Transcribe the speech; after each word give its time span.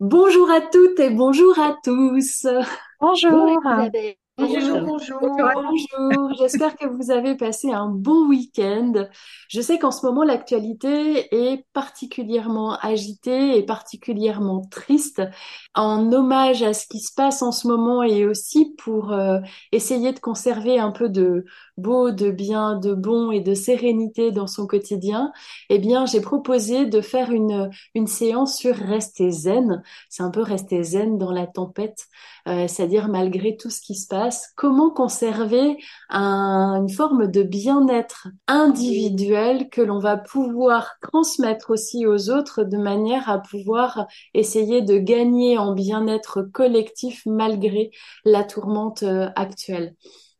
Bonjour 0.00 0.48
à 0.48 0.60
toutes 0.60 1.00
et 1.00 1.10
bonjour 1.10 1.58
à 1.58 1.74
tous. 1.82 2.46
Bonjour. 3.00 3.58
Bonjour, 4.38 4.80
bonjour, 4.82 5.18
bonjour. 5.20 6.34
J'espère 6.38 6.76
que 6.76 6.86
vous 6.86 7.10
avez 7.10 7.34
passé 7.34 7.72
un 7.72 7.88
bon 7.88 8.28
week-end. 8.28 8.92
Je 9.48 9.60
sais 9.60 9.80
qu'en 9.80 9.90
ce 9.90 10.06
moment, 10.06 10.22
l'actualité 10.22 11.26
est 11.34 11.66
particulièrement 11.72 12.78
agitée 12.78 13.58
et 13.58 13.66
particulièrement 13.66 14.60
triste. 14.70 15.20
En 15.74 16.12
hommage 16.12 16.62
à 16.62 16.74
ce 16.74 16.86
qui 16.86 17.00
se 17.00 17.12
passe 17.12 17.42
en 17.42 17.50
ce 17.50 17.66
moment 17.66 18.04
et 18.04 18.24
aussi 18.24 18.76
pour 18.78 19.12
euh, 19.12 19.40
essayer 19.72 20.12
de 20.12 20.20
conserver 20.20 20.78
un 20.78 20.92
peu 20.92 21.08
de 21.08 21.44
beau, 21.78 22.10
de 22.10 22.30
bien, 22.30 22.76
de 22.76 22.94
bon 22.94 23.30
et 23.30 23.40
de 23.40 23.54
sérénité 23.54 24.32
dans 24.32 24.46
son 24.46 24.66
quotidien, 24.66 25.32
eh 25.70 25.78
bien, 25.78 26.06
j'ai 26.06 26.20
proposé 26.20 26.86
de 26.86 27.00
faire 27.00 27.30
une, 27.30 27.70
une 27.94 28.06
séance 28.06 28.56
sur 28.56 28.74
rester 28.74 29.30
zen. 29.30 29.82
C'est 30.08 30.22
un 30.22 30.30
peu 30.30 30.42
rester 30.42 30.82
zen 30.82 31.18
dans 31.18 31.32
la 31.32 31.46
tempête. 31.46 32.06
Euh, 32.48 32.66
c'est-à-dire 32.66 33.08
malgré 33.08 33.56
tout 33.56 33.70
ce 33.70 33.80
qui 33.80 33.94
se 33.94 34.06
passe, 34.06 34.52
comment 34.56 34.90
conserver 34.90 35.76
une 36.10 36.88
forme 36.88 37.26
de 37.30 37.42
bien-être 37.42 38.28
individuel 38.46 39.68
que 39.68 39.82
l'on 39.82 39.98
va 39.98 40.16
pouvoir 40.16 40.94
transmettre 41.02 41.70
aussi 41.70 42.06
aux 42.06 42.30
autres 42.30 42.64
de 42.64 42.78
manière 42.78 43.28
à 43.28 43.38
pouvoir 43.38 44.06
essayer 44.34 44.82
de 44.82 44.96
gagner 44.98 45.58
en 45.58 45.74
bien-être 45.74 46.42
collectif 46.42 47.22
malgré 47.26 47.90
la 48.24 48.44
tourmente 48.44 49.02
euh, 49.02 49.28
actuelle. 49.36 49.94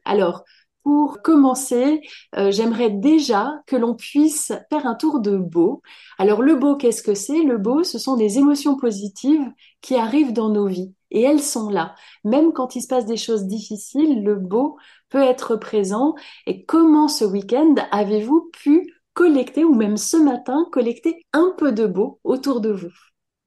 Alors, 0.05 0.45
pour 0.83 1.23
commencer, 1.23 2.01
euh, 2.37 2.51
j'aimerais 2.51 2.91
déjà 2.91 3.61
que 3.67 3.77
l'on 3.77 3.95
puisse 3.95 4.53
faire 4.71 4.87
un 4.87 4.95
tour 4.95 5.21
de 5.21 5.37
beau. 5.37 5.83
Alors 6.19 6.43
le 6.43 6.55
beau, 6.55 6.77
qu'est-ce 6.77 7.03
que 7.03 7.15
c'est? 7.15 7.43
Le 7.43 7.59
beau, 7.59 7.84
ce 7.84 7.98
sont 7.98 8.17
des 8.17 8.39
émotions 8.39 8.77
positives 8.77 9.53
qui 9.81 9.97
arrivent 9.97 10.33
dans 10.33 10.49
nos 10.49 10.67
vies. 10.67 10.95
Et 11.11 11.23
elles 11.23 11.43
sont 11.43 11.71
là. 11.71 11.95
Même 12.25 12.53
quand 12.53 12.77
il 12.77 12.83
se 12.83 12.87
passe 12.87 13.06
des 13.06 13.17
choses 13.17 13.47
difficiles, 13.47 14.23
le 14.23 14.37
beau 14.37 14.77
peut 15.09 15.23
être 15.23 15.56
présent. 15.56 16.15
Et 16.47 16.65
comment 16.65 17.09
ce 17.09 17.25
week-end 17.25 17.75
avez-vous 17.91 18.51
pu 18.53 18.93
collecter, 19.15 19.65
ou 19.65 19.75
même 19.75 19.97
ce 19.97 20.17
matin, 20.17 20.67
collecter 20.71 21.27
un 21.33 21.55
peu 21.59 21.73
de 21.73 21.87
beau 21.87 22.21
autour 22.25 22.61
de 22.61 22.71
vous? 22.71 22.93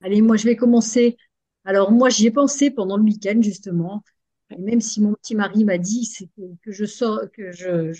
Allez, 0.03 0.21
moi 0.21 0.35
je 0.37 0.45
vais 0.45 0.55
commencer. 0.55 1.17
Alors 1.63 1.91
moi 1.91 2.09
j'y 2.09 2.27
ai 2.27 2.31
pensé 2.31 2.71
pendant 2.71 2.97
le 2.97 3.03
week-end 3.03 3.39
justement. 3.41 4.03
Même 4.59 4.81
si 4.81 5.01
mon 5.01 5.13
petit 5.13 5.35
mari 5.35 5.63
m'a 5.65 5.77
dit 5.77 6.09
que, 6.63 6.71
je 6.71 6.85
sors, 6.85 7.21
que 7.31 7.51
je, 7.51 7.93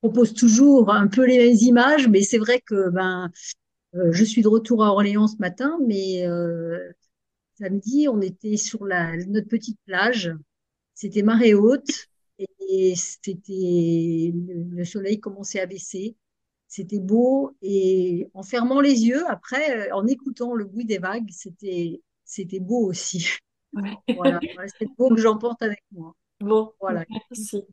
propose 0.00 0.34
toujours 0.34 0.90
un 0.92 1.06
peu 1.06 1.26
les 1.26 1.38
mêmes 1.38 1.56
images, 1.60 2.08
mais 2.08 2.22
c'est 2.22 2.38
vrai 2.38 2.60
que 2.60 2.90
ben 2.90 3.30
euh, 3.94 4.12
je 4.12 4.24
suis 4.24 4.42
de 4.42 4.48
retour 4.48 4.84
à 4.84 4.90
Orléans 4.90 5.28
ce 5.28 5.36
matin, 5.38 5.78
mais 5.86 6.26
euh, 6.26 6.92
samedi, 7.58 8.08
on 8.08 8.20
était 8.20 8.56
sur 8.56 8.84
la, 8.84 9.16
notre 9.26 9.48
petite 9.48 9.78
plage. 9.86 10.32
C'était 10.94 11.22
marée 11.22 11.54
haute 11.54 12.08
et 12.38 12.94
c'était 12.96 14.32
le 14.34 14.84
soleil 14.84 15.20
commençait 15.20 15.60
à 15.60 15.66
baisser. 15.66 16.16
C'était 16.68 17.00
beau 17.00 17.56
et 17.62 18.28
en 18.34 18.42
fermant 18.42 18.80
les 18.80 19.06
yeux, 19.06 19.24
après, 19.28 19.90
en 19.92 20.06
écoutant 20.06 20.54
le 20.54 20.64
bruit 20.64 20.84
des 20.84 20.98
vagues, 20.98 21.30
c'était 21.30 22.02
c'était 22.24 22.60
beau 22.60 22.86
aussi. 22.88 23.28
voilà, 24.16 24.40
c'est 24.78 24.88
beau 24.96 25.08
que 25.10 25.20
j'emporte 25.20 25.62
avec 25.62 25.82
moi. 25.92 26.14
Bon, 26.40 26.72
voilà. 26.80 27.04
Merci. 27.10 27.64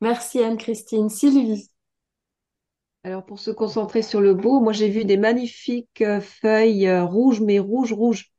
Merci 0.00 0.42
Anne-Christine. 0.42 1.08
Sylvie. 1.08 1.70
Alors 3.04 3.24
pour 3.24 3.38
se 3.38 3.50
concentrer 3.50 4.02
sur 4.02 4.20
le 4.20 4.32
beau, 4.32 4.60
moi 4.60 4.72
j'ai 4.72 4.88
vu 4.88 5.04
des 5.04 5.18
magnifiques 5.18 6.00
euh, 6.00 6.20
feuilles 6.20 6.86
euh, 6.86 7.04
rouges, 7.04 7.40
mais 7.40 7.58
rouges, 7.58 7.92
rouges 7.92 8.34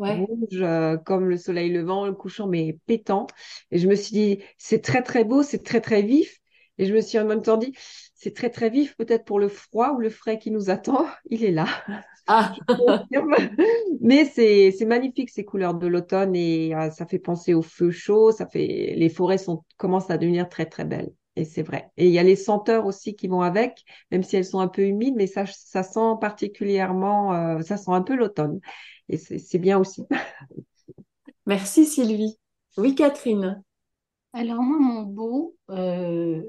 rouge, 0.00 0.62
euh, 0.62 0.96
comme 0.96 1.28
le 1.28 1.36
soleil 1.36 1.70
levant, 1.70 2.06
le 2.06 2.12
couchant, 2.12 2.46
mais 2.46 2.78
pétant. 2.86 3.26
Et 3.70 3.78
je 3.78 3.88
me 3.88 3.94
suis 3.94 4.12
dit, 4.12 4.42
c'est 4.58 4.82
très 4.82 5.02
très 5.02 5.24
beau, 5.24 5.42
c'est 5.42 5.62
très 5.62 5.80
très 5.80 6.02
vif. 6.02 6.38
Et 6.78 6.86
je 6.86 6.94
me 6.94 7.00
suis 7.00 7.18
en 7.18 7.26
même 7.26 7.42
temps 7.42 7.56
dit, 7.56 7.74
c'est 8.22 8.34
très 8.34 8.50
très 8.50 8.68
vif 8.68 8.94
peut-être 8.96 9.24
pour 9.24 9.38
le 9.38 9.48
froid 9.48 9.92
ou 9.92 9.98
le 9.98 10.10
frais 10.10 10.38
qui 10.38 10.50
nous 10.50 10.68
attend. 10.68 11.06
Il 11.30 11.42
est 11.42 11.50
là. 11.50 11.66
Ah. 12.26 12.54
mais 14.00 14.26
c'est 14.26 14.84
magnifique 14.84 15.30
ces 15.30 15.44
couleurs 15.44 15.74
de 15.74 15.86
l'automne 15.86 16.36
et 16.36 16.74
euh, 16.74 16.90
ça 16.90 17.06
fait 17.06 17.18
penser 17.18 17.54
au 17.54 17.62
feu 17.62 17.90
chaud. 17.90 18.30
Ça 18.30 18.46
fait 18.46 18.94
les 18.94 19.08
forêts 19.08 19.38
sont 19.38 19.64
commencent 19.78 20.10
à 20.10 20.18
devenir 20.18 20.50
très 20.50 20.66
très 20.66 20.84
belles. 20.84 21.10
Et 21.36 21.44
c'est 21.44 21.62
vrai. 21.62 21.90
Et 21.96 22.08
il 22.08 22.12
y 22.12 22.18
a 22.18 22.22
les 22.22 22.36
senteurs 22.36 22.84
aussi 22.84 23.16
qui 23.16 23.26
vont 23.26 23.40
avec, 23.40 23.84
même 24.10 24.22
si 24.22 24.36
elles 24.36 24.44
sont 24.44 24.60
un 24.60 24.68
peu 24.68 24.82
humides, 24.82 25.14
mais 25.16 25.26
ça, 25.26 25.46
ça 25.46 25.82
sent 25.82 26.16
particulièrement, 26.20 27.32
euh, 27.32 27.62
ça 27.62 27.78
sent 27.78 27.92
un 27.92 28.02
peu 28.02 28.14
l'automne 28.14 28.60
et 29.08 29.16
c'est 29.16 29.58
bien 29.58 29.78
aussi. 29.78 30.04
Merci 31.46 31.86
Sylvie. 31.86 32.38
Oui, 32.76 32.94
Catherine. 32.94 33.62
Alors 34.32 34.62
moi, 34.62 34.78
mon 34.78 35.02
beau, 35.02 35.56
euh, 35.70 36.42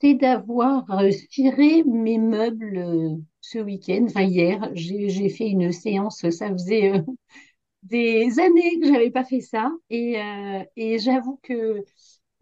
c'est 0.00 0.14
d'avoir 0.14 0.86
tiré 1.30 1.84
mes 1.84 2.18
meubles 2.18 2.78
euh, 2.78 3.16
ce 3.42 3.58
week-end, 3.58 4.06
enfin 4.06 4.22
hier. 4.22 4.70
J'ai 4.74 5.28
fait 5.28 5.48
une 5.48 5.70
séance, 5.70 6.28
ça 6.30 6.50
faisait 6.50 6.94
euh, 6.98 7.02
des 7.82 8.40
années 8.40 8.80
que 8.80 8.86
j'avais 8.86 9.10
pas 9.10 9.24
fait 9.24 9.40
ça, 9.40 9.70
et, 9.90 10.16
et 10.76 10.98
j'avoue 10.98 11.38
que 11.42 11.84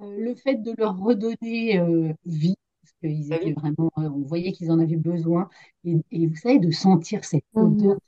le 0.01 0.35
fait 0.37 0.57
de 0.57 0.73
leur 0.79 0.97
redonner 0.99 1.81
vie, 2.25 2.57
parce 2.83 2.95
qu'ils 3.01 3.33
étaient 3.33 3.53
vraiment, 3.53 3.91
on 3.97 4.23
voyait 4.23 4.53
qu'ils 4.53 4.71
en 4.71 4.79
avaient 4.79 4.97
besoin, 4.97 5.49
et, 5.85 5.97
et, 6.13 6.27
vous 6.29 6.37
savez, 6.37 6.61
de 6.61 6.71
sentir 6.71 7.25
cette 7.25 7.45
mmh. 7.55 7.61
odeur 7.61 7.99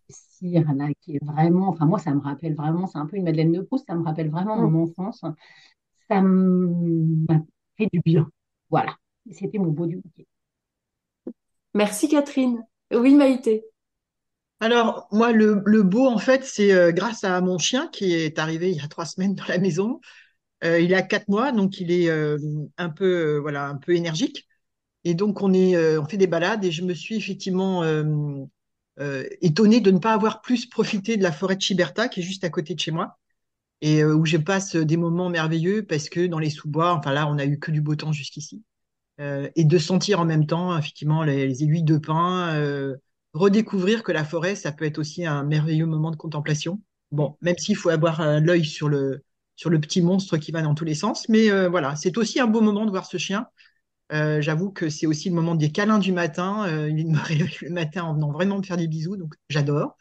là, 0.42 0.88
qui 1.00 1.16
est 1.16 1.24
vraiment, 1.24 1.68
enfin 1.68 1.86
moi 1.86 1.98
ça 1.98 2.14
me 2.14 2.20
rappelle 2.20 2.54
vraiment, 2.54 2.86
c'est 2.86 2.98
un 2.98 3.06
peu 3.06 3.16
une 3.16 3.24
Madeleine 3.24 3.52
de 3.52 3.60
Proust, 3.60 3.86
ça 3.86 3.94
me 3.94 4.04
rappelle 4.04 4.30
vraiment 4.30 4.56
mon 4.56 4.70
mm. 4.70 4.82
enfance. 4.82 5.24
Ça 6.08 6.20
m'a 6.20 7.40
fait 7.76 7.88
du 7.92 8.00
bien. 8.00 8.28
Voilà, 8.70 8.96
c'était 9.30 9.58
mon 9.58 9.70
beau 9.70 9.86
du 9.86 9.96
bouquet. 9.96 10.26
Merci 11.74 12.08
Catherine. 12.08 12.64
Oui 12.92 13.14
Maïté. 13.14 13.64
Alors 14.60 15.08
moi 15.12 15.32
le, 15.32 15.82
beau 15.82 16.06
en 16.06 16.18
fait 16.18 16.44
c'est 16.44 16.72
euh, 16.72 16.90
grâce 16.90 17.24
à 17.24 17.38
mon 17.42 17.58
chien 17.58 17.88
qui 17.88 18.14
est 18.14 18.38
arrivé 18.38 18.70
il 18.70 18.76
y 18.76 18.80
a 18.80 18.88
trois 18.88 19.04
semaines 19.04 19.34
dans 19.34 19.44
la 19.48 19.58
maison. 19.58 20.00
Euh, 20.64 20.80
il 20.80 20.94
a 20.94 21.02
quatre 21.02 21.28
mois 21.28 21.52
donc 21.52 21.78
il 21.80 21.90
est 21.92 22.08
euh, 22.08 22.38
un 22.78 22.88
peu 22.88 23.36
voilà 23.38 23.66
un 23.66 23.76
peu 23.76 23.94
énergique 23.94 24.46
et 25.04 25.14
donc 25.14 25.42
on 25.42 25.52
est 25.52 25.76
on 25.98 26.06
fait 26.06 26.16
des 26.16 26.26
balades 26.26 26.64
et 26.64 26.70
je 26.72 26.82
me 26.82 26.94
suis 26.94 27.16
effectivement 27.16 27.82
euh, 28.98 29.24
étonné 29.42 29.80
de 29.80 29.90
ne 29.90 29.98
pas 29.98 30.14
avoir 30.14 30.40
plus 30.40 30.66
profité 30.66 31.18
de 31.18 31.22
la 31.22 31.32
forêt 31.32 31.56
de 31.56 31.60
Chiberta 31.60 32.08
qui 32.08 32.20
est 32.20 32.22
juste 32.22 32.44
à 32.44 32.50
côté 32.50 32.74
de 32.74 32.80
chez 32.80 32.92
moi 32.92 33.18
et 33.80 34.02
euh, 34.02 34.14
où 34.14 34.24
je 34.24 34.36
passe 34.36 34.76
des 34.76 34.96
moments 34.96 35.28
merveilleux 35.28 35.84
parce 35.84 36.08
que 36.08 36.26
dans 36.26 36.38
les 36.38 36.50
sous-bois, 36.50 36.94
enfin 36.94 37.12
là, 37.12 37.28
on 37.28 37.38
a 37.38 37.44
eu 37.44 37.58
que 37.58 37.70
du 37.70 37.80
beau 37.80 37.94
temps 37.96 38.12
jusqu'ici. 38.12 38.64
Euh, 39.20 39.48
et 39.56 39.64
de 39.64 39.78
sentir 39.78 40.20
en 40.20 40.24
même 40.26 40.46
temps, 40.46 40.76
effectivement, 40.78 41.22
les, 41.24 41.62
aiguilles 41.62 41.82
de 41.82 41.98
pin, 41.98 42.54
euh, 42.54 42.96
redécouvrir 43.32 44.02
que 44.02 44.12
la 44.12 44.24
forêt, 44.24 44.54
ça 44.56 44.72
peut 44.72 44.84
être 44.84 44.98
aussi 44.98 45.24
un 45.26 45.42
merveilleux 45.44 45.86
moment 45.86 46.10
de 46.10 46.16
contemplation. 46.16 46.82
Bon, 47.12 47.36
même 47.40 47.56
s'il 47.58 47.76
faut 47.76 47.90
avoir 47.90 48.40
l'œil 48.40 48.64
sur 48.64 48.88
le, 48.88 49.22
petit 49.80 50.02
monstre 50.02 50.36
qui 50.36 50.52
va 50.52 50.62
dans 50.62 50.74
tous 50.74 50.84
les 50.84 50.94
sens, 50.94 51.28
mais 51.28 51.48
voilà, 51.68 51.96
c'est 51.96 52.18
aussi 52.18 52.40
un 52.40 52.46
beau 52.46 52.60
moment 52.60 52.84
de 52.84 52.90
voir 52.90 53.06
ce 53.06 53.16
chien 53.16 53.46
j'avoue 54.10 54.70
que 54.70 54.88
c'est 54.88 55.06
aussi 55.06 55.28
le 55.30 55.34
moment 55.34 55.54
des 55.54 55.72
câlins 55.72 55.98
du 55.98 56.12
matin. 56.12 56.66
Il 56.88 57.10
me 57.10 57.18
réveille 57.22 57.56
le 57.62 57.70
matin 57.70 58.04
en 58.04 58.14
venant 58.14 58.32
vraiment 58.32 58.58
me 58.58 58.62
faire 58.62 58.76
des 58.76 58.88
bisous, 58.88 59.16
donc 59.16 59.34
j'adore. 59.48 59.96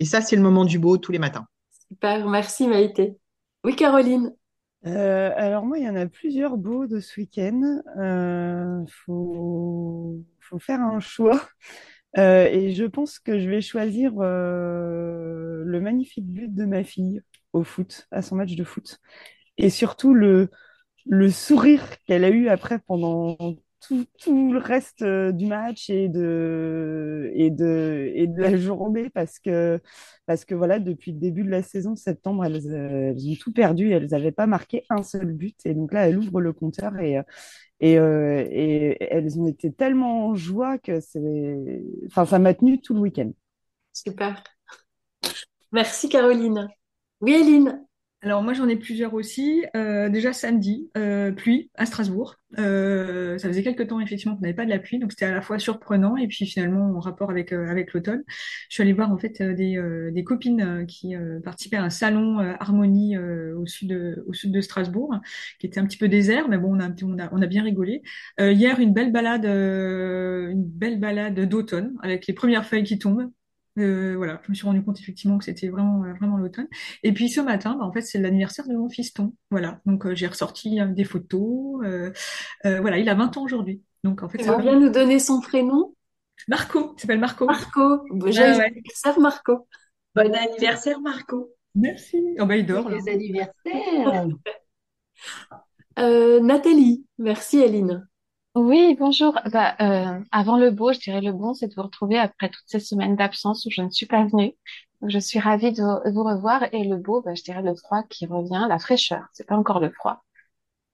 Et 0.00 0.04
ça, 0.04 0.20
c'est 0.20 0.36
le 0.36 0.42
moment 0.42 0.64
du 0.64 0.78
beau 0.78 0.98
tous 0.98 1.12
les 1.12 1.18
matins. 1.18 1.46
Super, 1.92 2.26
merci 2.26 2.68
Maïté. 2.68 3.18
Oui, 3.64 3.76
Caroline. 3.76 4.34
Euh, 4.86 5.30
alors 5.36 5.66
moi, 5.66 5.76
il 5.78 5.84
y 5.84 5.88
en 5.90 5.94
a 5.94 6.06
plusieurs 6.06 6.56
beaux 6.56 6.86
de 6.86 7.00
ce 7.00 7.20
week-end. 7.20 7.82
Il 8.86 8.90
faut, 8.90 10.24
faire 10.58 10.80
un 10.80 11.00
choix. 11.00 11.38
et 12.16 12.72
je 12.74 12.84
pense 12.86 13.18
que 13.18 13.38
je 13.38 13.46
vais 13.46 13.60
choisir 13.60 14.14
le 14.14 15.80
magnifique 15.82 16.26
but 16.26 16.54
de 16.54 16.64
ma 16.64 16.82
fille 16.82 17.20
au 17.52 17.62
foot, 17.62 18.08
à 18.10 18.22
son 18.22 18.36
match 18.36 18.54
de 18.54 18.64
foot. 18.64 18.98
Et 19.58 19.68
surtout 19.68 20.14
le 20.14 20.48
sourire 21.30 21.84
qu'elle 22.06 22.24
a 22.24 22.30
eu 22.30 22.48
après 22.48 22.78
pendant 22.78 23.36
tout, 23.86 24.06
tout, 24.18 24.52
le 24.52 24.58
reste 24.58 25.04
du 25.04 25.46
match 25.46 25.90
et 25.90 26.08
de, 26.08 27.30
et, 27.34 27.50
de, 27.50 28.10
et 28.14 28.26
de 28.26 28.40
la 28.40 28.56
journée 28.56 29.10
parce 29.10 29.38
que, 29.38 29.80
parce 30.26 30.44
que 30.44 30.54
voilà, 30.54 30.78
depuis 30.78 31.12
le 31.12 31.18
début 31.18 31.44
de 31.44 31.50
la 31.50 31.62
saison, 31.62 31.96
septembre, 31.96 32.44
elles, 32.44 32.66
elles 32.66 33.30
ont 33.30 33.36
tout 33.40 33.52
perdu. 33.52 33.90
Elles 33.90 34.08
n'avaient 34.08 34.32
pas 34.32 34.46
marqué 34.46 34.84
un 34.90 35.02
seul 35.02 35.32
but. 35.32 35.58
Et 35.64 35.74
donc 35.74 35.92
là, 35.92 36.08
elles 36.08 36.18
ouvrent 36.18 36.40
le 36.40 36.52
compteur 36.52 36.98
et, 36.98 37.20
et, 37.82 37.98
euh, 37.98 38.46
et 38.50 38.96
elles 39.00 39.38
ont 39.40 39.48
été 39.48 39.72
tellement 39.72 40.28
en 40.28 40.34
joie 40.34 40.78
que 40.78 41.00
enfin, 42.06 42.24
ça 42.24 42.38
m'a 42.38 42.54
tenu 42.54 42.80
tout 42.80 42.94
le 42.94 43.00
week-end. 43.00 43.32
Super. 43.92 44.42
Merci 45.72 46.08
Caroline. 46.08 46.68
Oui, 47.20 47.34
Eline. 47.34 47.84
Alors 48.24 48.40
moi 48.44 48.52
j'en 48.52 48.68
ai 48.68 48.76
plusieurs 48.76 49.14
aussi. 49.14 49.64
Euh, 49.74 50.08
déjà 50.08 50.32
samedi, 50.32 50.88
euh, 50.96 51.32
pluie 51.32 51.70
à 51.74 51.86
Strasbourg. 51.86 52.36
Euh, 52.58 53.36
ça 53.38 53.48
faisait 53.48 53.64
quelques 53.64 53.88
temps 53.88 53.98
effectivement 53.98 54.36
qu'on 54.36 54.42
n'avait 54.42 54.54
pas 54.54 54.64
de 54.64 54.70
la 54.70 54.78
pluie, 54.78 55.00
donc 55.00 55.10
c'était 55.10 55.24
à 55.24 55.34
la 55.34 55.42
fois 55.42 55.58
surprenant 55.58 56.16
et 56.16 56.28
puis 56.28 56.46
finalement 56.46 56.84
en 56.96 57.00
rapport 57.00 57.30
avec 57.30 57.52
avec 57.52 57.92
l'automne. 57.92 58.22
Je 58.68 58.74
suis 58.74 58.82
allée 58.82 58.92
voir 58.92 59.10
en 59.10 59.18
fait 59.18 59.42
des, 59.42 59.80
des 60.12 60.24
copines 60.24 60.86
qui 60.86 61.14
participaient 61.42 61.78
à 61.78 61.82
un 61.82 61.90
salon 61.90 62.38
harmonie 62.60 63.18
au 63.18 63.66
sud 63.66 63.88
de, 63.88 64.24
au 64.28 64.32
sud 64.34 64.52
de 64.52 64.60
Strasbourg, 64.60 65.16
qui 65.58 65.66
était 65.66 65.80
un 65.80 65.86
petit 65.86 65.98
peu 65.98 66.08
désert, 66.08 66.48
mais 66.48 66.58
bon 66.58 66.76
on 66.76 66.80
a 66.80 66.90
on 67.02 67.18
a, 67.18 67.28
on 67.32 67.42
a 67.42 67.46
bien 67.46 67.64
rigolé. 67.64 68.02
hier 68.38 68.78
une 68.78 68.92
belle 68.92 69.10
balade 69.12 69.46
une 69.46 70.64
belle 70.64 71.00
balade 71.00 71.40
d'automne 71.48 71.94
avec 72.02 72.26
les 72.28 72.34
premières 72.34 72.66
feuilles 72.66 72.84
qui 72.84 72.98
tombent. 73.00 73.30
Euh, 73.78 74.14
voilà, 74.16 74.40
je 74.44 74.50
me 74.50 74.54
suis 74.54 74.66
rendu 74.66 74.82
compte 74.82 75.00
effectivement 75.00 75.38
que 75.38 75.44
c'était 75.44 75.68
vraiment 75.68 76.04
euh, 76.04 76.12
vraiment 76.14 76.36
l'automne. 76.36 76.68
Et 77.02 77.12
puis 77.12 77.28
ce 77.28 77.40
matin, 77.40 77.76
bah, 77.78 77.84
en 77.84 77.92
fait, 77.92 78.02
c'est 78.02 78.18
l'anniversaire 78.18 78.66
de 78.68 78.74
mon 78.74 78.88
fiston. 78.88 79.34
Voilà, 79.50 79.80
donc 79.86 80.06
euh, 80.06 80.14
j'ai 80.14 80.26
ressorti 80.26 80.78
des 80.90 81.04
photos. 81.04 81.80
voilà, 82.64 82.98
il 82.98 83.08
a 83.08 83.14
20 83.14 83.36
ans 83.36 83.44
aujourd'hui. 83.44 83.82
Donc 84.04 84.22
en 84.22 84.28
fait, 84.28 84.42
ça 84.42 84.58
nous 84.58 84.90
donner 84.90 85.18
son 85.18 85.40
prénom? 85.40 85.94
Marco, 86.48 86.94
il 86.96 87.00
s'appelle 87.00 87.20
Marco. 87.20 87.46
Marco, 87.46 88.02
bon, 88.10 88.36
anniversaire 88.36 89.20
Marco. 89.20 89.68
Bon 90.14 90.34
anniversaire 90.34 91.00
Marco. 91.00 91.50
Merci. 91.74 92.20
Oh 92.38 92.46
bah 92.46 92.56
il 92.56 92.66
dort. 92.66 92.90
Les 92.90 93.08
anniversaires. 93.08 94.26
Nathalie, 96.42 97.06
merci 97.18 97.62
Aline. 97.62 98.06
Oui, 98.54 98.96
bonjour. 98.98 99.38
Bah, 99.50 99.74
euh, 99.80 100.20
avant 100.30 100.58
le 100.58 100.70
beau, 100.70 100.92
je 100.92 100.98
dirais 100.98 101.22
le 101.22 101.32
bon, 101.32 101.54
c'est 101.54 101.68
de 101.68 101.74
vous 101.74 101.82
retrouver 101.82 102.18
après 102.18 102.50
toutes 102.50 102.66
ces 102.66 102.80
semaines 102.80 103.16
d'absence 103.16 103.64
où 103.64 103.70
je 103.70 103.80
ne 103.80 103.88
suis 103.90 104.04
pas 104.06 104.24
venue. 104.26 104.54
Donc, 105.00 105.10
je 105.10 105.18
suis 105.18 105.38
ravie 105.38 105.72
de 105.72 105.82
vous 105.82 106.22
revoir. 106.22 106.64
Et 106.74 106.84
le 106.84 106.96
beau, 106.98 107.22
bah, 107.22 107.34
je 107.34 107.42
dirais 107.42 107.62
le 107.62 107.74
froid 107.74 108.02
qui 108.10 108.26
revient, 108.26 108.66
la 108.68 108.78
fraîcheur. 108.78 109.24
C'est 109.32 109.46
pas 109.46 109.56
encore 109.56 109.80
le 109.80 109.90
froid. 109.90 110.22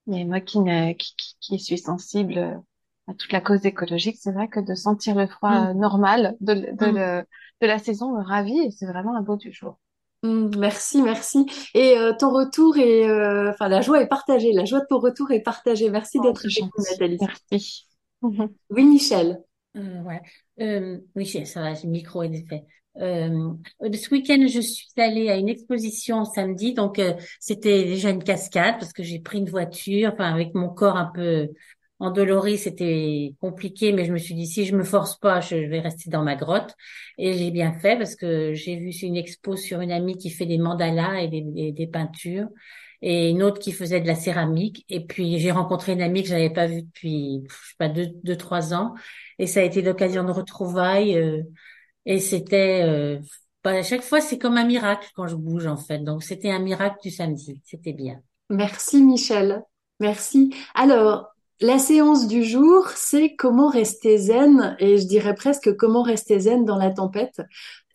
Mais 0.07 0.23
moi 0.23 0.39
qui, 0.39 0.59
ne, 0.59 0.93
qui, 0.93 1.15
qui, 1.41 1.59
suis 1.59 1.77
sensible 1.77 2.61
à 3.07 3.13
toute 3.13 3.31
la 3.33 3.41
cause 3.41 3.65
écologique, 3.65 4.17
c'est 4.19 4.31
vrai 4.31 4.47
que 4.47 4.61
de 4.61 4.73
sentir 4.73 5.15
le 5.15 5.27
froid 5.27 5.73
mm. 5.73 5.79
normal 5.79 6.37
de, 6.39 6.53
de, 6.53 6.91
mm. 6.91 7.25
de 7.61 7.67
la 7.67 7.79
saison 7.79 8.17
me 8.17 8.23
ravit 8.23 8.59
et 8.59 8.71
c'est 8.71 8.87
vraiment 8.87 9.15
un 9.17 9.21
beau 9.21 9.35
du 9.35 9.51
jour. 9.51 9.77
Mm, 10.23 10.57
merci, 10.57 11.01
merci. 11.01 11.45
Et 11.73 11.97
euh, 11.97 12.13
ton 12.17 12.31
retour 12.31 12.77
est, 12.77 13.07
euh, 13.07 13.51
enfin, 13.51 13.69
la 13.69 13.81
joie 13.81 14.01
est 14.01 14.07
partagée. 14.07 14.51
La 14.51 14.65
joie 14.65 14.81
de 14.81 14.85
ton 14.89 14.99
retour 14.99 15.31
est 15.31 15.41
partagée. 15.41 15.89
Merci 15.89 16.17
oh, 16.19 16.23
d'être 16.23 16.45
avec 16.45 16.61
nous, 16.61 16.83
Nathalie. 16.89 17.17
Merci. 17.21 17.85
Oui, 18.69 18.83
Michel. 18.83 19.41
Euh, 19.77 20.01
ouais. 20.01 20.21
Euh, 20.59 20.99
oui, 21.15 21.25
ça 21.25 21.61
va, 21.61 21.71
le 21.71 21.89
micro 21.89 22.23
est 22.23 22.45
fait. 22.49 22.65
Euh, 22.97 23.53
ce 23.81 24.09
week-end, 24.09 24.45
je 24.45 24.59
suis 24.59 24.89
allée 24.97 25.29
à 25.29 25.37
une 25.37 25.47
exposition 25.47 26.25
samedi, 26.25 26.73
donc 26.73 26.99
c'était 27.39 27.85
déjà 27.85 28.09
une 28.09 28.23
cascade 28.23 28.77
parce 28.77 28.91
que 28.91 29.03
j'ai 29.03 29.19
pris 29.19 29.37
une 29.37 29.49
voiture, 29.49 30.11
enfin 30.11 30.33
avec 30.33 30.53
mon 30.53 30.67
corps 30.67 30.97
un 30.97 31.09
peu 31.15 31.47
endolori, 31.99 32.57
c'était 32.57 33.33
compliqué, 33.41 33.91
mais 33.91 34.05
je 34.05 34.13
me 34.13 34.17
suis 34.17 34.33
dit 34.33 34.47
si 34.47 34.65
je 34.65 34.75
me 34.75 34.83
force 34.83 35.17
pas, 35.19 35.41
je 35.41 35.55
vais 35.55 35.79
rester 35.79 36.09
dans 36.09 36.23
ma 36.23 36.35
grotte. 36.35 36.75
Et 37.17 37.33
j'ai 37.33 37.51
bien 37.51 37.73
fait 37.73 37.97
parce 37.97 38.15
que 38.15 38.53
j'ai 38.53 38.77
vu 38.77 38.89
une 38.89 39.17
expo 39.17 39.55
sur 39.55 39.81
une 39.81 39.91
amie 39.91 40.17
qui 40.17 40.29
fait 40.29 40.45
des 40.45 40.57
mandalas 40.57 41.21
et 41.21 41.27
des, 41.27 41.87
peintures, 41.87 42.47
et 43.01 43.29
une 43.29 43.43
autre 43.43 43.59
qui 43.59 43.71
faisait 43.73 44.01
de 44.01 44.07
la 44.07 44.15
céramique. 44.15 44.85
Et 44.89 45.05
puis 45.05 45.39
j'ai 45.39 45.51
rencontré 45.51 45.93
une 45.93 46.01
amie 46.01 46.23
que 46.23 46.29
j'avais 46.29 46.49
pas 46.49 46.67
vue 46.67 46.83
depuis 46.83 47.43
je 47.49 47.53
sais 47.53 47.75
pas 47.77 47.89
deux, 47.89 48.07
deux 48.23 48.37
trois 48.37 48.73
ans, 48.73 48.93
et 49.37 49.47
ça 49.47 49.59
a 49.59 49.63
été 49.63 49.81
l'occasion 49.81 50.23
de 50.23 50.31
retrouvailles. 50.31 51.17
Euh, 51.17 51.43
et 52.05 52.19
c'était 52.19 52.81
euh, 52.83 53.19
bah, 53.63 53.71
à 53.71 53.83
chaque 53.83 54.03
fois 54.03 54.21
c'est 54.21 54.37
comme 54.37 54.57
un 54.57 54.65
miracle 54.65 55.09
quand 55.15 55.27
je 55.27 55.35
bouge 55.35 55.67
en 55.67 55.77
fait. 55.77 55.99
Donc 55.99 56.23
c'était 56.23 56.51
un 56.51 56.59
miracle 56.59 56.97
du 57.03 57.11
samedi, 57.11 57.61
c'était 57.65 57.93
bien. 57.93 58.21
Merci 58.49 59.03
Michel. 59.03 59.63
Merci. 59.99 60.53
Alors, 60.75 61.33
la 61.61 61.77
séance 61.77 62.27
du 62.27 62.43
jour, 62.43 62.87
c'est 62.95 63.35
comment 63.35 63.69
rester 63.69 64.17
zen, 64.17 64.77
et 64.79 64.97
je 64.97 65.05
dirais 65.05 65.35
presque 65.35 65.75
comment 65.75 66.03
rester 66.03 66.39
zen 66.39 66.63
dans 66.63 66.77
la 66.77 66.91
tempête. 66.91 67.41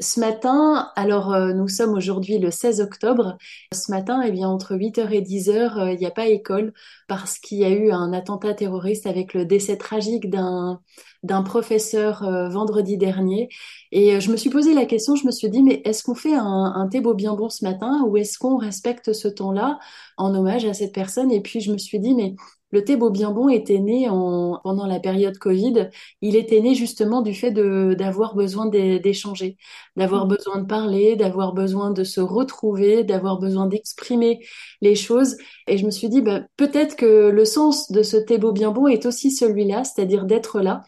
Ce 0.00 0.19
matin, 0.19 0.91
alors 0.96 1.32
euh, 1.32 1.52
nous 1.52 1.69
sommes 1.69 1.94
aujourd'hui 1.94 2.38
le 2.38 2.50
16 2.50 2.81
octobre, 2.81 3.38
ce 3.73 3.93
matin, 3.93 4.23
eh 4.26 4.32
bien 4.32 4.49
entre 4.49 4.75
8h 4.75 5.12
et 5.12 5.23
10h, 5.23 5.79
euh, 5.79 5.93
il 5.93 5.99
n'y 6.00 6.06
a 6.06 6.11
pas 6.11 6.26
école 6.26 6.73
parce 7.06 7.38
qu'il 7.38 7.58
y 7.58 7.64
a 7.64 7.70
eu 7.70 7.93
un 7.93 8.12
attentat 8.12 8.55
terroriste 8.55 9.06
avec 9.06 9.35
le 9.35 9.44
décès 9.44 9.76
tragique 9.76 10.29
d'un 10.31 10.81
d'un 11.23 11.43
professeur 11.43 12.23
euh, 12.25 12.49
vendredi 12.49 12.99
dernier. 12.99 13.49
Et 13.93 14.20
je 14.20 14.31
me 14.31 14.37
suis 14.37 14.50
posé 14.50 14.75
la 14.75 14.85
question, 14.85 15.17
je 15.17 15.26
me 15.26 15.31
suis 15.31 15.49
dit, 15.49 15.62
mais 15.62 15.81
est-ce 15.85 16.02
qu'on 16.02 16.14
fait 16.14 16.35
un, 16.35 16.44
un 16.75 16.88
thé 16.88 17.00
beau 17.00 17.14
bien 17.14 17.35
bon 17.35 17.49
ce 17.49 17.64
matin 17.64 18.05
ou 18.06 18.17
est-ce 18.19 18.37
qu'on 18.38 18.56
respecte 18.56 19.12
ce 19.12 19.29
temps-là 19.29 19.79
en 20.19 20.35
hommage 20.35 20.64
à 20.67 20.75
cette 20.75 20.93
personne? 20.93 21.31
Et 21.31 21.40
puis 21.40 21.61
je 21.61 21.73
me 21.73 21.79
suis 21.79 21.99
dit, 22.00 22.14
mais 22.14 22.35
le 22.75 22.85
thé 22.85 22.97
beau 22.97 23.08
bien 23.08 23.31
bon 23.31 23.49
était 23.49 23.79
né 23.79 24.08
en, 24.11 24.61
pendant 24.64 24.87
la 24.87 24.99
période 24.99 25.38
Covid. 25.38 25.90
Il 26.23 26.35
était 26.35 26.61
né 26.61 26.75
justement 26.75 27.23
du 27.23 27.32
fait 27.32 27.52
d'avoir 27.52 28.35
besoin 28.35 28.67
d'échanger, 28.67 29.56
d'avoir 29.96 30.26
mmh. 30.26 30.29
besoin 30.29 30.58
de 30.58 30.67
parler, 30.67 31.17
d'avoir 31.17 31.52
besoin 31.52 31.91
de 31.91 32.05
se 32.05 32.20
retrouver, 32.20 33.05
d'avoir 33.05 33.38
besoin 33.38 33.67
d'exprimer 33.67 34.44
les 34.81 34.94
choses. 34.94 35.37
Et 35.69 35.79
je 35.79 35.87
me 35.87 35.91
suis 35.91 36.08
dit, 36.08 36.20
bah, 36.20 36.43
peut-être 36.56 36.96
que 36.96 37.29
le 37.29 37.44
sens 37.44 37.91
de 37.91 38.02
ce 38.02 38.17
thé 38.17 38.38
beau 38.38 38.52
bien 38.52 38.70
bon 38.70 38.87
est 38.87 39.06
aussi 39.06 39.31
celui-là, 39.31 39.85
c'est-à-dire 39.85 40.25
d'être 40.25 40.61
là. 40.61 40.82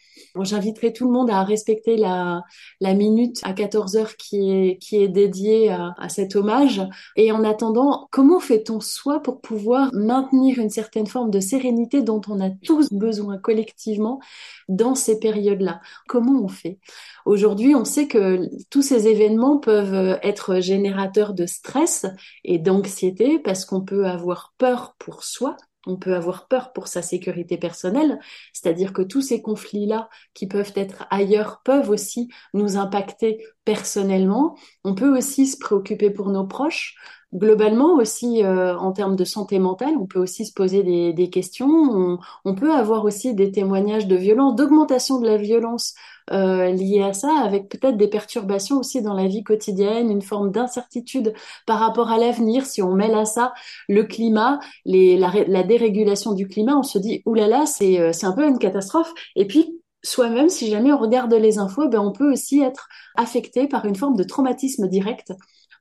J'inviterai 0.44 0.92
tout 0.92 1.06
le 1.06 1.12
monde 1.12 1.30
à 1.30 1.42
respecter 1.42 1.96
la, 1.96 2.42
la 2.80 2.94
minute 2.94 3.38
à 3.42 3.52
14 3.52 3.96
heures 3.96 4.16
qui 4.16 4.50
est, 4.50 4.78
qui 4.78 4.96
est 4.96 5.08
dédiée 5.08 5.70
à, 5.70 5.94
à 5.98 6.08
cet 6.08 6.36
hommage. 6.36 6.82
Et 7.16 7.32
en 7.32 7.44
attendant, 7.44 8.08
comment 8.10 8.40
fait-on 8.40 8.80
soi 8.80 9.20
pour 9.20 9.40
pouvoir 9.40 9.90
maintenir 9.92 10.58
une 10.58 10.70
certaine 10.70 11.06
forme 11.06 11.30
de 11.30 11.40
sérénité 11.40 12.02
dont 12.02 12.20
on 12.28 12.40
a 12.40 12.50
tous 12.50 12.92
besoin 12.92 13.38
collectivement 13.38 14.20
dans 14.68 14.94
ces 14.94 15.18
périodes-là? 15.18 15.80
Comment 16.08 16.42
on 16.42 16.48
fait? 16.48 16.78
Aujourd'hui, 17.24 17.74
on 17.74 17.84
sait 17.84 18.06
que 18.06 18.48
tous 18.70 18.82
ces 18.82 19.08
événements 19.08 19.58
peuvent 19.58 20.18
être 20.22 20.60
générateurs 20.60 21.34
de 21.34 21.46
stress 21.46 22.06
et 22.44 22.58
d'anxiété 22.58 23.38
parce 23.38 23.64
qu'on 23.64 23.80
peut 23.80 24.06
avoir 24.06 24.54
peur 24.58 24.94
pour 24.98 25.24
soi, 25.24 25.56
on 25.86 25.96
peut 25.96 26.14
avoir 26.14 26.48
peur 26.48 26.72
pour 26.72 26.88
sa 26.88 27.02
sécurité 27.02 27.56
personnelle, 27.56 28.18
c'est-à-dire 28.52 28.92
que 28.92 29.02
tous 29.02 29.22
ces 29.22 29.40
conflits-là 29.40 30.08
qui 30.34 30.46
peuvent 30.46 30.72
être 30.74 31.06
ailleurs 31.10 31.62
peuvent 31.64 31.90
aussi 31.90 32.28
nous 32.54 32.76
impacter 32.76 33.44
personnellement. 33.64 34.56
On 34.84 34.94
peut 34.94 35.16
aussi 35.16 35.46
se 35.46 35.58
préoccuper 35.58 36.10
pour 36.10 36.30
nos 36.30 36.46
proches. 36.46 36.96
Globalement 37.34 37.94
aussi, 37.94 38.44
euh, 38.44 38.76
en 38.78 38.92
termes 38.92 39.16
de 39.16 39.24
santé 39.24 39.58
mentale, 39.58 39.94
on 40.00 40.06
peut 40.06 40.20
aussi 40.20 40.46
se 40.46 40.52
poser 40.52 40.82
des, 41.12 41.30
questions. 41.30 42.18
on, 42.44 42.54
peut 42.54 42.72
avoir 42.72 43.04
aussi 43.04 43.34
des 43.34 43.50
témoignages 43.50 44.06
de 44.06 44.16
violence, 44.16 44.54
d'augmentation 44.54 45.20
de 45.20 45.26
la 45.26 45.36
violence 45.36 45.94
euh, 46.32 46.70
liées 46.70 47.02
à 47.02 47.12
ça, 47.12 47.30
avec 47.44 47.68
peut-être 47.68 47.96
des 47.96 48.08
perturbations 48.08 48.78
aussi 48.78 49.02
dans 49.02 49.14
la 49.14 49.26
vie 49.26 49.44
quotidienne, 49.44 50.10
une 50.10 50.22
forme 50.22 50.50
d'incertitude 50.50 51.34
par 51.66 51.78
rapport 51.78 52.10
à 52.10 52.18
l'avenir. 52.18 52.66
Si 52.66 52.82
on 52.82 52.92
mêle 52.94 53.14
à 53.14 53.24
ça 53.24 53.52
le 53.88 54.04
climat, 54.04 54.58
les, 54.84 55.16
la, 55.16 55.32
la 55.46 55.62
dérégulation 55.62 56.32
du 56.32 56.48
climat, 56.48 56.76
on 56.76 56.82
se 56.82 56.98
dit 56.98 57.22
oulala, 57.26 57.66
c'est 57.66 58.00
euh, 58.00 58.12
c'est 58.12 58.26
un 58.26 58.32
peu 58.32 58.46
une 58.46 58.58
catastrophe. 58.58 59.12
Et 59.36 59.46
puis 59.46 59.80
soi-même, 60.02 60.48
si 60.48 60.70
jamais 60.70 60.92
on 60.92 60.98
regarde 60.98 61.32
les 61.34 61.58
infos, 61.58 61.88
ben 61.88 62.00
on 62.00 62.12
peut 62.12 62.32
aussi 62.32 62.60
être 62.60 62.88
affecté 63.16 63.66
par 63.66 63.84
une 63.84 63.96
forme 63.96 64.16
de 64.16 64.22
traumatisme 64.24 64.88
direct 64.88 65.32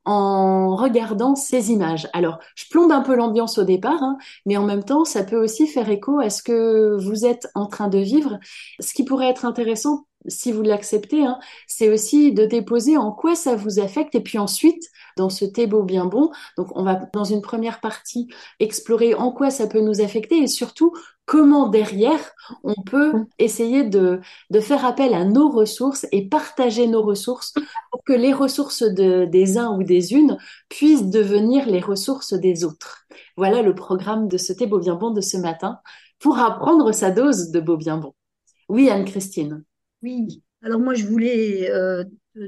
en 0.06 0.76
regardant 0.76 1.36
ces 1.36 1.72
images. 1.72 2.08
Alors, 2.14 2.38
je 2.56 2.66
plombe 2.70 2.92
un 2.92 3.02
peu 3.02 3.16
l'ambiance 3.16 3.58
au 3.58 3.64
départ, 3.64 4.02
hein, 4.04 4.18
mais 4.46 4.56
en 4.58 4.66
même 4.66 4.84
temps, 4.84 5.04
ça 5.04 5.24
peut 5.24 5.42
aussi 5.42 5.68
faire 5.68 5.90
écho 5.90 6.20
à 6.20 6.30
ce 6.30 6.44
que 6.44 6.96
vous 7.04 7.26
êtes 7.26 7.48
en 7.56 7.66
train 7.66 7.88
de 7.88 7.98
vivre. 7.98 8.40
Ce 8.80 8.94
qui 8.94 9.04
pourrait 9.04 9.30
être 9.30 9.46
intéressant 9.46 10.06
si 10.28 10.52
vous 10.52 10.62
l'acceptez, 10.62 11.26
hein, 11.26 11.40
c'est 11.68 11.90
aussi 11.90 12.34
de 12.34 12.46
déposer 12.46 12.98
en 12.98 13.12
quoi 13.12 13.36
ça 13.36 13.56
vous 13.56 13.80
affecte 13.80 14.16
et 14.16 14.22
puis 14.22 14.38
ensuite, 14.38 14.84
dans 15.18 15.30
ce 15.30 15.46
thé 15.46 15.68
beau 15.68 15.84
bien 15.84 16.06
bon, 16.06 16.32
donc 16.58 16.68
on 16.76 16.84
va 16.84 16.96
dans 17.14 17.24
une 17.24 17.42
première 17.42 17.80
partie 17.80 18.28
explorer 18.60 19.14
en 19.16 19.32
quoi 19.32 19.50
ça 19.50 19.68
peut 19.68 19.82
nous 19.82 20.02
affecter 20.02 20.40
et 20.40 20.48
surtout 20.48 20.94
comment 21.26 21.68
derrière 21.70 22.20
on 22.64 22.76
peut 22.84 23.14
essayer 23.40 23.84
de, 23.84 24.22
de 24.52 24.60
faire 24.60 24.86
appel 24.86 25.14
à 25.14 25.26
nos 25.26 25.50
ressources 25.50 26.06
et 26.12 26.28
partager 26.30 26.88
nos 26.88 27.02
ressources 27.02 27.54
pour 27.92 28.04
que 28.04 28.14
les 28.14 28.34
ressources 28.34 28.84
de, 28.84 29.26
des 29.26 29.58
uns 29.58 29.76
ou 29.78 29.84
des 29.84 30.14
unes 30.14 30.38
puissent 30.70 31.10
devenir 31.10 31.66
les 31.68 31.80
ressources 31.80 32.34
des 32.34 32.64
autres. 32.64 33.06
Voilà 33.38 33.62
le 33.62 33.76
programme 33.76 34.28
de 34.28 34.38
ce 34.38 34.54
thé 34.54 34.68
beau 34.68 34.80
bien 34.80 34.96
bon 34.96 35.12
de 35.12 35.22
ce 35.22 35.38
matin 35.38 35.80
pour 36.20 36.38
apprendre 36.40 36.92
sa 36.92 37.12
dose 37.12 37.52
de 37.52 37.60
beau 37.60 37.78
bien 37.78 37.98
bon. 37.98 38.14
Oui, 38.70 38.90
Anne-Christine. 38.90 39.64
Oui, 40.06 40.44
alors 40.62 40.80
moi 40.80 40.94
je 40.94 41.04
voulais 41.04 41.72
euh, 41.72 42.04
te, 42.36 42.40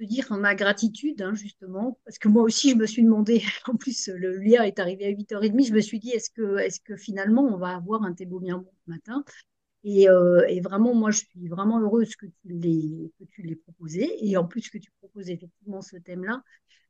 dire 0.00 0.32
ma 0.36 0.56
gratitude, 0.56 1.22
hein, 1.22 1.32
justement, 1.34 1.96
parce 2.04 2.18
que 2.18 2.26
moi 2.26 2.42
aussi 2.42 2.70
je 2.70 2.74
me 2.74 2.86
suis 2.86 3.04
demandé, 3.04 3.40
en 3.68 3.76
plus 3.76 4.08
le 4.08 4.36
lien 4.38 4.64
est 4.64 4.80
arrivé 4.80 5.06
à 5.06 5.10
8h30, 5.10 5.68
je 5.68 5.72
me 5.74 5.80
suis 5.80 6.00
dit 6.00 6.10
est-ce 6.10 6.30
que, 6.30 6.58
est-ce 6.58 6.80
que 6.80 6.96
finalement 6.96 7.42
on 7.44 7.56
va 7.56 7.76
avoir 7.76 8.02
un 8.02 8.12
thé 8.14 8.26
bien 8.26 8.58
bon 8.58 8.72
ce 8.84 8.90
matin? 8.90 9.24
Et, 9.84 10.08
euh, 10.08 10.44
et, 10.48 10.60
vraiment, 10.60 10.94
moi, 10.94 11.10
je 11.10 11.18
suis 11.18 11.46
vraiment 11.46 11.78
heureuse 11.80 12.16
que 12.16 12.26
tu 12.26 12.32
l'aies, 12.48 13.56
proposé. 13.56 14.10
Et 14.26 14.36
en 14.38 14.46
plus 14.46 14.70
que 14.70 14.78
tu 14.78 14.90
proposes 14.98 15.28
effectivement 15.28 15.82
ce 15.82 15.98
thème-là, 15.98 16.42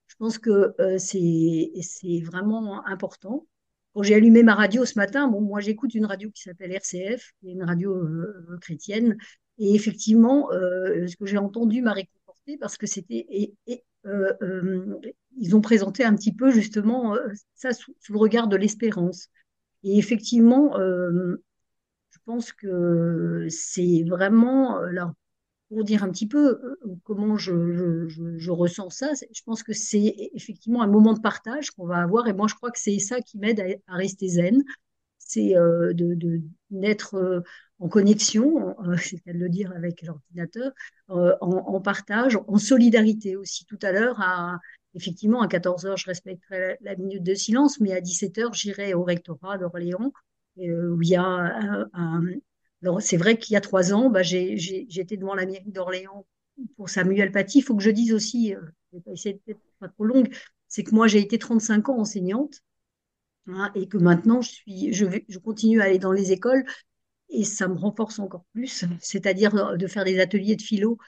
je 0.06 0.14
pense 0.16 0.38
que 0.38 0.74
euh, 0.80 0.96
c'est, 0.98 1.72
c'est 1.82 2.20
vraiment 2.20 2.86
important. 2.86 3.46
Quand 3.94 4.04
j'ai 4.04 4.14
allumé 4.14 4.44
ma 4.44 4.54
radio 4.54 4.84
ce 4.84 4.96
matin, 4.96 5.26
bon, 5.28 5.40
moi 5.40 5.60
j'écoute 5.60 5.94
une 5.94 6.06
radio 6.06 6.30
qui 6.30 6.42
s'appelle 6.42 6.70
RCF, 6.70 7.32
qui 7.40 7.48
est 7.48 7.52
une 7.52 7.64
radio 7.64 8.00
chrétienne, 8.60 9.18
et 9.58 9.74
effectivement, 9.74 10.50
euh, 10.52 11.06
ce 11.06 11.16
que 11.16 11.26
j'ai 11.26 11.38
entendu 11.38 11.82
m'a 11.82 11.92
réconforté 11.92 12.56
parce 12.58 12.76
que 12.76 12.86
c'était 12.86 13.52
euh, 14.06 14.32
euh, 14.42 15.00
ils 15.36 15.56
ont 15.56 15.60
présenté 15.60 16.04
un 16.04 16.14
petit 16.14 16.34
peu 16.34 16.50
justement 16.50 17.16
ça 17.54 17.72
sous, 17.72 17.94
le 18.10 18.18
regard 18.18 18.48
de 18.48 18.56
l'espérance. 18.56 19.28
Et 19.82 19.98
effectivement, 19.98 20.76
je 20.78 22.18
pense 22.24 22.52
que 22.52 23.46
c'est 23.48 24.04
vraiment 24.08 24.80
là 24.80 25.12
pour 25.68 25.84
dire 25.84 26.04
un 26.04 26.10
petit 26.10 26.28
peu 26.28 26.60
comment 27.04 27.36
je, 27.36 28.50
ressens 28.50 28.90
ça, 28.90 29.12
je 29.32 29.42
pense 29.44 29.62
que 29.62 29.72
c'est 29.72 30.14
effectivement 30.34 30.82
un 30.82 30.86
moment 30.86 31.14
de 31.14 31.20
partage 31.20 31.70
qu'on 31.70 31.86
va 31.86 31.96
avoir 31.98 32.28
et 32.28 32.32
moi 32.32 32.46
je 32.48 32.54
crois 32.54 32.70
que 32.70 32.78
c'est 32.78 32.98
ça 32.98 33.20
qui 33.20 33.38
m'aide 33.38 33.80
à, 33.86 33.94
rester 33.96 34.28
zen, 34.28 34.62
c'est 35.34 35.56
euh, 35.56 35.92
de, 35.92 36.14
de 36.14 36.40
d'être 36.70 37.42
en 37.78 37.88
connexion, 37.88 38.76
c'est 39.02 39.20
à 39.28 39.32
le 39.32 39.48
dire 39.48 39.72
avec 39.72 40.02
l'ordinateur, 40.02 40.72
en, 41.08 41.80
partage, 41.80 42.38
en 42.48 42.58
solidarité 42.58 43.36
aussi. 43.36 43.64
Tout 43.66 43.78
à 43.82 43.92
l'heure, 43.92 44.20
effectivement, 44.94 45.40
à 45.40 45.46
14 45.46 45.86
heures, 45.86 45.96
je 45.96 46.06
respecterai 46.06 46.78
la, 46.80 46.96
minute 46.96 47.22
de 47.22 47.34
silence, 47.34 47.80
mais 47.80 47.92
à 47.92 48.00
17 48.00 48.38
heures, 48.38 48.54
j'irai 48.54 48.94
au 48.94 49.04
rectorat 49.04 49.58
d'Orléans, 49.58 50.12
où 50.56 51.02
il 51.02 51.08
y 51.08 51.16
a 51.16 51.22
un, 51.22 52.22
c'est 53.00 53.16
vrai 53.16 53.38
qu'il 53.38 53.54
y 53.54 53.56
a 53.56 53.60
trois 53.60 53.92
ans, 53.92 54.10
bah, 54.10 54.22
j'étais 54.22 55.16
devant 55.16 55.34
la 55.34 55.46
mairie 55.46 55.70
d'Orléans 55.70 56.26
pour 56.76 56.88
Samuel 56.88 57.32
Paty. 57.32 57.58
Il 57.58 57.62
faut 57.62 57.76
que 57.76 57.82
je 57.82 57.90
dise 57.90 58.12
aussi, 58.12 58.54
je 58.92 58.96
vais 58.96 59.02
pas 59.02 59.12
essayer 59.12 59.40
d'être 59.46 59.60
pas 59.78 59.88
trop 59.88 60.04
longue, 60.04 60.34
c'est 60.68 60.82
que 60.82 60.94
moi, 60.94 61.06
j'ai 61.06 61.20
été 61.20 61.38
35 61.38 61.88
ans 61.88 61.98
enseignante 61.98 62.62
hein, 63.48 63.70
et 63.74 63.88
que 63.88 63.98
maintenant, 63.98 64.40
je, 64.40 64.50
suis, 64.50 64.92
je, 64.92 65.04
vais, 65.04 65.24
je 65.28 65.38
continue 65.38 65.80
à 65.80 65.84
aller 65.84 65.98
dans 65.98 66.12
les 66.12 66.32
écoles 66.32 66.64
et 67.30 67.44
ça 67.44 67.68
me 67.68 67.74
renforce 67.74 68.18
encore 68.18 68.44
plus, 68.52 68.84
c'est-à-dire 69.00 69.76
de 69.76 69.86
faire 69.86 70.04
des 70.04 70.20
ateliers 70.20 70.56
de 70.56 70.62
philo 70.62 70.98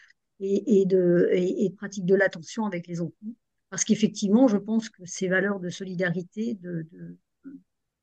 et, 0.41 0.81
et 0.81 0.87
de, 0.87 1.29
et, 1.33 1.71
pratique 1.71 2.05
de 2.07 2.15
l'attention 2.15 2.67
avec 2.67 2.87
les 2.87 3.01
enfants. 3.01 3.35
Parce 3.71 3.85
qu'effectivement, 3.85 4.49
je 4.49 4.57
pense 4.57 4.89
que 4.89 5.05
ces 5.05 5.29
valeurs 5.29 5.61
de 5.61 5.69
solidarité, 5.69 6.55
de, 6.55 6.87
de, 6.93 7.19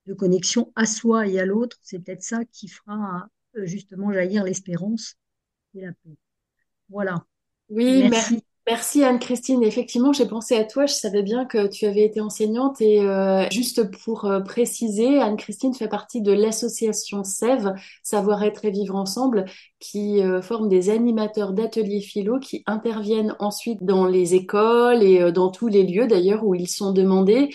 de 0.05 0.13
connexion 0.13 0.71
à 0.75 0.85
soi 0.85 1.27
et 1.27 1.39
à 1.39 1.45
l'autre, 1.45 1.77
c'est 1.81 1.99
peut-être 1.99 2.23
ça 2.23 2.45
qui 2.45 2.67
fera 2.67 3.27
justement 3.55 4.11
jaillir 4.11 4.43
l'espérance 4.43 5.15
et 5.75 5.81
la 5.81 5.91
paix. 5.91 6.17
Voilà. 6.89 7.25
Oui, 7.69 8.07
merci. 8.09 8.33
Merci 8.33 8.43
Anne-Christine. 8.65 9.62
Effectivement, 9.63 10.13
j'ai 10.13 10.25
pensé 10.25 10.55
à 10.55 10.63
toi. 10.63 10.86
Je 10.86 10.93
savais 10.93 11.22
bien 11.22 11.46
que 11.46 11.67
tu 11.67 11.86
avais 11.86 12.05
été 12.05 12.22
enseignante 12.22 12.79
et 12.79 13.01
euh, 13.01 13.46
juste 13.51 13.91
pour 14.03 14.25
euh, 14.25 14.39
préciser, 14.39 15.20
Anne-Christine 15.20 15.74
fait 15.74 15.89
partie 15.89 16.22
de 16.22 16.32
l'association 16.32 17.24
SEV, 17.24 17.74
Savoir-être 18.03 18.63
et 18.65 18.72
vivre 18.72 18.96
ensemble, 18.96 19.46
qui 19.79 20.22
euh, 20.22 20.41
forme 20.41 20.70
des 20.70 20.89
animateurs 20.89 21.51
d'ateliers 21.51 22.00
philo 22.00 22.39
qui 22.39 22.63
interviennent 22.65 23.36
ensuite 23.39 23.84
dans 23.84 24.05
les 24.05 24.34
écoles 24.34 25.03
et 25.03 25.32
dans 25.34 25.50
tous 25.50 25.67
les 25.67 25.84
lieux 25.84 26.08
d'ailleurs 26.08 26.46
où 26.46 26.55
ils 26.55 26.70
sont 26.70 26.93
demandés 26.93 27.50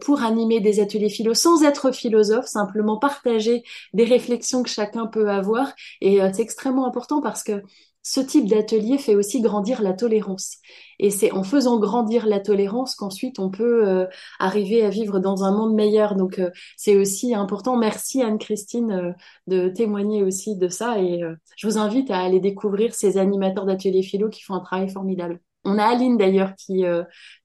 pour 0.00 0.22
animer 0.22 0.60
des 0.60 0.80
ateliers 0.80 1.08
philo 1.08 1.34
sans 1.34 1.64
être 1.64 1.92
philosophe, 1.92 2.46
simplement 2.46 2.96
partager 2.98 3.64
des 3.92 4.04
réflexions 4.04 4.62
que 4.62 4.68
chacun 4.70 5.06
peut 5.06 5.30
avoir. 5.30 5.72
Et 6.00 6.20
c'est 6.32 6.42
extrêmement 6.42 6.86
important 6.86 7.20
parce 7.20 7.42
que 7.42 7.62
ce 8.08 8.20
type 8.20 8.48
d'atelier 8.48 8.96
fait 8.96 9.14
aussi 9.14 9.42
grandir 9.42 9.82
la 9.82 9.92
tolérance. 9.92 10.56
Et 10.98 11.10
c'est 11.10 11.30
en 11.30 11.42
faisant 11.42 11.78
grandir 11.78 12.26
la 12.26 12.40
tolérance 12.40 12.94
qu'ensuite 12.94 13.38
on 13.38 13.50
peut 13.50 13.86
euh, 13.86 14.06
arriver 14.38 14.82
à 14.82 14.88
vivre 14.88 15.18
dans 15.18 15.44
un 15.44 15.54
monde 15.54 15.74
meilleur. 15.74 16.14
Donc 16.14 16.38
euh, 16.38 16.50
c'est 16.78 16.96
aussi 16.96 17.34
important. 17.34 17.76
Merci 17.76 18.22
Anne-Christine 18.22 18.92
euh, 18.92 19.12
de 19.46 19.68
témoigner 19.68 20.22
aussi 20.22 20.56
de 20.56 20.68
ça. 20.68 20.98
Et 21.02 21.20
je 21.58 21.66
vous 21.66 21.76
invite 21.76 22.10
à 22.10 22.20
aller 22.20 22.40
découvrir 22.40 22.94
ces 22.94 23.18
animateurs 23.18 23.66
d'ateliers 23.66 24.02
philo 24.02 24.30
qui 24.30 24.42
font 24.42 24.54
un 24.54 24.60
travail 24.60 24.88
formidable. 24.88 25.40
On 25.64 25.76
a 25.76 25.84
Aline 25.84 26.16
d'ailleurs 26.16 26.54
qui 26.54 26.84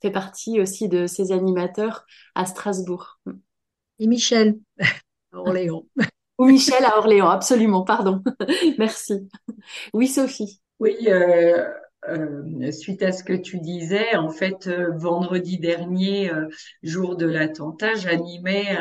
fait 0.02 0.12
partie 0.12 0.62
aussi 0.62 0.88
de 0.88 1.08
ces 1.08 1.34
animateurs 1.34 2.06
à 2.36 2.46
Strasbourg. 2.46 3.20
Et 4.00 4.08
Michel 4.08 4.60
Orléans. 5.34 5.84
Ou 6.40 6.46
Michel 6.48 6.84
à 6.84 6.98
Orléans, 6.98 7.30
absolument, 7.30 7.84
pardon. 7.84 8.22
Merci. 8.78 9.30
Oui, 9.94 10.08
Sophie. 10.08 10.60
Oui, 10.80 10.96
euh, 11.08 11.64
euh, 12.10 12.72
suite 12.72 13.04
à 13.04 13.12
ce 13.12 13.24
que 13.24 13.34
tu 13.34 13.60
disais, 13.60 14.16
en 14.16 14.30
fait, 14.30 14.68
euh, 14.68 14.92
vendredi 14.98 15.60
dernier, 15.60 16.32
jour 16.82 17.16
de 17.16 17.28
l'attentat, 17.28 17.94
j'animais 17.96 18.78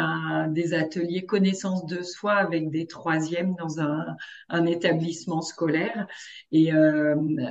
des 0.48 0.74
ateliers 0.74 1.26
connaissance 1.26 1.86
de 1.86 2.02
soi 2.02 2.32
avec 2.34 2.70
des 2.70 2.86
troisièmes 2.86 3.54
dans 3.58 3.80
un, 3.80 4.04
un 4.48 4.66
établissement 4.66 5.42
scolaire. 5.42 6.06
Et 6.52 6.72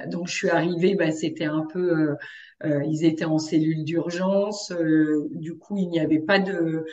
donc, 0.08 0.28
je 0.28 0.34
suis 0.34 0.50
arrivée, 0.50 0.96
bah, 0.96 1.12
c'était 1.12 1.46
un 1.46 1.66
peu, 1.72 2.16
ils 2.64 3.06
étaient 3.06 3.26
en 3.26 3.38
cellule 3.40 3.84
d'urgence. 3.86 4.74
du 5.32 5.58
coup, 5.58 5.78
il 5.78 5.88
n'y 5.90 6.00
avait 6.00 6.20
pas 6.20 6.40
de 6.40 6.86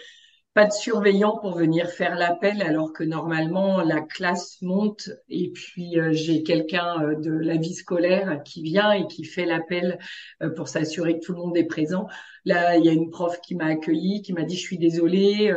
pas 0.59 0.67
de 0.67 0.73
surveillant 0.73 1.39
pour 1.39 1.53
venir 1.53 1.89
faire 1.89 2.17
l'appel 2.17 2.63
alors 2.63 2.93
que 2.93 3.05
normalement 3.05 3.81
la 3.81 4.01
classe 4.01 4.61
monte 4.61 5.09
et 5.29 5.53
puis 5.53 6.01
euh, 6.01 6.11
j'ai 6.11 6.43
quelqu'un 6.43 7.01
euh, 7.01 7.15
de 7.15 7.31
la 7.31 7.55
vie 7.55 7.75
scolaire 7.75 8.43
qui 8.43 8.65
vient 8.65 8.91
et 8.91 9.07
qui 9.07 9.23
fait 9.23 9.47
l'appel 9.47 10.01
euh, 10.43 10.51
pour 10.51 10.67
s'assurer 10.67 11.21
que 11.21 11.25
tout 11.25 11.33
le 11.33 11.39
monde 11.39 11.57
est 11.57 11.69
présent. 11.69 12.09
Là, 12.45 12.77
il 12.77 12.85
y 12.85 12.89
a 12.89 12.93
une 12.93 13.11
prof 13.11 13.41
qui 13.41 13.55
m'a 13.55 13.67
accueilli, 13.67 14.23
qui 14.23 14.33
m'a 14.33 14.43
dit 14.43 14.57
je 14.57 14.63
suis 14.63 14.79
désolée, 14.79 15.53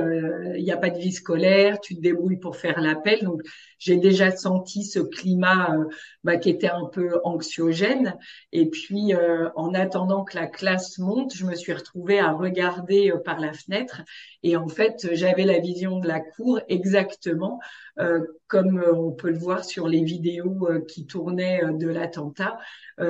il 0.57 0.63
n'y 0.63 0.71
a 0.73 0.77
pas 0.77 0.89
de 0.89 0.97
vie 0.97 1.13
scolaire, 1.13 1.79
tu 1.79 1.95
te 1.95 2.01
débrouilles 2.01 2.39
pour 2.39 2.57
faire 2.57 2.81
l'appel. 2.81 3.23
Donc 3.23 3.41
j'ai 3.77 3.95
déjà 3.95 4.29
senti 4.31 4.83
ce 4.83 4.99
climat 4.99 5.77
bah, 6.25 6.35
qui 6.35 6.49
était 6.49 6.69
un 6.69 6.85
peu 6.91 7.21
anxiogène. 7.23 8.17
Et 8.51 8.69
puis 8.69 9.13
en 9.55 9.73
attendant 9.73 10.25
que 10.25 10.35
la 10.35 10.47
classe 10.47 10.97
monte, 10.97 11.33
je 11.33 11.45
me 11.45 11.55
suis 11.55 11.71
retrouvée 11.71 12.19
à 12.19 12.33
regarder 12.33 13.13
par 13.23 13.39
la 13.39 13.53
fenêtre 13.53 14.01
et 14.43 14.57
en 14.57 14.67
fait 14.67 14.90
j'avais 15.11 15.45
la 15.45 15.59
vision 15.59 15.99
de 15.99 16.07
la 16.07 16.19
cour 16.19 16.59
exactement 16.67 17.59
euh, 17.99 18.25
comme 18.47 18.79
euh, 18.79 18.93
on 18.93 19.11
peut 19.11 19.29
le 19.29 19.37
voir 19.37 19.65
sur 19.65 19.87
les 19.87 20.03
vidéos 20.03 20.67
euh, 20.69 20.79
qui 20.87 21.05
tournaient 21.05 21.61
de 21.71 21.87
l'attentat. 21.87 22.57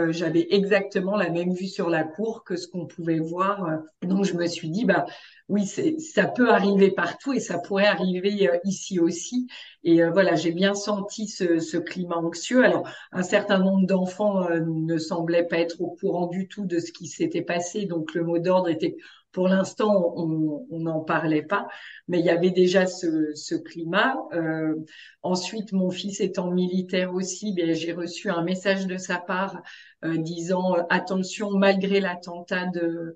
j'avais 0.09 0.47
exactement 0.51 1.17
la 1.17 1.29
même 1.29 1.53
vue 1.53 1.67
sur 1.67 1.89
la 1.89 2.05
cour 2.05 2.45
que 2.45 2.55
ce 2.55 2.67
qu'on 2.67 2.85
pouvait 2.85 3.19
voir. 3.19 3.81
Donc 4.01 4.23
je 4.23 4.35
me 4.35 4.47
suis 4.47 4.69
dit, 4.69 4.85
bah 4.85 5.05
oui, 5.49 5.65
ça 5.65 6.27
peut 6.27 6.49
arriver 6.49 6.91
partout 6.91 7.33
et 7.33 7.41
ça 7.41 7.57
pourrait 7.57 7.87
arriver 7.87 8.49
ici 8.63 8.99
aussi. 9.01 9.47
Et 9.83 10.01
voilà, 10.05 10.35
j'ai 10.35 10.53
bien 10.53 10.75
senti 10.75 11.27
ce, 11.27 11.59
ce, 11.59 11.75
climat 11.75 12.15
anxieux. 12.15 12.63
Alors, 12.63 12.87
un 13.11 13.23
certain 13.23 13.57
nombre 13.57 13.85
d'enfants 13.85 14.47
ne 14.49 14.97
semblaient 14.97 15.47
pas 15.47 15.57
être 15.57 15.81
au 15.81 15.89
courant 15.89 16.27
du 16.27 16.47
tout 16.47 16.65
de 16.65 16.79
ce 16.79 16.93
qui 16.93 17.07
s'était 17.07 17.41
passé, 17.41 17.85
donc 17.85 18.13
le 18.13 18.23
mot 18.23 18.39
d'ordre 18.39 18.69
était 18.69 18.95
pour 19.31 19.47
l'instant, 19.47 20.13
on 20.17 20.79
n'en 20.79 21.01
parlait 21.01 21.41
pas, 21.43 21.67
mais 22.07 22.19
il 22.19 22.25
y 22.25 22.29
avait 22.29 22.51
déjà 22.51 22.85
ce, 22.85 23.31
ce 23.33 23.55
climat. 23.55 24.15
Euh, 24.33 24.75
ensuite, 25.21 25.71
mon 25.71 25.89
fils 25.89 26.19
étant 26.19 26.51
militaire 26.51 27.13
aussi, 27.13 27.53
bien, 27.53 27.73
j'ai 27.73 27.93
reçu 27.93 28.29
un 28.29 28.43
message 28.43 28.87
de 28.87 28.97
sa 28.97 29.17
part 29.17 29.61
euh, 30.03 30.17
disant 30.17 30.75
attention, 30.89 31.51
malgré 31.51 31.99
l'attentat 31.99 32.67
de 32.67 33.15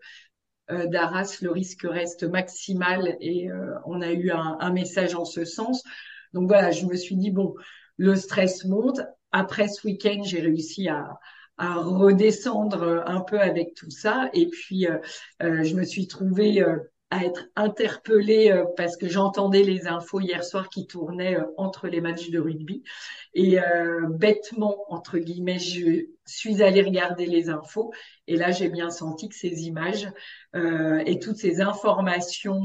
euh, 0.72 0.88
d'Arras, 0.88 1.38
le 1.42 1.52
risque 1.52 1.86
reste 1.88 2.24
maximal 2.24 3.18
et 3.20 3.50
euh, 3.52 3.76
on 3.86 4.02
a 4.02 4.12
eu 4.12 4.32
un, 4.32 4.58
un 4.60 4.72
message 4.72 5.14
en 5.16 5.26
ce 5.26 5.46
sens. 5.46 5.84
Donc 6.34 6.48
voilà, 6.48 6.72
je 6.72 6.86
me 6.86 6.96
suis 6.96 7.16
dit 7.16 7.32
bon, 7.32 7.56
le 7.98 8.16
stress 8.16 8.66
monte. 8.66 9.02
Après 9.32 9.68
ce 9.68 9.86
week-end, 9.86 10.22
j'ai 10.24 10.40
réussi 10.40 10.88
à, 10.88 11.20
à 11.58 11.76
redescendre 11.76 13.04
un 13.06 13.22
peu 13.22 13.40
avec 13.40 13.74
tout 13.76 13.90
ça. 13.90 14.30
Et 14.34 14.48
puis, 14.48 14.88
euh, 14.88 14.98
euh 15.42 15.64
je 15.64 15.76
me 15.76 15.84
suis 15.84 16.08
trouvée 16.08 16.62
euh, 16.62 16.78
à 17.12 17.24
être 17.24 17.46
interpellée 17.56 18.52
euh, 18.52 18.66
parce 18.76 18.98
que 18.98 19.08
j'entendais 19.08 19.64
les 19.64 19.88
infos 19.88 20.20
hier 20.20 20.44
soir 20.44 20.70
qui 20.70 20.88
tournaient 20.88 21.38
entre 21.58 21.88
les 21.88 22.02
matchs 22.02 22.30
de 22.30 22.40
rugby. 22.40 22.84
Et 23.34 23.58
bêtement, 24.10 24.86
entre 24.88 25.18
guillemets, 25.18 25.60
je 25.60 26.06
suis 26.26 26.64
allée 26.64 26.82
regarder 26.82 27.26
les 27.26 27.50
infos. 27.50 27.92
Et 28.28 28.38
là, 28.38 28.52
j'ai 28.52 28.70
bien 28.70 28.90
senti 28.90 29.28
que 29.28 29.36
ces 29.36 29.64
images 29.64 30.08
et 30.54 31.20
toutes 31.20 31.36
ces 31.36 31.60
informations 31.60 32.62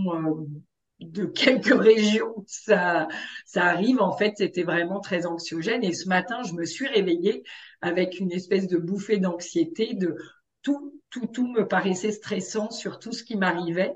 de 1.00 1.24
quelques 1.24 1.66
régions 1.80 2.44
ça, 2.46 3.08
ça 3.44 3.64
arrive, 3.64 4.00
en 4.00 4.16
fait, 4.16 4.34
c'était 4.36 4.62
vraiment 4.62 5.00
très 5.00 5.26
anxiogène. 5.26 5.84
Et 5.84 5.92
ce 5.92 6.08
matin, 6.08 6.42
je 6.42 6.54
me 6.54 6.64
suis 6.64 6.86
réveillée 6.86 7.42
avec 7.80 8.20
une 8.20 8.32
espèce 8.32 8.66
de 8.66 8.78
bouffée 8.78 9.18
d'anxiété, 9.18 9.94
de 9.94 10.16
tout, 10.62 11.00
tout, 11.08 11.26
tout 11.26 11.48
me 11.48 11.66
paraissait 11.66 12.12
stressant 12.12 12.70
sur 12.70 12.98
tout 12.98 13.12
ce 13.12 13.24
qui 13.24 13.36
m'arrivait. 13.36 13.94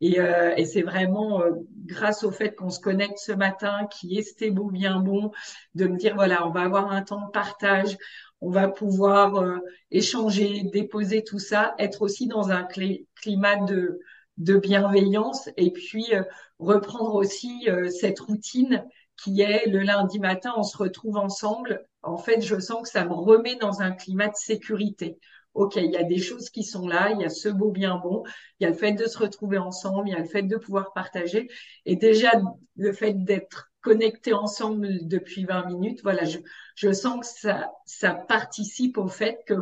Et, 0.00 0.20
euh, 0.20 0.54
et 0.56 0.64
c'est 0.64 0.82
vraiment 0.82 1.42
euh, 1.42 1.52
grâce 1.86 2.24
au 2.24 2.30
fait 2.30 2.54
qu'on 2.54 2.70
se 2.70 2.80
connecte 2.80 3.18
ce 3.18 3.32
matin, 3.32 3.86
qui 3.90 4.18
est 4.18 4.50
beau, 4.50 4.70
bien 4.70 5.00
bon, 5.00 5.32
de 5.74 5.86
me 5.86 5.96
dire, 5.96 6.14
voilà, 6.14 6.46
on 6.46 6.50
va 6.50 6.62
avoir 6.62 6.92
un 6.92 7.02
temps 7.02 7.26
de 7.26 7.30
partage, 7.30 7.96
on 8.40 8.50
va 8.50 8.68
pouvoir 8.68 9.36
euh, 9.36 9.58
échanger, 9.90 10.64
déposer 10.72 11.24
tout 11.24 11.38
ça, 11.38 11.74
être 11.78 12.02
aussi 12.02 12.26
dans 12.26 12.50
un 12.50 12.64
climat 12.64 13.56
de, 13.64 13.98
de 14.38 14.56
bienveillance 14.56 15.48
et 15.56 15.70
puis 15.70 16.06
euh, 16.12 16.22
reprendre 16.58 17.14
aussi 17.14 17.68
euh, 17.68 17.90
cette 17.90 18.20
routine 18.20 18.84
qui 19.16 19.40
est 19.40 19.66
le 19.66 19.80
lundi 19.80 20.18
matin, 20.18 20.52
on 20.56 20.62
se 20.62 20.76
retrouve 20.76 21.16
ensemble. 21.16 21.86
En 22.02 22.18
fait, 22.18 22.40
je 22.40 22.58
sens 22.58 22.82
que 22.82 22.88
ça 22.88 23.04
me 23.04 23.12
remet 23.12 23.56
dans 23.56 23.80
un 23.80 23.92
climat 23.92 24.28
de 24.28 24.34
sécurité. 24.34 25.18
OK, 25.54 25.76
il 25.76 25.92
y 25.92 25.96
a 25.96 26.02
des 26.02 26.18
choses 26.18 26.50
qui 26.50 26.64
sont 26.64 26.88
là, 26.88 27.10
il 27.12 27.20
y 27.20 27.24
a 27.24 27.30
ce 27.30 27.48
beau 27.48 27.70
bien 27.70 27.96
bon, 27.96 28.24
il 28.58 28.64
y 28.64 28.66
a 28.66 28.70
le 28.70 28.76
fait 28.76 28.92
de 28.92 29.06
se 29.06 29.16
retrouver 29.18 29.58
ensemble, 29.58 30.08
il 30.08 30.12
y 30.12 30.16
a 30.16 30.18
le 30.18 30.24
fait 30.24 30.42
de 30.42 30.56
pouvoir 30.56 30.92
partager. 30.92 31.48
Et 31.86 31.94
déjà, 31.94 32.32
le 32.76 32.92
fait 32.92 33.12
d'être 33.24 33.70
connecté 33.80 34.32
ensemble 34.32 35.06
depuis 35.06 35.44
20 35.44 35.66
minutes, 35.66 36.00
voilà, 36.02 36.24
je, 36.24 36.38
je 36.74 36.92
sens 36.92 37.20
que 37.20 37.26
ça, 37.40 37.70
ça 37.86 38.14
participe 38.14 38.98
au 38.98 39.06
fait 39.06 39.42
que 39.46 39.54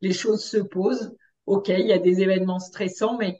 les 0.00 0.12
choses 0.12 0.42
se 0.44 0.58
posent. 0.58 1.14
OK, 1.46 1.68
il 1.68 1.86
y 1.86 1.92
a 1.92 1.98
des 1.98 2.22
événements 2.22 2.58
stressants, 2.58 3.16
mais 3.18 3.38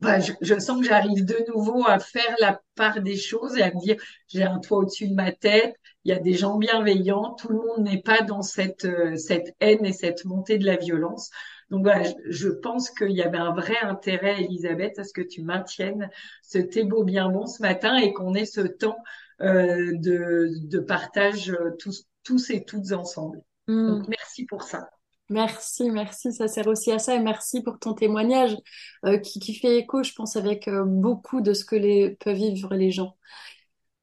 bah, 0.00 0.20
je, 0.20 0.58
sens 0.60 0.80
que 0.80 0.86
j'arrive 0.86 1.24
de 1.24 1.36
nouveau 1.52 1.84
à 1.86 1.98
faire 1.98 2.36
la 2.38 2.60
part 2.76 3.00
des 3.02 3.16
choses 3.16 3.56
et 3.56 3.62
à 3.62 3.74
me 3.74 3.80
dire 3.80 3.96
j'ai 4.28 4.44
un 4.44 4.58
toit 4.60 4.78
au-dessus 4.78 5.08
de 5.08 5.14
ma 5.14 5.32
tête, 5.32 5.74
il 6.04 6.10
y 6.10 6.14
a 6.14 6.20
des 6.20 6.34
gens 6.34 6.56
bienveillants, 6.56 7.34
tout 7.34 7.48
le 7.48 7.56
monde 7.56 7.80
n'est 7.80 8.00
pas 8.00 8.22
dans 8.22 8.42
cette 8.42 8.84
euh, 8.84 9.16
cette 9.16 9.56
haine 9.60 9.84
et 9.84 9.92
cette 9.92 10.24
montée 10.24 10.58
de 10.58 10.66
la 10.66 10.76
violence. 10.76 11.30
Donc 11.70 11.82
voilà, 11.82 12.08
je, 12.28 12.48
pense 12.48 12.90
qu'il 12.90 13.10
y 13.10 13.22
avait 13.22 13.38
un 13.38 13.52
vrai 13.52 13.76
intérêt, 13.82 14.42
Elisabeth, 14.42 14.98
à 14.98 15.04
ce 15.04 15.12
que 15.12 15.20
tu 15.20 15.42
maintiennes 15.42 16.08
ce 16.42 16.58
thé 16.58 16.84
beau 16.84 17.04
bien 17.04 17.28
bon 17.28 17.46
ce 17.46 17.60
matin 17.60 17.96
et 17.98 18.12
qu'on 18.14 18.34
ait 18.34 18.46
ce 18.46 18.62
temps 18.62 18.96
euh, 19.42 19.92
de, 19.94 20.48
de 20.62 20.78
partage 20.78 21.50
euh, 21.50 21.76
tous, 21.78 22.06
tous 22.22 22.50
et 22.50 22.64
toutes 22.64 22.92
ensemble. 22.92 23.42
Mm. 23.66 23.86
Donc 23.86 24.08
merci 24.08 24.46
pour 24.46 24.62
ça. 24.62 24.88
Merci, 25.30 25.90
merci. 25.90 26.32
Ça 26.32 26.48
sert 26.48 26.66
aussi 26.68 26.90
à 26.90 26.98
ça 26.98 27.14
et 27.14 27.20
merci 27.20 27.62
pour 27.62 27.78
ton 27.78 27.92
témoignage 27.92 28.56
euh, 29.04 29.18
qui, 29.18 29.40
qui, 29.40 29.54
fait 29.54 29.76
écho, 29.76 30.02
je 30.02 30.12
pense, 30.14 30.36
avec 30.36 30.68
euh, 30.68 30.84
beaucoup 30.84 31.42
de 31.42 31.52
ce 31.52 31.64
que 31.64 31.76
les, 31.76 32.16
peuvent 32.16 32.36
vivre 32.36 32.74
les 32.74 32.90
gens. 32.90 33.16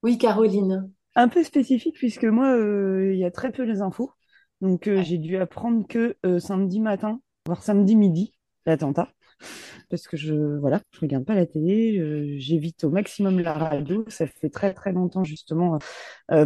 Oui, 0.03 0.19
Caroline. 0.19 0.91
Un 1.15 1.27
peu 1.27 1.43
spécifique 1.43 1.95
puisque 1.95 2.25
moi, 2.25 2.55
euh, 2.55 3.11
il 3.13 3.19
y 3.19 3.25
a 3.25 3.31
très 3.31 3.51
peu 3.51 3.63
les 3.63 3.81
infos. 3.81 4.11
Donc 4.61 4.89
j'ai 5.03 5.17
dû 5.17 5.35
apprendre 5.35 5.85
que 5.85 6.15
samedi 6.39 6.79
matin, 6.79 7.19
voire 7.45 7.61
samedi 7.61 7.95
midi, 7.95 8.33
l'attentat. 8.65 9.09
Parce 9.89 10.07
que 10.07 10.15
je 10.15 10.33
voilà, 10.33 10.81
je 10.91 11.01
regarde 11.01 11.25
pas 11.25 11.35
la 11.35 11.45
télé, 11.45 12.39
j'évite 12.39 12.85
au 12.85 12.89
maximum 12.89 13.41
la 13.41 13.53
radio. 13.53 14.05
Ça 14.07 14.27
fait 14.27 14.49
très 14.49 14.73
très 14.73 14.93
longtemps 14.93 15.25
justement 15.25 15.77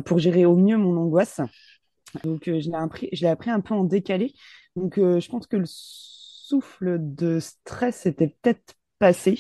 pour 0.06 0.18
gérer 0.18 0.46
au 0.46 0.56
mieux 0.56 0.76
mon 0.76 0.98
angoisse. 0.98 1.40
Donc 2.24 2.46
je 2.46 2.52
l'ai 2.52 2.76
appris, 2.76 3.10
je 3.14 3.22
l'ai 3.22 3.30
appris 3.30 3.52
un 3.52 3.62
peu 3.62 3.76
en 3.76 3.84
décalé. 3.84 4.34
Donc, 4.76 4.98
euh, 4.98 5.20
je 5.20 5.30
pense 5.30 5.48
que 5.48 5.58
le 5.58 5.66
souffle 5.68 6.98
de 7.00 7.40
stress 7.40 8.06
était 8.06 8.36
peut-être 8.42 8.76
passé. 9.00 9.40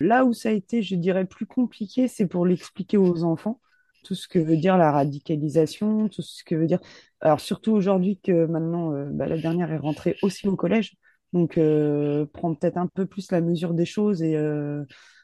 Là 0.00 0.24
où 0.24 0.32
ça 0.32 0.50
a 0.50 0.52
été, 0.52 0.82
je 0.82 0.94
dirais, 0.94 1.24
plus 1.26 1.46
compliqué, 1.46 2.08
c'est 2.08 2.26
pour 2.26 2.46
l'expliquer 2.46 2.96
aux 2.96 3.24
enfants. 3.24 3.60
Tout 4.04 4.14
ce 4.14 4.28
que 4.28 4.38
veut 4.38 4.56
dire 4.56 4.78
la 4.78 4.92
radicalisation, 4.92 6.08
tout 6.08 6.22
ce 6.22 6.42
que 6.44 6.54
veut 6.54 6.66
dire. 6.66 6.80
Alors, 7.20 7.40
surtout 7.40 7.72
aujourd'hui 7.72 8.18
que 8.22 8.46
maintenant, 8.46 8.92
euh, 8.94 9.06
bah, 9.10 9.26
la 9.26 9.38
dernière 9.38 9.72
est 9.72 9.78
rentrée 9.78 10.16
aussi 10.22 10.48
au 10.48 10.56
collège. 10.56 10.96
Donc, 11.32 11.58
euh, 11.58 12.26
prendre 12.26 12.58
peut-être 12.58 12.78
un 12.78 12.86
peu 12.86 13.06
plus 13.06 13.30
la 13.30 13.40
mesure 13.40 13.74
des 13.74 13.84
choses 13.84 14.22
et 14.22 14.36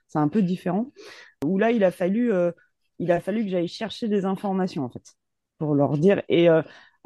c'est 0.09 0.19
un 0.19 0.28
peu 0.28 0.43
différent. 0.43 0.93
Où 1.45 1.59
là, 1.59 1.71
il 1.73 1.83
a 1.85 1.90
fallu, 1.90 2.33
il 2.99 3.11
a 3.12 3.21
fallu 3.21 3.45
que 3.45 3.50
j'aille 3.50 3.69
chercher 3.69 4.09
des 4.09 4.25
informations, 4.25 4.85
en 4.85 4.90
fait, 4.90 5.14
pour 5.59 5.75
leur 5.75 5.99
dire. 5.99 6.22
Et 6.29 6.49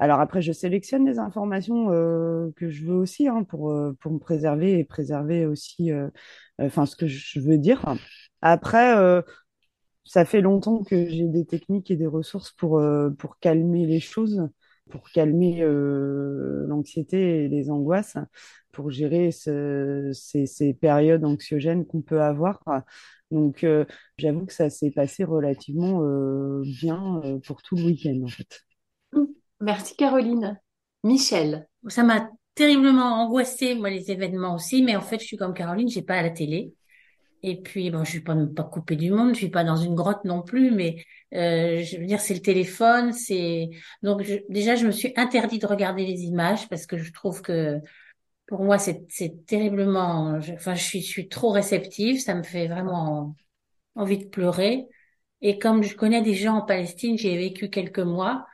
alors 0.01 0.19
après, 0.21 0.41
je 0.41 0.51
sélectionne 0.51 1.07
les 1.07 1.19
informations 1.19 1.93
euh, 1.93 2.51
que 2.57 2.71
je 2.71 2.87
veux 2.87 2.95
aussi 2.95 3.29
hein, 3.29 3.45
pour, 3.45 3.71
euh, 3.71 3.95
pour 4.01 4.11
me 4.13 4.19
préserver 4.19 4.79
et 4.79 4.85
préserver 4.85 5.45
aussi 5.45 5.93
euh, 5.93 6.09
enfin 6.59 6.87
ce 6.87 6.97
que 6.97 7.07
je 7.07 7.39
veux 7.39 7.59
dire. 7.59 7.85
Après, 8.41 8.95
ça 10.05 10.25
fait 10.25 10.41
longtemps 10.41 10.83
que 10.83 11.07
j'ai 11.07 11.29
des 11.29 11.45
techniques 11.45 11.91
et 11.91 11.97
des 11.97 12.07
ressources 12.07 12.51
pour, 12.53 12.83
pour 13.19 13.39
calmer 13.39 13.87
les 13.87 14.01
choses, 14.01 14.49
pour 14.91 15.11
calmer 15.11 15.63
l'anxiété 15.63 17.45
et 17.45 17.49
les 17.49 17.71
angoisses, 17.71 18.17
pour 18.73 18.91
gérer 18.91 19.31
ce, 19.33 20.11
ces, 20.15 20.47
ces, 20.47 20.73
périodes 20.73 21.25
anxiogènes 21.25 21.87
qu'on 21.87 22.01
peut 22.01 22.23
avoir. 22.23 22.63
Donc, 23.31 23.67
j'avoue 24.17 24.47
que 24.47 24.55
ça 24.55 24.71
s'est 24.71 24.91
passé 24.91 25.25
relativement 25.25 26.01
bien 26.63 27.21
pour 27.47 27.61
tout 27.63 27.77
le 27.77 27.85
week-end, 27.85 28.23
en 28.25 28.29
fait. 28.29 28.63
Merci 29.61 29.97
Caroline. 29.97 30.59
Michel. 31.05 31.69
Ça 31.89 32.03
m'a 32.03 32.31
terriblement 32.55 33.23
angoissée, 33.23 33.75
moi, 33.75 33.91
les 33.91 34.11
événements 34.11 34.55
aussi, 34.55 34.83
mais 34.83 34.97
en 34.97 35.01
fait, 35.01 35.21
je 35.21 35.25
suis 35.25 35.37
comme 35.37 35.55
Caroline, 35.55 35.89
j'ai 35.89 36.03
pas 36.03 36.17
à 36.17 36.23
la 36.23 36.31
télé. 36.31 36.75
Et 37.43 37.61
puis, 37.63 37.91
bon, 37.91 38.05
je 38.05 38.11
suis 38.11 38.21
pas, 38.21 38.37
pas 38.55 38.65
coupée 38.65 38.97
du 38.97 39.11
monde, 39.11 39.31
je 39.35 39.39
suis 39.39 39.51
pas 39.51 39.65
dans 39.65 39.77
une 39.77 39.95
grotte 39.95 40.25
non 40.25 40.43
plus, 40.43 40.71
mais 40.71 41.03
euh, 41.35 41.83
je 41.83 41.97
veux 41.97 42.05
dire, 42.05 42.21
c'est 42.21 42.35
le 42.35 42.43
téléphone, 42.43 43.13
c'est 43.13 43.71
donc 44.03 44.23
déjà, 44.51 44.77
je 44.77 44.87
me 44.87 44.91
suis 44.91 45.13
interdit 45.17 45.59
de 45.59 45.67
regarder 45.67 46.05
les 46.05 46.25
images 46.25 46.69
parce 46.69 46.85
que 46.87 46.99
je 46.99 47.13
trouve 47.13 47.41
que 47.41 47.79
pour 48.47 48.65
moi, 48.65 48.79
c'est 48.79 49.07
c'est 49.09 49.47
terriblement, 49.47 50.39
enfin, 50.53 50.75
je 50.75 50.83
suis, 50.83 51.01
je 51.03 51.09
suis 51.09 51.29
trop 51.29 51.51
réceptive, 51.51 52.21
ça 52.21 52.35
me 52.35 52.43
fait 52.43 52.69
vraiment 52.69 53.35
envie 53.95 54.19
de 54.19 54.27
pleurer. 54.27 54.87
Et 55.41 55.59
comme 55.59 55.83
je 55.83 55.97
connais 55.97 56.23
des 56.23 56.35
gens 56.35 56.57
en 56.57 56.63
Palestine, 56.67 57.17
j'ai 57.17 57.37
vécu 57.39 57.71
quelques 57.71 58.01
mois, 58.01 58.47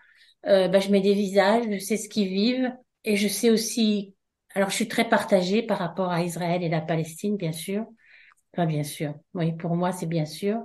euh, 0.46 0.68
bah, 0.68 0.80
je 0.80 0.90
mets 0.90 1.00
des 1.00 1.14
visages, 1.14 1.64
je 1.70 1.78
sais 1.78 1.96
ce 1.96 2.08
qu'ils 2.08 2.28
vivent 2.28 2.72
et 3.04 3.16
je 3.16 3.28
sais 3.28 3.50
aussi. 3.50 4.14
Alors, 4.54 4.70
je 4.70 4.76
suis 4.76 4.88
très 4.88 5.08
partagée 5.08 5.62
par 5.62 5.78
rapport 5.78 6.10
à 6.10 6.22
Israël 6.22 6.62
et 6.62 6.68
la 6.68 6.80
Palestine, 6.80 7.36
bien 7.36 7.52
sûr. 7.52 7.86
Enfin, 8.54 8.66
bien 8.66 8.84
sûr. 8.84 9.14
Oui, 9.34 9.52
pour 9.56 9.76
moi, 9.76 9.92
c'est 9.92 10.06
bien 10.06 10.26
sûr. 10.26 10.60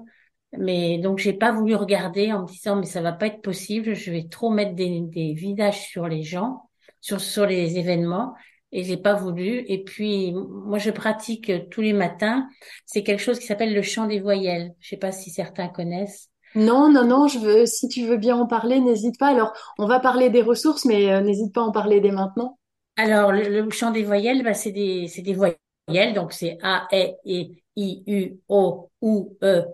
Mais 0.57 0.97
donc, 0.99 1.19
j'ai 1.19 1.33
pas 1.33 1.51
voulu 1.53 1.75
regarder 1.75 2.33
en 2.33 2.43
me 2.43 2.47
disant, 2.47 2.77
mais 2.77 2.85
ça 2.87 3.01
va 3.01 3.13
pas 3.13 3.27
être 3.27 3.41
possible. 3.41 3.95
Je 3.95 4.11
vais 4.11 4.27
trop 4.29 4.49
mettre 4.51 4.75
des, 4.75 5.01
des 5.01 5.33
visages 5.33 5.87
sur 5.87 6.07
les 6.07 6.23
gens, 6.23 6.69
sur 7.01 7.21
sur 7.21 7.45
les 7.45 7.77
événements. 7.79 8.35
Et 8.73 8.83
j'ai 8.85 8.97
pas 8.97 9.15
voulu. 9.15 9.65
Et 9.67 9.83
puis, 9.83 10.33
moi, 10.33 10.79
je 10.79 10.91
pratique 10.91 11.51
tous 11.69 11.81
les 11.81 11.93
matins. 11.93 12.49
C'est 12.85 13.03
quelque 13.03 13.21
chose 13.21 13.39
qui 13.39 13.47
s'appelle 13.47 13.73
le 13.75 13.81
chant 13.83 14.07
des 14.07 14.21
voyelles. 14.21 14.73
Je 14.79 14.89
sais 14.89 14.97
pas 14.97 15.11
si 15.13 15.29
certains 15.31 15.69
connaissent. 15.69 16.30
Non, 16.55 16.91
non, 16.91 17.05
non, 17.05 17.27
je 17.27 17.39
veux, 17.39 17.65
si 17.65 17.87
tu 17.87 18.05
veux 18.05 18.17
bien 18.17 18.35
en 18.35 18.45
parler, 18.45 18.79
n'hésite 18.79 19.17
pas. 19.17 19.27
Alors, 19.27 19.53
on 19.77 19.85
va 19.85 19.99
parler 19.99 20.29
des 20.29 20.41
ressources, 20.41 20.85
mais 20.85 21.11
euh, 21.11 21.21
n'hésite 21.21 21.53
pas 21.53 21.61
à 21.61 21.65
en 21.65 21.71
parler 21.71 22.01
dès 22.01 22.11
maintenant. 22.11 22.57
Alors, 22.97 23.31
le, 23.31 23.69
chant 23.71 23.91
des 23.91 24.03
voyelles, 24.03 24.43
bah, 24.43 24.53
c'est 24.53 24.71
des, 24.71 25.09
des 25.17 25.33
voyelles, 25.33 26.13
donc 26.13 26.33
c'est 26.33 26.57
A, 26.61 26.87
E, 26.93 27.13
E, 27.25 27.55
I, 27.75 28.03
U, 28.07 28.39
O, 28.49 28.89
U, 29.01 29.23
E, 29.43 29.65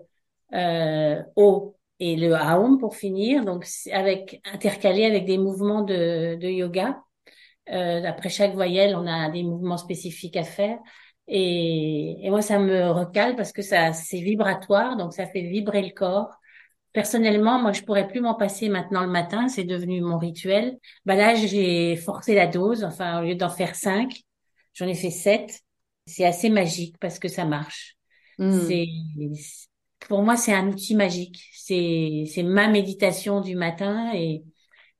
euh, 0.54 1.22
O 1.36 1.74
et 2.00 2.16
le 2.16 2.32
Aum 2.34 2.78
pour 2.78 2.94
finir. 2.94 3.44
Donc, 3.44 3.66
avec 3.92 4.40
intercalé 4.52 5.04
avec 5.04 5.24
des 5.26 5.38
mouvements 5.38 5.82
de, 5.82 6.36
de 6.36 6.48
yoga. 6.48 7.02
Euh, 7.70 8.02
après 8.04 8.28
chaque 8.28 8.54
voyelle, 8.54 8.96
on 8.96 9.06
a 9.06 9.30
des 9.30 9.42
mouvements 9.42 9.76
spécifiques 9.76 10.36
à 10.36 10.44
faire. 10.44 10.78
Et, 11.26 12.24
et 12.24 12.30
moi, 12.30 12.40
ça 12.40 12.58
me 12.58 12.90
recale 12.90 13.36
parce 13.36 13.52
que 13.52 13.62
ça, 13.62 13.92
c'est 13.92 14.20
vibratoire, 14.20 14.96
donc 14.96 15.12
ça 15.12 15.26
fait 15.26 15.42
vibrer 15.42 15.82
le 15.82 15.92
corps. 15.92 16.37
Personnellement, 16.98 17.60
moi, 17.62 17.70
je 17.70 17.82
pourrais 17.82 18.08
plus 18.08 18.20
m'en 18.20 18.34
passer 18.34 18.68
maintenant 18.68 19.02
le 19.02 19.08
matin. 19.08 19.46
C'est 19.46 19.62
devenu 19.62 20.00
mon 20.00 20.18
rituel. 20.18 20.76
Bah 21.06 21.14
là, 21.14 21.36
j'ai 21.36 21.94
forcé 21.94 22.34
la 22.34 22.48
dose. 22.48 22.82
Enfin, 22.82 23.20
au 23.22 23.24
lieu 23.24 23.36
d'en 23.36 23.50
faire 23.50 23.76
cinq, 23.76 24.22
j'en 24.74 24.88
ai 24.88 24.96
fait 24.96 25.12
sept. 25.12 25.60
C'est 26.06 26.24
assez 26.24 26.50
magique 26.50 26.96
parce 26.98 27.20
que 27.20 27.28
ça 27.28 27.44
marche. 27.44 27.94
Hmm. 28.38 28.66
C'est, 28.66 28.86
pour 30.08 30.24
moi, 30.24 30.36
c'est 30.36 30.52
un 30.52 30.66
outil 30.66 30.96
magique. 30.96 31.40
C'est, 31.54 32.24
c'est 32.34 32.42
ma 32.42 32.66
méditation 32.66 33.42
du 33.42 33.54
matin 33.54 34.10
et, 34.12 34.42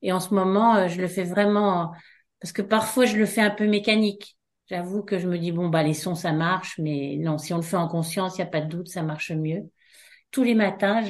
et 0.01 0.13
en 0.13 0.21
ce 0.21 0.33
moment, 0.33 0.77
euh, 0.77 0.87
je 0.87 1.01
le 1.01 1.09
fais 1.09 1.25
vraiment 1.25 1.91
parce 2.39 2.53
que 2.53 2.61
parfois, 2.61 3.07
je 3.07 3.17
le 3.17 3.25
fais 3.25 3.41
un 3.41 3.49
peu 3.49 3.67
mécanique. 3.67 4.37
J'avoue 4.69 5.03
que 5.03 5.19
je 5.19 5.27
me 5.27 5.37
dis, 5.37 5.51
bon, 5.51 5.67
bah, 5.67 5.83
les 5.83 5.93
sons, 5.93 6.15
ça 6.15 6.31
marche, 6.31 6.79
mais 6.79 7.17
non, 7.17 7.37
si 7.37 7.53
on 7.53 7.57
le 7.57 7.61
fait 7.61 7.75
en 7.75 7.89
conscience, 7.89 8.37
il 8.37 8.41
n'y 8.41 8.47
a 8.47 8.51
pas 8.51 8.61
de 8.61 8.69
doute, 8.69 8.87
ça 8.87 9.03
marche 9.03 9.33
mieux 9.33 9.69
tous 10.31 10.43
les 10.43 10.55
matins, 10.55 11.01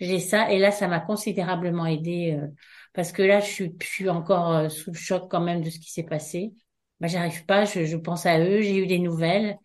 j'ai 0.00 0.18
ça. 0.20 0.50
Et 0.52 0.58
là, 0.58 0.70
ça 0.70 0.88
m'a 0.88 1.00
considérablement 1.00 1.86
aidé 1.86 2.38
euh, 2.40 2.46
parce 2.92 3.12
que 3.12 3.22
là, 3.22 3.40
je 3.40 3.46
suis, 3.46 3.76
je 3.80 3.86
suis 3.86 4.08
encore 4.08 4.52
euh, 4.54 4.68
sous 4.68 4.90
le 4.90 4.96
choc 4.96 5.30
quand 5.30 5.40
même 5.40 5.62
de 5.62 5.70
ce 5.70 5.78
qui 5.78 5.90
s'est 5.92 6.04
passé. 6.04 6.52
Bah, 7.00 7.08
j'arrive 7.08 7.44
pas. 7.46 7.64
Je, 7.64 7.84
je, 7.84 7.96
pense 7.96 8.26
à 8.26 8.40
eux. 8.40 8.60
J'ai 8.62 8.78
eu 8.78 8.86
des 8.86 8.98
nouvelles. 8.98 9.58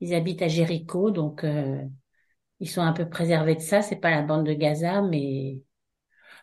Ils 0.00 0.14
habitent 0.14 0.42
à 0.42 0.48
Jéricho, 0.48 1.10
donc 1.10 1.44
euh, 1.44 1.82
ils 2.60 2.70
sont 2.70 2.82
un 2.82 2.92
peu 2.92 3.08
préservés 3.08 3.54
de 3.56 3.60
ça. 3.60 3.82
C'est 3.82 4.00
pas 4.00 4.10
la 4.10 4.22
bande 4.22 4.46
de 4.46 4.54
Gaza, 4.54 5.02
mais 5.02 5.60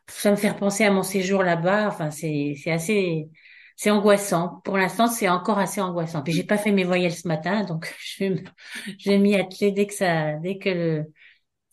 ça 0.08 0.32
me 0.32 0.36
fait 0.36 0.54
penser 0.56 0.86
à 0.86 0.92
mon 0.92 1.04
séjour 1.04 1.44
là-bas. 1.44 1.88
Enfin, 1.88 2.12
c'est 2.12 2.56
assez 2.68 3.30
c'est 3.78 3.92
angoissant. 3.92 4.62
Pour 4.66 4.78
l'instant, 4.78 5.08
c'est 5.08 5.30
encore 5.30 5.60
assez 5.60 5.82
angoissant. 5.82 6.24
Puis 6.24 6.34
j'ai 6.34 6.44
pas 6.44 6.58
fait 6.58 6.72
mes 6.72 6.84
voyelles 6.84 7.14
ce 7.14 7.28
matin, 7.28 7.64
donc 7.64 7.94
je 8.18 8.34
vais 9.06 9.18
m'y 9.20 9.36
atteler 9.36 9.72
dès 9.72 9.88
que 9.88 9.94
ça, 9.94 10.34
dès 10.40 10.58
que 10.58 10.70
le, 10.70 11.14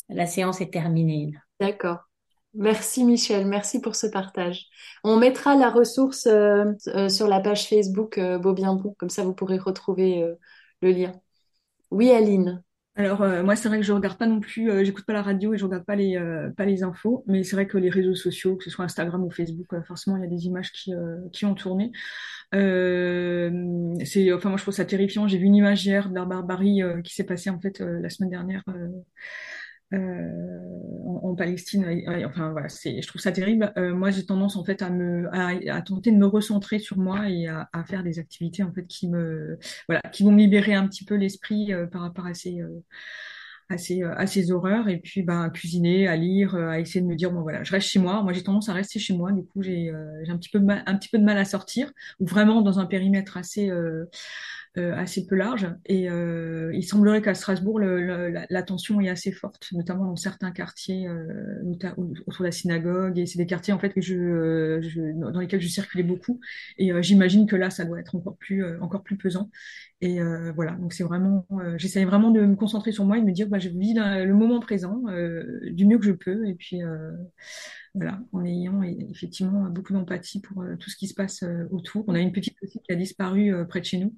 la 0.09 0.27
séance 0.27 0.61
est 0.61 0.73
terminée. 0.73 1.35
D'accord. 1.61 2.09
Merci 2.55 3.05
Michel, 3.05 3.47
merci 3.47 3.81
pour 3.81 3.97
ce 3.97 4.07
partage. 4.07 4.67
On 5.03 5.17
mettra 5.17 5.57
la 5.57 5.71
ressource 5.71 6.27
euh, 6.27 6.67
euh, 6.88 7.09
sur 7.09 7.27
la 7.27 7.40
page 7.40 7.69
Facebook 7.69 8.17
euh, 8.17 8.38
Beau 8.38 8.53
Bien 8.53 8.75
Bon, 8.75 8.95
comme 8.97 9.11
ça 9.11 9.25
vous 9.25 9.35
pourrez 9.35 9.59
retrouver 9.59 10.23
euh, 10.23 10.35
le 10.81 10.90
lien. 10.93 11.12
Oui, 11.90 12.11
Aline. 12.11 12.62
Alors 12.97 13.23
euh, 13.23 13.43
moi 13.43 13.57
c'est 13.57 13.67
vrai 13.67 13.79
que 13.81 13.85
je 13.85 13.93
regarde 13.93 14.17
pas 14.17 14.27
non 14.27 14.38
plus, 14.38 14.71
euh, 14.71 14.85
j'écoute 14.85 15.05
pas 15.05 15.12
la 15.12 15.23
radio 15.23 15.53
et 15.53 15.59
je 15.59 15.64
regarde 15.64 15.85
pas 15.85 15.97
les 15.97 16.17
euh, 16.17 16.51
pas 16.57 16.64
les 16.64 16.85
infos, 16.85 17.25
mais 17.27 17.43
c'est 17.43 17.57
vrai 17.57 17.67
que 17.67 17.77
les 17.77 17.90
réseaux 17.90 18.14
sociaux, 18.14 18.55
que 18.55 18.62
ce 18.62 18.71
soit 18.71 18.85
Instagram 18.85 19.25
ou 19.25 19.33
Facebook, 19.33 19.67
euh, 19.73 19.83
forcément 19.83 20.17
il 20.17 20.23
y 20.23 20.27
a 20.27 20.29
des 20.29 20.47
images 20.47 20.71
qui 20.71 20.95
euh, 20.95 21.17
qui 21.33 21.45
ont 21.45 21.55
tourné. 21.55 21.90
Euh, 22.55 23.51
c'est 24.05 24.33
enfin 24.33 24.49
moi 24.49 24.59
je 24.59 24.62
trouve 24.62 24.75
ça 24.75 24.85
terrifiant. 24.85 25.27
J'ai 25.27 25.38
vu 25.38 25.47
une 25.47 25.57
image 25.57 25.85
hier 25.85 26.09
de 26.09 26.14
la 26.14 26.25
barbarie 26.25 26.85
euh, 26.85 27.03
qui 27.03 27.12
s'est 27.14 27.25
passée 27.25 27.51
en 27.51 27.59
fait 27.59 27.81
euh, 27.81 27.99
la 28.01 28.11
semaine 28.11 28.31
dernière 28.31 28.62
en, 29.94 31.20
en 31.22 31.35
Palestine. 31.35 31.85
Enfin 32.26 32.50
voilà, 32.50 32.68
je 32.68 33.07
trouve 33.07 33.20
ça 33.20 33.33
terrible. 33.33 33.72
Euh, 33.76 33.94
moi 33.94 34.11
j'ai 34.11 34.24
tendance 34.26 34.57
en 34.57 34.64
fait 34.64 34.83
à 34.83 34.90
me 34.90 35.28
à, 35.33 35.83
tenter 35.83 36.11
de 36.11 36.16
me 36.16 36.26
recentrer 36.26 36.78
sur 36.78 36.98
moi 36.98 37.28
et 37.28 37.48
à, 37.48 37.68
faire 37.87 38.02
des 38.02 38.18
activités 38.18 38.62
en 38.62 38.72
fait 38.72 38.87
qui 38.87 39.09
me 39.09 39.59
voilà 39.88 40.00
qui 40.12 40.22
vont 40.22 40.33
me 40.33 40.38
libérer 40.38 40.74
un 40.74 40.87
petit 40.87 41.04
peu 41.04 41.14
l'esprit 41.14 41.72
euh, 41.72 41.87
par 41.87 42.02
rapport 42.02 42.26
à 42.26 42.35
ces 42.35 42.61
euh, 42.61 42.83
à 43.70 43.78
ces, 43.78 44.02
euh, 44.02 44.14
à 44.16 44.26
ces 44.26 44.50
horreurs 44.52 44.88
et 44.88 44.98
puis 44.98 45.22
ben, 45.22 45.42
à 45.42 45.50
cuisiner, 45.50 46.07
à 46.07 46.16
lire, 46.16 46.54
euh, 46.54 46.68
à 46.68 46.80
essayer 46.80 47.00
de 47.00 47.07
me 47.07 47.16
dire 47.16 47.33
bon 47.33 47.42
voilà, 47.42 47.62
je 47.64 47.72
reste 47.72 47.88
chez 47.88 47.98
moi. 47.98 48.22
Moi 48.22 48.33
j'ai 48.33 48.42
tendance 48.42 48.68
à 48.68 48.72
rester 48.72 48.98
chez 48.98 49.16
moi, 49.16 49.33
du 49.33 49.42
coup 49.44 49.62
j'ai 49.62 49.90
euh, 49.90 50.22
un 50.28 50.37
petit 50.37 50.50
peu 50.50 50.59
mal, 50.59 50.83
un 50.87 50.96
petit 50.96 51.09
peu 51.09 51.18
de 51.18 51.24
mal 51.24 51.38
à 51.38 51.44
sortir 51.44 51.90
ou 52.20 52.26
vraiment 52.26 52.62
dans 52.62 52.78
un 52.78 52.87
périmètre 52.87 53.37
assez 53.37 53.70
euh, 53.70 53.74
euh, 53.74 54.07
assez 54.76 55.26
peu 55.26 55.37
large 55.37 55.68
et 55.87 56.10
euh, 56.10 56.72
il 56.74 56.82
semblerait 56.82 57.22
qu'à 57.22 57.34
Strasbourg 57.34 57.78
le, 57.78 58.30
la, 58.48 58.62
tension 58.62 59.00
est 59.00 59.08
assez 59.08 59.30
forte, 59.32 59.68
notamment 59.72 60.04
dans 60.04 60.16
certains 60.16 60.50
quartiers 60.50 61.06
euh, 61.06 61.62
autour 61.96 62.40
de 62.40 62.44
la 62.44 62.52
synagogue 62.52 63.18
et 63.18 63.26
c'est 63.26 63.38
des 63.38 63.46
quartiers 63.46 63.72
en 63.72 63.78
fait 63.78 63.90
que 63.90 64.00
je, 64.00 64.14
euh, 64.14 64.82
je 64.82 65.00
dans 65.18 65.38
lesquels 65.38 65.60
je 65.60 65.68
circulais 65.68 66.02
beaucoup 66.02 66.40
et 66.78 66.92
euh, 66.92 67.02
j'imagine 67.02 67.46
que 67.46 67.56
là 67.56 67.70
ça 67.70 67.84
doit 67.84 68.00
être 68.00 68.14
encore 68.14 68.37
plus 68.37 68.64
euh, 68.64 68.78
encore 68.80 69.02
plus 69.02 69.16
pesant. 69.16 69.50
Et 70.00 70.20
euh, 70.20 70.52
voilà, 70.54 70.72
donc 70.72 70.92
c'est 70.92 71.04
vraiment, 71.04 71.46
euh, 71.52 71.76
j'essaie 71.78 72.04
vraiment 72.04 72.30
de 72.30 72.40
me 72.42 72.56
concentrer 72.56 72.92
sur 72.92 73.04
moi 73.04 73.16
et 73.16 73.20
de 73.20 73.26
me 73.26 73.32
dire, 73.32 73.48
bah, 73.48 73.58
je 73.58 73.70
vis 73.70 73.94
le 73.94 74.32
moment 74.34 74.60
présent 74.60 75.02
euh, 75.08 75.60
du 75.70 75.87
mieux 75.87 75.98
que 75.98 76.04
je 76.04 76.12
peux. 76.12 76.46
Et 76.46 76.54
puis 76.54 76.82
euh, 76.82 77.12
voilà, 77.94 78.20
en 78.33 78.44
ayant 78.44 78.83
effectivement 78.83 79.70
beaucoup 79.70 79.92
d'empathie 79.92 80.40
pour 80.40 80.62
euh, 80.62 80.76
tout 80.76 80.90
ce 80.90 80.96
qui 80.96 81.07
se 81.07 81.14
passe 81.14 81.44
euh, 81.44 81.68
autour. 81.70 82.04
On 82.09 82.14
a 82.14 82.18
une 82.20 82.33
petite 82.33 82.57
aussi 82.62 82.80
qui 82.80 82.92
a 82.92 82.96
disparu 82.96 83.54
euh, 83.54 83.64
près 83.64 83.80
de 83.80 83.85
chez 83.85 83.98
nous. 83.98 84.14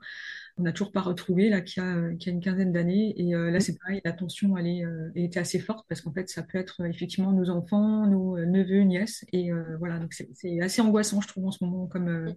On 0.57 0.63
n'a 0.63 0.73
toujours 0.73 0.93
pas 0.93 1.03
retrouvé 1.03 1.51
là, 1.51 1.61
qui 1.61 1.81
a, 1.81 2.15
qui 2.15 2.31
a 2.31 2.33
une 2.33 2.41
quinzaine 2.41 2.73
d'années. 2.73 3.13
Et 3.21 3.33
là, 3.33 3.61
c'est 3.61 3.79
pareil, 3.79 4.01
la 4.07 4.13
tension, 4.13 4.57
elle 4.57 4.67
est, 4.67 4.85
elle 5.15 5.25
était 5.25 5.39
assez 5.39 5.59
forte 5.59 5.85
parce 5.87 6.01
qu'en 6.01 6.15
fait, 6.15 6.31
ça 6.31 6.43
peut 6.43 6.57
être 6.57 6.83
effectivement 6.87 7.31
nos 7.31 7.51
enfants, 7.51 8.07
nos 8.07 8.39
neveux, 8.39 8.81
nièces. 8.81 9.27
Et 9.35 9.53
euh, 9.53 9.77
voilà, 9.79 9.99
donc 9.99 10.15
c'est 10.15 10.61
assez 10.63 10.81
angoissant, 10.81 11.21
je 11.21 11.29
trouve, 11.29 11.45
en 11.45 11.51
ce 11.51 11.63
moment 11.63 11.87
comme, 11.87 12.09
euh, 12.09 12.33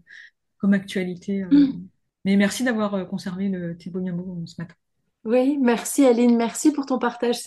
comme 0.58 0.73
actualité. 0.73 1.43
euh. 1.43 1.49
Mais 2.25 2.36
merci 2.36 2.65
d'avoir 2.65 3.08
conservé 3.08 3.47
le 3.47 3.78
thé 3.78 3.89
Bognamo 3.89 4.43
ce 4.45 4.62
matin. 4.62 4.75
Oui, 5.25 5.58
merci 5.62 6.05
Aline, 6.05 6.38
merci 6.38 6.71
pour 6.71 6.86
ton 6.86 6.97
partage. 6.97 7.39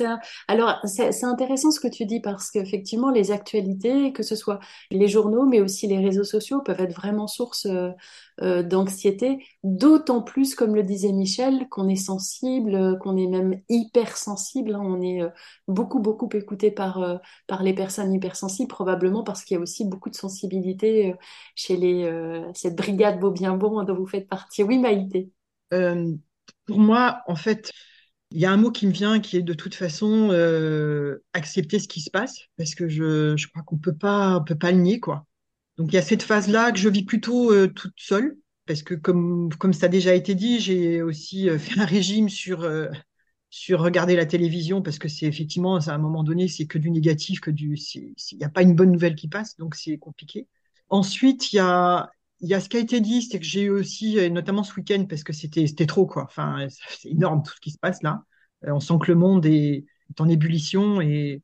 Alors, 0.46 0.78
c'est 0.84 1.24
intéressant 1.24 1.70
ce 1.70 1.80
que 1.80 1.88
tu 1.88 2.04
dis 2.04 2.20
parce 2.20 2.50
qu'effectivement, 2.50 3.10
les 3.10 3.30
actualités, 3.30 4.12
que 4.12 4.22
ce 4.22 4.36
soit 4.36 4.60
les 4.90 5.08
journaux, 5.08 5.46
mais 5.46 5.60
aussi 5.62 5.86
les 5.86 5.98
réseaux 5.98 6.22
sociaux, 6.22 6.60
peuvent 6.60 6.80
être 6.82 6.94
vraiment 6.94 7.26
source 7.26 7.64
euh, 7.64 7.88
euh, 8.42 8.62
d'anxiété, 8.62 9.42
d'autant 9.64 10.20
plus, 10.22 10.54
comme 10.54 10.74
le 10.74 10.82
disait 10.82 11.12
Michel, 11.12 11.66
qu'on 11.70 11.88
est 11.88 11.96
sensible, 11.96 12.98
qu'on 12.98 13.16
est 13.16 13.26
même 13.26 13.62
hypersensible. 13.70 14.74
hein. 14.74 14.82
On 14.84 15.00
est 15.00 15.22
euh, 15.22 15.30
beaucoup, 15.66 15.98
beaucoup 16.00 16.28
écouté 16.34 16.70
par, 16.70 17.20
par 17.46 17.62
les 17.62 17.72
personnes 17.74 18.12
hypersensibles, 18.12 18.68
probablement 18.68 19.24
parce 19.24 19.44
qu'il 19.44 19.54
y 19.56 19.58
a 19.58 19.62
aussi 19.62 19.86
beaucoup 19.86 20.10
de 20.10 20.14
sensibilité 20.14 21.14
chez 21.54 21.76
les, 21.78 22.50
cette 22.54 22.76
brigade 22.76 23.18
Beau 23.18 23.30
Bien 23.30 23.56
Bon 23.56 23.82
dont 23.82 23.94
vous 23.94 24.06
faites 24.06 24.28
partie. 24.28 24.62
Oui, 24.62 24.78
Maïté. 24.78 25.30
Pour 26.66 26.78
moi, 26.78 27.22
en 27.26 27.36
fait, 27.36 27.72
il 28.30 28.40
y 28.40 28.46
a 28.46 28.52
un 28.52 28.56
mot 28.56 28.70
qui 28.70 28.86
me 28.86 28.92
vient 28.92 29.20
qui 29.20 29.36
est 29.36 29.42
de 29.42 29.54
toute 29.54 29.74
façon 29.74 30.30
euh, 30.32 31.22
accepter 31.32 31.78
ce 31.78 31.88
qui 31.88 32.00
se 32.00 32.10
passe, 32.10 32.38
parce 32.56 32.74
que 32.74 32.88
je, 32.88 33.36
je 33.36 33.48
crois 33.48 33.62
qu'on 33.62 33.78
peut 33.78 33.96
pas, 33.96 34.38
on 34.38 34.44
peut 34.44 34.58
pas 34.58 34.72
le 34.72 34.78
nier, 34.78 35.00
quoi. 35.00 35.26
Donc 35.78 35.92
il 35.92 35.96
y 35.96 35.98
a 35.98 36.02
cette 36.02 36.22
phase-là 36.22 36.72
que 36.72 36.78
je 36.78 36.88
vis 36.88 37.04
plutôt 37.04 37.52
euh, 37.52 37.68
toute 37.68 37.94
seule, 37.98 38.36
parce 38.66 38.82
que 38.82 38.94
comme, 38.94 39.50
comme 39.58 39.72
ça 39.72 39.86
a 39.86 39.88
déjà 39.88 40.14
été 40.14 40.34
dit, 40.34 40.60
j'ai 40.60 41.02
aussi 41.02 41.48
euh, 41.50 41.58
fait 41.58 41.80
un 41.80 41.86
régime 41.86 42.28
sur, 42.28 42.68
sur 43.50 43.80
regarder 43.80 44.16
la 44.16 44.26
télévision, 44.26 44.82
parce 44.82 44.98
que 44.98 45.08
c'est 45.08 45.26
effectivement, 45.26 45.76
à 45.76 45.92
un 45.92 45.98
moment 45.98 46.24
donné, 46.24 46.48
c'est 46.48 46.66
que 46.66 46.78
du 46.78 46.90
négatif, 46.90 47.40
que 47.40 47.50
du, 47.50 47.76
il 47.94 48.14
n'y 48.38 48.44
a 48.44 48.48
pas 48.48 48.62
une 48.62 48.74
bonne 48.74 48.92
nouvelle 48.92 49.14
qui 49.14 49.28
passe, 49.28 49.56
donc 49.58 49.74
c'est 49.74 49.98
compliqué. 49.98 50.48
Ensuite, 50.88 51.52
il 51.52 51.56
y 51.56 51.58
a, 51.58 52.10
il 52.42 52.48
y 52.48 52.54
a 52.54 52.60
ce 52.60 52.68
qui 52.68 52.76
a 52.76 52.80
été 52.80 53.00
dit, 53.00 53.22
c'est 53.22 53.38
que 53.38 53.44
j'ai 53.44 53.62
eu 53.62 53.70
aussi, 53.70 54.18
et 54.18 54.28
notamment 54.30 54.64
ce 54.64 54.74
week-end, 54.74 55.06
parce 55.08 55.24
que 55.24 55.32
c'était, 55.32 55.86
trop, 55.86 56.06
quoi. 56.06 56.24
Enfin, 56.24 56.66
c'est 56.88 57.10
énorme 57.10 57.42
tout 57.42 57.54
ce 57.54 57.60
qui 57.60 57.70
se 57.70 57.78
passe 57.78 58.02
là. 58.02 58.24
Euh, 58.66 58.72
on 58.72 58.80
sent 58.80 58.94
que 59.00 59.10
le 59.10 59.16
monde 59.16 59.46
est, 59.46 59.84
en 60.18 60.28
ébullition 60.28 61.00
et, 61.00 61.42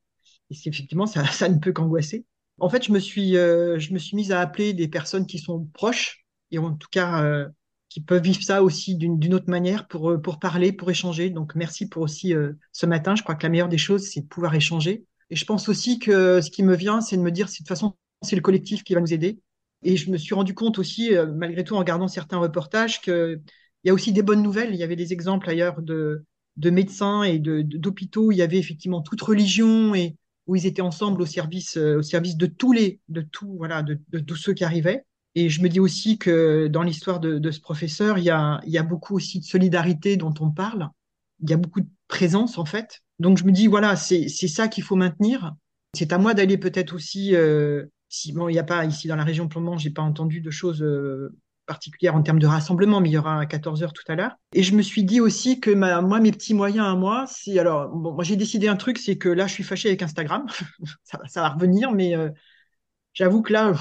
et 0.51 0.57
effectivement, 0.67 1.07
ça, 1.07 1.49
ne 1.49 1.59
peut 1.59 1.73
qu'angoisser. 1.73 2.27
En 2.59 2.69
fait, 2.69 2.85
je 2.85 2.93
me 2.93 2.99
suis, 2.99 3.37
euh, 3.37 3.79
je 3.79 3.93
me 3.95 3.99
suis 3.99 4.17
mise 4.17 4.33
à 4.33 4.41
appeler 4.41 4.75
des 4.75 4.89
personnes 4.89 5.27
qui 5.27 5.39
sont 5.39 5.65
proches 5.73 6.27
et 6.51 6.59
en 6.59 6.75
tout 6.75 6.89
cas 6.91 7.23
euh, 7.23 7.49
qui 7.89 8.01
peuvent 8.01 8.23
vivre 8.23 8.43
ça 8.43 8.63
aussi 8.63 8.97
d'une 8.97 9.35
autre 9.35 9.49
manière 9.49 9.89
pour, 9.89 10.11
euh, 10.11 10.19
pour 10.19 10.39
parler, 10.39 10.73
pour 10.73 10.91
échanger. 10.91 11.31
Donc, 11.31 11.55
merci 11.55 11.89
pour 11.89 12.03
aussi 12.03 12.35
euh, 12.35 12.53
ce 12.73 12.87
matin. 12.87 13.15
Je 13.17 13.23
crois 13.23 13.35
que 13.35 13.43
la 13.45 13.49
meilleure 13.49 13.69
des 13.69 13.79
choses, 13.79 14.09
c'est 14.09 14.23
de 14.23 14.27
pouvoir 14.27 14.55
échanger. 14.55 15.05
Et 15.31 15.37
je 15.37 15.45
pense 15.45 15.69
aussi 15.69 15.99
que 15.99 16.41
ce 16.41 16.51
qui 16.51 16.63
me 16.63 16.75
vient, 16.75 17.01
c'est 17.01 17.17
de 17.17 17.23
me 17.23 17.31
dire, 17.31 17.47
de 17.47 17.53
toute 17.53 17.69
façon, 17.69 17.95
c'est 18.23 18.37
le 18.37 18.43
collectif 18.43 18.85
qui 18.85 18.95
va 18.95 19.01
nous 19.01 19.13
aider. 19.13 19.41
Et 19.83 19.97
je 19.97 20.11
me 20.11 20.17
suis 20.17 20.35
rendu 20.35 20.55
compte 20.55 20.79
aussi, 20.79 21.15
euh, 21.15 21.27
malgré 21.27 21.65
tout, 21.65 21.75
en 21.75 21.79
regardant 21.79 22.09
certains 22.09 22.39
reportages, 22.39 23.01
qu'il 23.01 23.41
y 23.85 23.91
a 23.91 23.95
aussi 23.95 24.13
des 24.13 24.23
bonnes 24.23 24.43
nouvelles. 24.43 24.75
Il 24.75 24.81
y 24.81 24.83
avait 24.83 24.97
des 24.97 25.13
exemples 25.13 25.49
ailleurs 25.49 25.83
de, 25.83 26.25
de 26.57 26.71
médecins 26.71 27.23
et 27.23 27.39
d'hôpitaux 27.39 28.27
où 28.27 28.33
il 28.33 28.39
y 28.39 28.43
avait 28.43 28.59
effectivement 28.59 29.03
toute 29.03 29.23
religion 29.23 29.95
et 29.95 30.17
où 30.47 30.57
ils 30.57 30.67
étaient 30.67 30.83
ensemble 30.83 31.23
au 31.23 31.27
service, 31.27 31.77
euh, 31.77 31.99
au 31.99 32.03
service 32.03 32.37
de 32.37 32.47
tous 32.47 32.73
les, 32.73 33.01
de 33.09 33.21
tout, 33.21 33.55
voilà, 33.59 33.83
de, 33.83 34.01
de 34.09 34.19
tous 34.19 34.37
ceux 34.37 34.55
qui 34.55 34.65
arrivaient. 34.65 35.05
Et 35.35 35.51
je 35.51 35.63
me 35.63 35.69
dis 35.69 35.79
aussi 35.79 36.19
que 36.19 36.67
dans 36.67 36.83
l'histoire 36.83 37.21
de, 37.21 37.51
ce 37.51 37.61
professeur, 37.61 38.19
il 38.19 38.25
y 38.25 38.31
a, 38.31 38.61
il 38.67 38.73
y 38.73 38.79
a 38.79 38.83
beaucoup 38.83 39.15
aussi 39.15 39.39
de 39.39 39.45
solidarité 39.45 40.17
dont 40.17 40.35
on 40.41 40.51
parle. 40.51 40.89
Il 41.41 41.51
y 41.51 41.53
a 41.53 41.57
beaucoup 41.57 41.81
de 41.81 41.89
présence, 42.09 42.59
en 42.59 42.65
fait. 42.65 43.03
Donc, 43.21 43.39
je 43.39 43.45
me 43.45 43.53
dis, 43.53 43.69
voilà, 43.69 43.95
c'est 43.95 44.29
ça 44.29 44.67
qu'il 44.67 44.83
faut 44.83 44.97
maintenir. 44.97 45.55
C'est 45.95 46.13
à 46.13 46.19
moi 46.19 46.35
d'aller 46.35 46.59
peut-être 46.59 46.93
aussi, 46.95 47.37
euh, 47.37 47.87
si, 48.09 48.33
bon, 48.33 48.49
il 48.49 48.53
n'y 48.53 48.59
a 48.59 48.65
pas 48.65 48.85
ici 48.85 49.09
dans 49.09 49.17
la 49.17 49.25
région 49.25 49.49
moment, 49.55 49.79
j'ai 49.79 49.91
pas 49.91 50.03
entendu 50.03 50.41
de 50.41 50.51
choses 50.51 50.83
euh, 50.83 51.37
particulières 51.67 52.15
en 52.15 52.23
termes 52.23 52.39
de 52.39 52.47
rassemblement, 52.47 53.01
mais 53.01 53.11
il 53.11 53.13
y 53.13 53.19
aura 53.19 53.41
à 53.41 53.47
14 53.47 53.83
heures 53.83 53.93
tout 53.93 54.03
à 54.09 54.15
l'heure. 54.15 54.33
Et 54.55 54.63
je 54.63 54.75
me 54.75 54.83
suis 54.83 55.05
dit 55.05 55.21
aussi 55.21 55.61
que 55.61 55.71
ma, 55.71 56.01
moi, 56.01 56.21
mes 56.21 56.33
petits 56.33 56.55
moyens 56.55 56.87
à 56.87 56.95
moi, 56.95 57.27
c'est 57.29 57.59
alors, 57.59 57.89
bon, 57.91 58.13
moi 58.15 58.25
j'ai 58.25 58.37
décidé 58.37 58.69
un 58.69 58.77
truc, 58.77 58.99
c'est 58.99 59.19
que 59.19 59.29
là, 59.29 59.47
je 59.47 59.53
suis 59.53 59.65
fâché 59.65 59.89
avec 59.89 60.03
Instagram. 60.03 60.47
ça, 61.05 61.19
va- 61.43 61.49
revenir, 61.51 61.93
mais 61.93 62.17
euh, 62.17 62.31
j'avoue 63.15 63.43
que 63.43 63.53
là, 63.53 63.75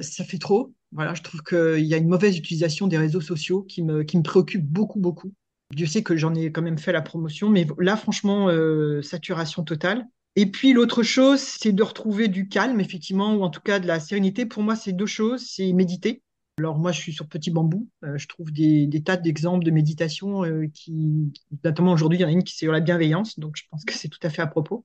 ça 0.00 0.24
fait 0.24 0.38
trop. 0.38 0.74
Voilà, 0.92 1.14
je 1.14 1.22
trouve 1.22 1.42
qu'il 1.42 1.84
y 1.84 1.94
a 1.94 1.96
une 1.96 2.08
mauvaise 2.08 2.38
utilisation 2.38 2.86
des 2.86 2.98
réseaux 2.98 3.20
sociaux 3.20 3.62
qui 3.62 3.82
me, 3.82 4.04
qui 4.04 4.16
me 4.18 4.22
préoccupe 4.22 4.64
beaucoup, 4.64 5.00
beaucoup. 5.00 5.32
Dieu 5.74 5.86
sait 5.86 6.02
que 6.02 6.16
j'en 6.16 6.34
ai 6.34 6.52
quand 6.52 6.62
même 6.62 6.78
fait 6.78 6.92
la 6.92 7.02
promotion, 7.02 7.50
mais 7.50 7.66
là, 7.78 7.96
franchement, 7.96 8.48
euh, 8.48 9.02
saturation 9.02 9.64
totale. 9.64 10.06
Et 10.38 10.44
puis 10.46 10.74
l'autre 10.74 11.02
chose, 11.02 11.40
c'est 11.40 11.72
de 11.72 11.82
retrouver 11.82 12.28
du 12.28 12.46
calme, 12.48 12.78
effectivement, 12.78 13.34
ou 13.34 13.42
en 13.42 13.48
tout 13.48 13.62
cas 13.62 13.78
de 13.80 13.86
la 13.86 14.00
sérénité. 14.00 14.44
Pour 14.44 14.62
moi, 14.62 14.76
c'est 14.76 14.92
deux 14.92 15.06
choses, 15.06 15.46
c'est 15.48 15.72
méditer. 15.72 16.22
Alors 16.58 16.78
moi, 16.78 16.92
je 16.92 17.00
suis 17.00 17.12
sur 17.14 17.26
Petit 17.26 17.50
Bambou. 17.50 17.88
Euh, 18.04 18.18
je 18.18 18.28
trouve 18.28 18.52
des, 18.52 19.02
tas 19.02 19.16
d'exemples 19.16 19.64
de 19.64 19.70
méditation 19.70 20.44
euh, 20.44 20.66
qui, 20.72 21.32
notamment 21.64 21.92
aujourd'hui, 21.92 22.18
il 22.18 22.22
y 22.22 22.24
en 22.24 22.28
a 22.28 22.32
une 22.32 22.44
qui 22.44 22.54
c'est 22.54 22.66
sur 22.66 22.72
la 22.72 22.80
bienveillance, 22.80 23.38
donc 23.38 23.56
je 23.56 23.64
pense 23.70 23.84
que 23.84 23.94
c'est 23.94 24.08
tout 24.08 24.18
à 24.22 24.28
fait 24.28 24.42
à 24.42 24.46
propos. 24.46 24.84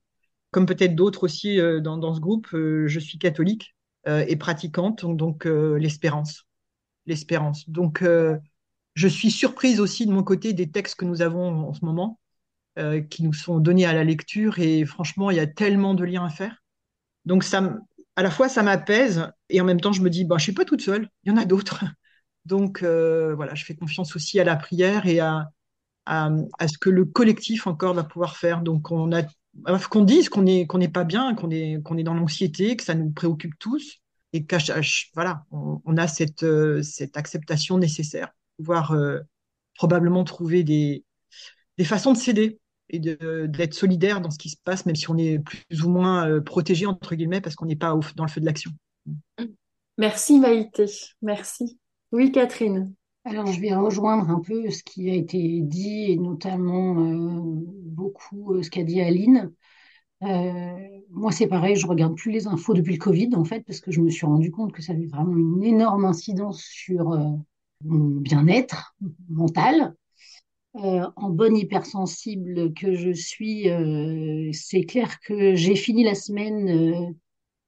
Comme 0.52 0.66
peut-être 0.66 0.94
d'autres 0.94 1.24
aussi 1.24 1.60
euh, 1.60 1.80
dans, 1.80 1.98
dans 1.98 2.14
ce 2.14 2.20
groupe, 2.20 2.48
je 2.52 2.98
suis 2.98 3.18
catholique 3.18 3.74
et 4.06 4.34
pratiquante, 4.34 5.06
donc, 5.06 5.44
l'espérance, 5.44 6.44
l'espérance. 7.06 7.70
Donc 7.70 8.02
je 8.94 9.08
suis 9.08 9.30
surprise 9.30 9.78
aussi 9.78 10.06
de 10.06 10.12
mon 10.12 10.24
côté 10.24 10.54
des 10.54 10.70
textes 10.70 10.96
que 10.96 11.04
nous 11.04 11.22
avons 11.22 11.68
en 11.68 11.72
ce 11.72 11.84
moment, 11.84 12.18
qui 13.10 13.22
nous 13.22 13.32
sont 13.32 13.58
donnés 13.58 13.86
à 13.86 13.92
la 13.92 14.04
lecture, 14.04 14.58
et 14.58 14.84
franchement, 14.84 15.30
il 15.30 15.36
y 15.36 15.40
a 15.40 15.46
tellement 15.46 15.94
de 15.94 16.04
liens 16.04 16.24
à 16.24 16.30
faire. 16.30 16.62
Donc 17.24 17.44
ça, 17.44 17.78
à 18.16 18.22
la 18.22 18.30
fois, 18.30 18.48
ça 18.48 18.62
m'apaise, 18.62 19.28
et 19.48 19.60
en 19.60 19.64
même 19.64 19.80
temps, 19.80 19.92
je 19.92 20.02
me 20.02 20.10
dis, 20.10 20.24
ben, 20.24 20.38
je 20.38 20.44
suis 20.44 20.52
pas 20.52 20.64
toute 20.64 20.82
seule, 20.82 21.08
il 21.24 21.30
y 21.30 21.32
en 21.32 21.36
a 21.36 21.44
d'autres. 21.44 21.84
Donc 22.44 22.82
euh, 22.82 23.34
voilà, 23.36 23.54
je 23.54 23.64
fais 23.64 23.76
confiance 23.76 24.16
aussi 24.16 24.40
à 24.40 24.44
la 24.44 24.56
prière 24.56 25.06
et 25.06 25.20
à, 25.20 25.48
à, 26.06 26.30
ce 26.66 26.76
que 26.76 26.90
le 26.90 27.04
collectif 27.04 27.68
encore 27.68 27.94
va 27.94 28.02
pouvoir 28.02 28.36
faire. 28.36 28.62
Donc 28.62 28.90
on 28.90 29.12
a 29.12 29.22
qu'on 29.90 30.02
dise 30.02 30.28
qu'on 30.28 30.42
n'est 30.42 30.66
qu'on 30.66 30.80
pas 30.90 31.04
bien, 31.04 31.34
qu'on 31.36 31.50
est 31.50 31.80
qu'on 31.84 31.96
est 31.98 32.02
dans 32.02 32.14
l'anxiété, 32.14 32.76
que 32.76 32.82
ça 32.82 32.94
nous 32.94 33.10
préoccupe 33.12 33.56
tous 33.60 34.00
et 34.32 34.44
qu'à 34.44 34.58
voilà, 35.14 35.44
on, 35.52 35.96
a 35.96 36.08
cette 36.08 36.44
cette 36.82 37.16
acceptation 37.16 37.78
nécessaire, 37.78 38.28
pour 38.56 38.64
pouvoir 38.64 38.96
probablement 39.76 40.24
trouver 40.24 40.64
des 40.64 41.04
des 41.78 41.84
façons 41.84 42.12
de 42.12 42.18
s'aider 42.18 42.58
et 42.92 42.98
d'être 42.98 43.74
solidaire 43.74 44.20
dans 44.20 44.30
ce 44.30 44.38
qui 44.38 44.50
se 44.50 44.56
passe, 44.62 44.86
même 44.86 44.96
si 44.96 45.10
on 45.10 45.16
est 45.16 45.38
plus 45.38 45.82
ou 45.82 45.90
moins 45.90 46.40
protégé 46.40 46.86
entre 46.86 47.14
guillemets 47.14 47.40
parce 47.40 47.56
qu'on 47.56 47.66
n'est 47.66 47.76
pas 47.76 47.98
dans 48.16 48.24
le 48.24 48.30
feu 48.30 48.40
de 48.40 48.46
l'action. 48.46 48.70
Merci 49.98 50.38
Maïté, 50.38 50.86
merci. 51.20 51.78
Oui, 52.12 52.30
Catherine. 52.30 52.94
Alors, 53.24 53.46
je 53.46 53.60
vais 53.60 53.74
rejoindre 53.74 54.28
un 54.30 54.40
peu 54.40 54.68
ce 54.70 54.82
qui 54.82 55.08
a 55.10 55.14
été 55.14 55.60
dit, 55.60 56.10
et 56.10 56.16
notamment 56.16 56.98
euh, 56.98 57.40
beaucoup 57.84 58.54
euh, 58.54 58.62
ce 58.62 58.70
qu'a 58.70 58.82
dit 58.82 59.00
Aline. 59.00 59.52
Euh, 60.22 61.00
moi, 61.10 61.30
c'est 61.30 61.46
pareil, 61.46 61.76
je 61.76 61.86
regarde 61.86 62.16
plus 62.16 62.32
les 62.32 62.48
infos 62.48 62.74
depuis 62.74 62.94
le 62.94 62.98
Covid, 62.98 63.30
en 63.34 63.44
fait, 63.44 63.60
parce 63.60 63.80
que 63.80 63.92
je 63.92 64.00
me 64.00 64.10
suis 64.10 64.26
rendu 64.26 64.50
compte 64.50 64.72
que 64.72 64.82
ça 64.82 64.92
avait 64.92 65.06
vraiment 65.06 65.36
une 65.36 65.62
énorme 65.62 66.04
incidence 66.04 66.62
sur 66.62 67.16
mon 67.84 68.20
bien-être 68.20 68.94
mental. 69.28 69.94
En 70.74 71.30
bonne 71.30 71.56
hypersensible 71.56 72.72
que 72.74 72.94
je 72.94 73.12
suis, 73.12 73.68
c'est 74.52 74.84
clair 74.84 75.20
que 75.20 75.54
j'ai 75.54 75.76
fini 75.76 76.02
la 76.04 76.14
semaine 76.14 77.14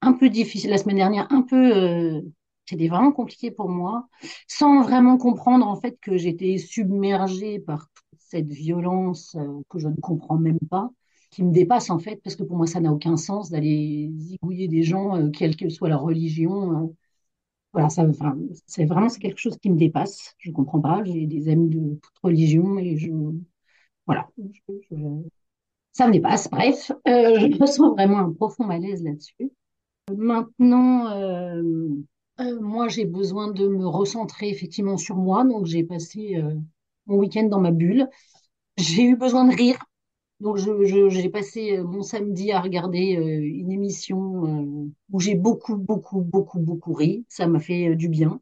un 0.00 0.12
peu 0.14 0.30
difficile, 0.30 0.70
la 0.70 0.78
semaine 0.78 0.96
dernière, 0.96 1.26
un 1.30 1.42
peu 1.42 2.22
c'était 2.66 2.88
vraiment 2.88 3.12
compliqué 3.12 3.50
pour 3.50 3.68
moi, 3.68 4.08
sans 4.48 4.82
vraiment 4.82 5.18
comprendre 5.18 5.66
en 5.66 5.76
fait 5.76 5.98
que 6.00 6.16
j'étais 6.16 6.58
submergée 6.58 7.58
par 7.58 7.88
toute 7.94 8.20
cette 8.20 8.50
violence 8.50 9.36
euh, 9.36 9.60
que 9.68 9.78
je 9.78 9.88
ne 9.88 9.96
comprends 9.96 10.38
même 10.38 10.58
pas, 10.70 10.90
qui 11.30 11.42
me 11.42 11.52
dépasse 11.52 11.90
en 11.90 11.98
fait, 11.98 12.20
parce 12.22 12.36
que 12.36 12.42
pour 12.42 12.56
moi 12.56 12.66
ça 12.66 12.80
n'a 12.80 12.92
aucun 12.92 13.16
sens 13.16 13.50
d'aller 13.50 14.10
zigouiller 14.16 14.68
des 14.68 14.82
gens, 14.82 15.16
euh, 15.16 15.30
quelle 15.30 15.56
que 15.56 15.68
soit 15.68 15.88
leur 15.88 16.02
religion. 16.02 16.94
Euh. 17.74 17.80
voilà, 17.80 17.88
ça, 17.88 18.06
c'est 18.66 18.84
vraiment 18.84 19.08
c'est 19.08 19.20
quelque 19.20 19.38
chose 19.38 19.58
qui 19.58 19.70
me 19.70 19.76
dépasse. 19.76 20.34
Je 20.38 20.50
ne 20.50 20.54
comprends 20.54 20.80
pas. 20.80 21.02
J'ai 21.04 21.26
des 21.26 21.48
amis 21.48 21.68
de 21.68 21.94
toute 21.94 22.18
religion 22.22 22.78
et 22.78 22.96
je, 22.96 23.10
voilà, 24.06 24.28
ça 25.92 26.06
me 26.06 26.12
dépasse. 26.12 26.48
Bref, 26.50 26.92
je 27.06 27.60
ressens 27.60 27.92
vraiment 27.92 28.18
un 28.18 28.32
profond 28.32 28.64
malaise 28.64 29.02
là-dessus. 29.02 29.52
Maintenant. 30.16 31.10
Euh, 32.40 32.58
moi, 32.60 32.88
j'ai 32.88 33.04
besoin 33.04 33.52
de 33.52 33.68
me 33.68 33.86
recentrer 33.86 34.48
effectivement 34.48 34.96
sur 34.96 35.16
moi. 35.16 35.44
Donc, 35.44 35.66
j'ai 35.66 35.84
passé 35.84 36.36
euh, 36.36 36.54
mon 37.06 37.16
week-end 37.18 37.44
dans 37.44 37.60
ma 37.60 37.70
bulle. 37.70 38.08
J'ai 38.76 39.04
eu 39.04 39.16
besoin 39.16 39.46
de 39.46 39.54
rire. 39.54 39.78
Donc, 40.40 40.56
j'ai 40.58 41.30
passé 41.30 41.78
euh, 41.78 41.84
mon 41.84 42.02
samedi 42.02 42.52
à 42.52 42.60
regarder 42.60 43.00
une 43.00 43.70
émission 43.70 44.92
où 45.10 45.20
j'ai 45.20 45.34
beaucoup, 45.34 45.76
beaucoup, 45.76 46.20
beaucoup, 46.20 46.60
beaucoup 46.60 46.92
ri. 46.92 47.24
Ça 47.28 47.46
m'a 47.46 47.60
fait 47.60 47.94
du 47.96 48.08
bien, 48.08 48.40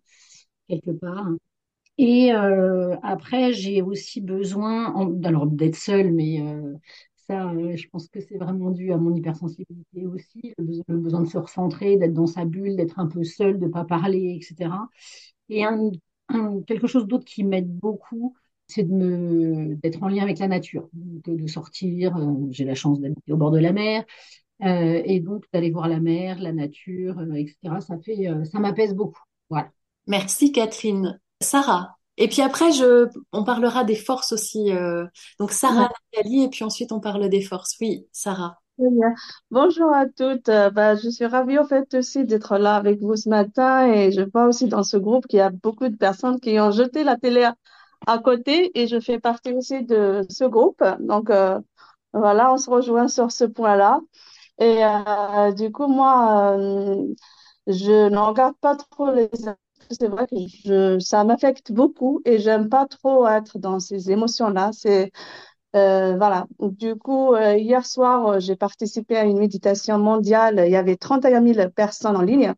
quelque 0.68 0.90
part. 0.92 1.28
Et 1.98 2.30
après, 2.32 3.52
j'ai 3.52 3.82
aussi 3.82 4.20
besoin, 4.20 5.10
d'être 5.46 5.76
seule, 5.76 6.12
mais 6.12 6.42
ça, 7.28 7.52
je 7.74 7.86
pense 7.88 8.08
que 8.08 8.20
c'est 8.20 8.38
vraiment 8.38 8.70
dû 8.70 8.92
à 8.92 8.96
mon 8.96 9.14
hypersensibilité 9.14 10.06
aussi, 10.06 10.54
le 10.58 10.96
besoin, 10.96 11.20
de 11.22 11.28
se 11.28 11.38
recentrer, 11.38 11.96
d'être 11.96 12.14
dans 12.14 12.26
sa 12.26 12.44
bulle, 12.44 12.76
d'être 12.76 12.98
un 12.98 13.06
peu 13.06 13.22
seul, 13.24 13.58
de 13.58 13.66
ne 13.66 13.70
pas 13.70 13.84
parler, 13.84 14.38
etc. 14.40 14.88
Et 15.48 15.64
quelque 16.66 16.86
chose 16.86 17.06
d'autre 17.06 17.24
qui 17.24 17.44
m'aide 17.44 17.68
beaucoup, 17.70 18.34
c'est 18.72 18.84
de 18.84 18.92
me 18.92 19.74
d'être 19.76 20.02
en 20.02 20.08
lien 20.08 20.22
avec 20.22 20.38
la 20.38 20.48
nature, 20.48 20.88
de, 20.92 21.46
sortir. 21.46 22.16
Euh, 22.16 22.48
j'ai 22.50 22.64
la 22.64 22.74
chance 22.74 23.00
d'habiter 23.00 23.32
au 23.32 23.36
bord 23.36 23.50
de 23.50 23.58
la 23.58 23.72
mer, 23.72 24.04
euh, 24.62 25.02
et 25.04 25.20
donc 25.20 25.44
d'aller 25.52 25.70
voir 25.70 25.88
la 25.88 26.00
mer, 26.00 26.40
la 26.40 26.52
nature, 26.52 27.18
euh, 27.18 27.34
etc. 27.34 27.56
Ça 27.80 27.98
fait, 27.98 28.28
ça 28.44 28.58
m'apaise 28.58 28.94
beaucoup. 28.94 29.22
Voilà. 29.50 29.70
Merci 30.06 30.52
Catherine. 30.52 31.20
Sarah, 31.40 31.96
et 32.18 32.28
puis 32.28 32.42
après, 32.42 32.72
je, 32.72 33.08
on 33.32 33.44
parlera 33.44 33.84
des 33.84 33.96
forces 33.96 34.32
aussi. 34.32 34.70
Euh, 34.70 35.06
donc 35.38 35.52
Sarah, 35.52 35.88
Nathalie, 36.14 36.44
et 36.44 36.48
puis 36.48 36.64
ensuite 36.64 36.92
on 36.92 37.00
parle 37.00 37.28
des 37.28 37.40
forces. 37.42 37.76
Oui, 37.80 38.06
Sarah. 38.12 38.58
Bonjour 39.50 39.92
à 39.92 40.06
toutes. 40.06 40.48
Euh, 40.48 40.70
bah, 40.70 40.96
je 40.96 41.08
suis 41.08 41.26
ravie 41.26 41.58
en 41.58 41.66
fait 41.66 41.94
aussi 41.94 42.24
d'être 42.24 42.58
là 42.58 42.74
avec 42.74 43.00
vous 43.00 43.16
ce 43.16 43.28
matin 43.28 43.86
et 43.92 44.10
je 44.10 44.22
vois 44.22 44.46
aussi 44.46 44.66
dans 44.66 44.82
ce 44.82 44.96
groupe 44.96 45.26
qu'il 45.26 45.38
y 45.38 45.42
a 45.42 45.50
beaucoup 45.50 45.88
de 45.88 45.96
personnes 45.96 46.40
qui 46.40 46.58
ont 46.58 46.70
jeté 46.70 47.04
la 47.04 47.16
télé 47.16 47.44
à, 47.44 47.54
côté 48.18 48.78
et 48.80 48.86
je 48.88 49.00
fais 49.00 49.18
partie 49.20 49.52
aussi 49.54 49.82
de 49.84 50.24
ce 50.28 50.44
groupe. 50.44 50.82
Donc 51.00 51.30
euh, 51.30 51.60
voilà, 52.12 52.52
on 52.52 52.56
se 52.58 52.70
rejoint 52.70 53.08
sur 53.08 53.32
ce 53.32 53.44
point-là. 53.44 54.00
Et 54.60 54.82
du 55.56 55.72
coup, 55.72 55.88
moi, 55.88 56.56
je 57.66 58.08
ne 58.08 58.18
regarde 58.18 58.54
pas 58.60 58.76
trop 58.76 59.10
les 59.12 59.30
c'est 59.90 60.08
vrai 60.08 60.26
que 60.26 60.98
ça 61.00 61.22
m'affecte 61.24 61.70
beaucoup 61.72 62.22
et 62.24 62.38
j'aime 62.38 62.68
pas 62.70 62.86
trop 62.86 63.26
être 63.26 63.58
dans 63.58 63.78
ces 63.80 64.10
émotions-là. 64.10 64.70
C'est 64.72 65.12
euh, 65.76 66.16
voilà. 66.16 66.46
Du 66.60 66.96
coup, 66.96 67.34
euh, 67.34 67.56
hier 67.56 67.86
soir, 67.86 68.26
euh, 68.28 68.40
j'ai 68.40 68.56
participé 68.56 69.16
à 69.16 69.24
une 69.24 69.38
méditation 69.38 69.98
mondiale. 69.98 70.62
Il 70.66 70.72
y 70.72 70.76
avait 70.76 70.96
31 70.96 71.42
000 71.42 71.70
personnes 71.70 72.16
en 72.16 72.22
ligne. 72.22 72.54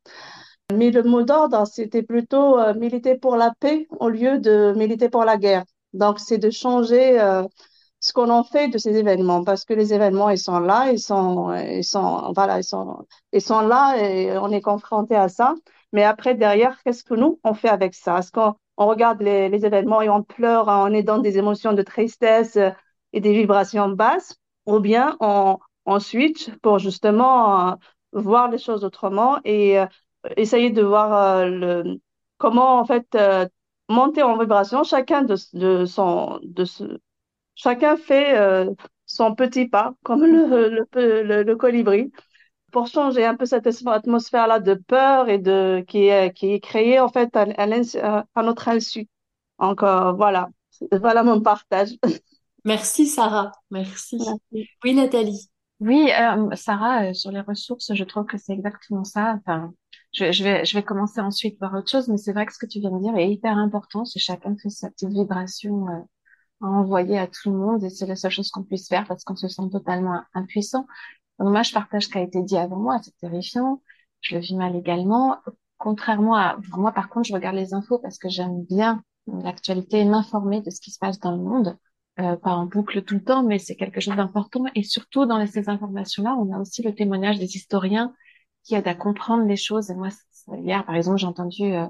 Mais 0.73 0.91
le 0.91 1.03
mot 1.03 1.23
d'ordre, 1.23 1.67
c'était 1.67 2.03
plutôt 2.03 2.57
militer 2.75 3.17
pour 3.17 3.37
la 3.37 3.53
paix 3.61 3.87
au 4.01 4.09
lieu 4.09 4.39
de 4.39 4.73
militer 4.77 5.09
pour 5.09 5.25
la 5.25 5.37
guerre. 5.37 5.65
Donc, 5.93 6.19
c'est 6.19 6.39
de 6.39 6.51
changer 6.51 7.19
ce 8.05 8.13
qu'on 8.13 8.29
en 8.29 8.45
fait 8.45 8.69
de 8.69 8.77
ces 8.77 8.97
événements, 8.99 9.45
parce 9.45 9.65
que 9.65 9.73
les 9.73 9.95
événements, 9.95 10.29
ils 10.29 10.39
sont 10.39 10.61
là, 10.61 10.91
ils 10.93 10.99
sont, 10.99 11.55
ils 11.55 11.85
sont, 11.85 12.33
voilà, 12.35 12.59
ils 12.59 12.65
sont, 12.65 13.07
ils 13.33 13.41
sont 13.41 13.61
là 13.61 13.97
et 13.97 14.37
on 14.37 14.51
est 14.51 14.61
confronté 14.61 15.17
à 15.17 15.31
ça. 15.31 15.55
Mais 15.95 16.05
après, 16.05 16.35
derrière, 16.35 16.83
qu'est-ce 16.83 17.03
que 17.03 17.15
nous, 17.15 17.41
on 17.45 17.55
fait 17.55 17.71
avec 17.71 17.95
ça? 17.95 18.19
Est-ce 18.19 18.31
qu'on 18.31 18.55
on 18.77 18.87
regarde 18.89 19.23
les, 19.23 19.65
événements 19.65 20.03
et 20.03 20.11
on 20.11 20.23
pleure 20.23 20.69
en 20.69 20.93
aidant 20.93 21.17
des 21.19 21.39
émotions 21.39 21.73
de 21.73 21.81
tristesse 21.83 22.59
et 23.15 23.21
des 23.21 23.33
vibrations 23.33 23.89
basses? 23.89 24.37
Ou 24.67 24.81
bien 24.81 25.17
on, 25.21 25.57
on 25.87 25.99
switch 25.99 26.51
pour 26.63 26.79
justement 26.79 27.71
euh, 27.71 27.75
voir 28.13 28.51
les 28.51 28.59
choses 28.59 28.85
autrement 28.85 29.39
et 29.45 29.79
euh, 29.79 29.87
essayer 30.37 30.71
de 30.71 30.83
voir 30.83 31.13
euh, 31.15 31.47
le, 31.47 32.01
comment, 32.39 32.79
en 32.79 32.85
fait, 32.85 33.17
monter 33.89 34.23
en 34.23 34.39
vibration 34.39 34.85
chacun 34.85 35.23
de, 35.23 35.37
de 35.55 35.85
son... 35.85 36.41
De 36.43 36.65
ce, 36.65 36.85
chacun 37.55 37.97
fait 37.97 38.37
son 39.07 39.35
petit 39.35 39.69
pas, 39.69 39.95
comme 40.03 40.25
le, 40.25 40.87
le, 40.95 41.23
le, 41.23 41.43
le 41.43 41.57
colibri 41.57 42.11
pour 42.75 42.89
changer 42.89 43.25
un 43.25 43.37
peu 43.37 43.47
cette 43.47 43.69
atmosphère-là 43.69 44.59
de 44.59 44.75
peur 44.75 45.29
et 45.29 45.39
de 45.39 45.85
qui 45.87 46.09
est, 46.09 46.33
qui 46.33 46.51
est 46.51 46.61
créée 46.61 46.99
en 46.99 47.09
fait 47.09 47.35
à, 47.37 47.47
à, 47.57 48.43
notre 48.43 48.69
insu. 48.69 49.09
Donc 49.61 49.85
euh, 49.85 50.11
voilà, 50.11 50.49
voilà 50.91 51.23
mon 51.23 51.41
partage. 51.41 51.91
Merci 52.65 53.07
Sarah, 53.07 53.53
merci. 53.71 54.19
Oui 54.83 54.95
Nathalie. 54.95 55.51
Oui, 55.81 56.11
euh, 56.19 56.57
Sarah, 56.57 57.11
euh, 57.11 57.13
sur 57.13 57.31
les 57.31 57.43
ressources, 57.43 57.93
je 57.95 58.05
trouve 58.05 58.25
que 58.25 58.39
c'est 58.39 58.55
exactement 58.55 59.05
ça. 59.05 59.39
Enfin, 59.39 59.75
je, 60.15 60.33
je, 60.33 60.45
vais, 60.45 60.65
je 60.65 60.77
vais 60.77 60.83
commencer 60.83 61.21
ensuite 61.21 61.59
par 61.59 61.75
autre 61.75 61.91
chose, 61.91 62.09
mais 62.09 62.17
c'est 62.17 62.33
vrai 62.33 62.47
que 62.47 62.53
ce 62.53 62.59
que 62.59 62.67
tu 62.67 62.81
viens 62.81 62.91
de 62.91 63.01
dire 63.01 63.17
est 63.17 63.31
hyper 63.31 63.57
important. 63.59 64.05
C'est 64.05 64.21
chacun 64.21 64.57
fait 64.57 64.71
sa 64.71 64.91
petite 64.91 65.11
vibration 65.11 65.87
à 65.89 66.67
envoyer 66.67 67.19
à 67.19 67.27
tout 67.27 67.51
le 67.51 67.59
monde 67.59 67.85
et 67.85 67.91
c'est 67.91 68.07
la 68.07 68.17
seule 68.17 68.31
chose 68.31 68.51
qu'on 68.51 68.63
puisse 68.63 68.89
faire 68.89 69.07
parce 69.07 69.25
qu'on 69.25 69.37
se 69.37 69.49
sent 69.49 69.69
totalement 69.71 70.23
impuissant. 70.35 70.87
Donc 71.39 71.51
moi, 71.51 71.63
je 71.63 71.73
partage 71.73 72.05
ce 72.05 72.09
qui 72.09 72.19
a 72.19 72.23
été 72.23 72.43
dit 72.43 72.57
avant 72.57 72.77
moi, 72.77 73.01
c'est 73.03 73.17
terrifiant. 73.19 73.83
Je 74.21 74.37
le 74.37 74.41
vis 74.41 74.55
mal 74.55 74.77
également. 74.77 75.39
Contrairement 75.79 76.37
à 76.37 76.59
moi, 76.77 76.93
par 76.93 77.09
contre, 77.09 77.29
je 77.29 77.35
regarde 77.35 77.57
les 77.57 77.75
infos 77.75 77.99
parce 77.99 78.19
que 78.19 78.29
j'aime 78.29 78.65
bien 78.65 79.03
l'actualité 79.27 79.99
et 79.99 80.05
m'informer 80.05 80.61
de 80.63 80.71
ce 80.71 80.81
qui 80.81 80.91
se 80.91 80.99
passe 80.99 81.19
dans 81.19 81.33
le 81.33 81.43
monde. 81.43 81.77
Euh, 82.21 82.37
pas 82.37 82.53
en 82.53 82.67
boucle 82.67 83.03
tout 83.03 83.15
le 83.15 83.25
temps, 83.25 83.43
mais 83.43 83.59
c'est 83.59 83.75
quelque 83.75 84.01
chose 84.01 84.15
d'important. 84.15 84.65
Et 84.77 84.85
surtout, 84.85 85.27
dans 85.27 85.45
ces 85.47 85.69
informations-là, 85.69 86.37
on 86.39 86.53
a 86.53 86.61
aussi 86.61 86.83
le 86.83 86.95
témoignage 86.95 87.41
des 87.41 87.57
historiens 87.57 88.15
qui 88.65 88.75
aident 88.75 88.89
à 88.89 88.95
comprendre 88.95 89.45
les 89.45 89.57
choses. 89.57 89.91
Et 89.91 89.95
moi, 89.95 90.09
hier, 90.49 90.85
par 90.85 90.97
exemple, 90.97 91.19
j'ai 91.19 91.27
entendu 91.27 91.65
euh, 91.65 91.87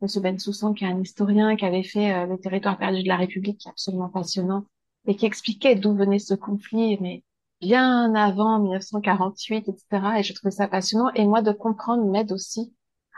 Monsieur 0.00 0.20
Ben 0.20 0.38
Soussan, 0.38 0.74
qui 0.74 0.84
est 0.84 0.88
un 0.88 1.00
historien, 1.00 1.56
qui 1.56 1.64
avait 1.64 1.82
fait 1.82 2.12
euh, 2.12 2.26
le 2.26 2.38
territoire 2.38 2.78
perdu 2.78 3.02
de 3.02 3.08
la 3.08 3.16
République, 3.16 3.58
qui 3.58 3.68
est 3.68 3.70
absolument 3.70 4.08
passionnant, 4.08 4.64
et 5.06 5.16
qui 5.16 5.26
expliquait 5.26 5.74
d'où 5.74 5.94
venait 5.94 6.18
ce 6.18 6.34
conflit, 6.34 6.98
mais 7.00 7.24
bien 7.60 8.14
avant 8.14 8.58
1948, 8.60 9.68
etc. 9.68 9.84
Et 10.18 10.22
je 10.22 10.34
trouvais 10.34 10.50
ça 10.50 10.68
passionnant. 10.68 11.10
Et 11.14 11.26
moi, 11.26 11.42
de 11.42 11.52
comprendre 11.52 12.04
m'aide 12.04 12.32
aussi 12.32 12.74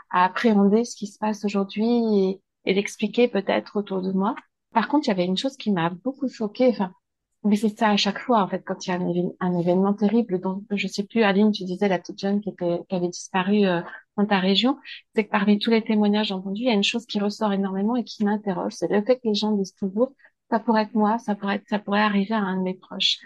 à 0.09 0.25
appréhender 0.25 0.85
ce 0.85 0.95
qui 0.95 1.07
se 1.07 1.17
passe 1.17 1.43
aujourd'hui 1.45 2.19
et, 2.19 2.41
et 2.65 2.73
d'expliquer 2.73 3.27
peut-être 3.27 3.77
autour 3.77 4.01
de 4.01 4.11
moi. 4.11 4.35
Par 4.73 4.87
contre, 4.87 5.07
il 5.07 5.09
y 5.09 5.11
avait 5.11 5.25
une 5.25 5.37
chose 5.37 5.57
qui 5.57 5.71
m'a 5.71 5.89
beaucoup 5.89 6.27
choquée. 6.27 6.69
Enfin, 6.69 6.93
mais 7.43 7.55
c'est 7.57 7.77
ça 7.77 7.89
à 7.89 7.97
chaque 7.97 8.19
fois, 8.19 8.41
en 8.41 8.47
fait, 8.47 8.63
quand 8.65 8.85
il 8.85 8.89
y 8.89 8.93
a 8.93 8.99
un, 9.39 9.59
événement 9.59 9.93
terrible, 9.93 10.39
dont 10.39 10.63
je 10.71 10.87
sais 10.87 11.03
plus, 11.03 11.23
Aline, 11.23 11.51
tu 11.51 11.65
disais 11.65 11.87
la 11.89 11.99
petite 11.99 12.19
jeune 12.19 12.41
qui, 12.41 12.49
était, 12.49 12.79
qui 12.87 12.95
avait 12.95 13.09
disparu 13.09 13.65
euh, 13.65 13.81
dans 14.17 14.25
ta 14.25 14.39
région, 14.39 14.77
c'est 15.13 15.25
que 15.25 15.29
parmi 15.29 15.59
tous 15.59 15.69
les 15.69 15.83
témoignages 15.83 16.31
entendus, 16.31 16.61
il 16.63 16.67
y 16.67 16.69
a 16.69 16.73
une 16.73 16.83
chose 16.83 17.05
qui 17.05 17.19
ressort 17.19 17.51
énormément 17.51 17.95
et 17.95 18.03
qui 18.03 18.23
m'interroge, 18.23 18.73
c'est 18.73 18.89
le 18.89 19.03
fait 19.03 19.17
que 19.17 19.27
les 19.27 19.33
gens 19.33 19.51
disent 19.51 19.75
toujours, 19.75 20.13
ça 20.49 20.59
pourrait 20.59 20.83
être 20.83 20.93
moi, 20.93 21.17
ça 21.19 21.35
pourrait 21.35 21.55
être, 21.55 21.67
ça 21.67 21.79
pourrait 21.79 22.01
arriver 22.01 22.33
à 22.33 22.39
un 22.39 22.57
de 22.57 22.63
mes 22.63 22.75
proches. 22.75 23.19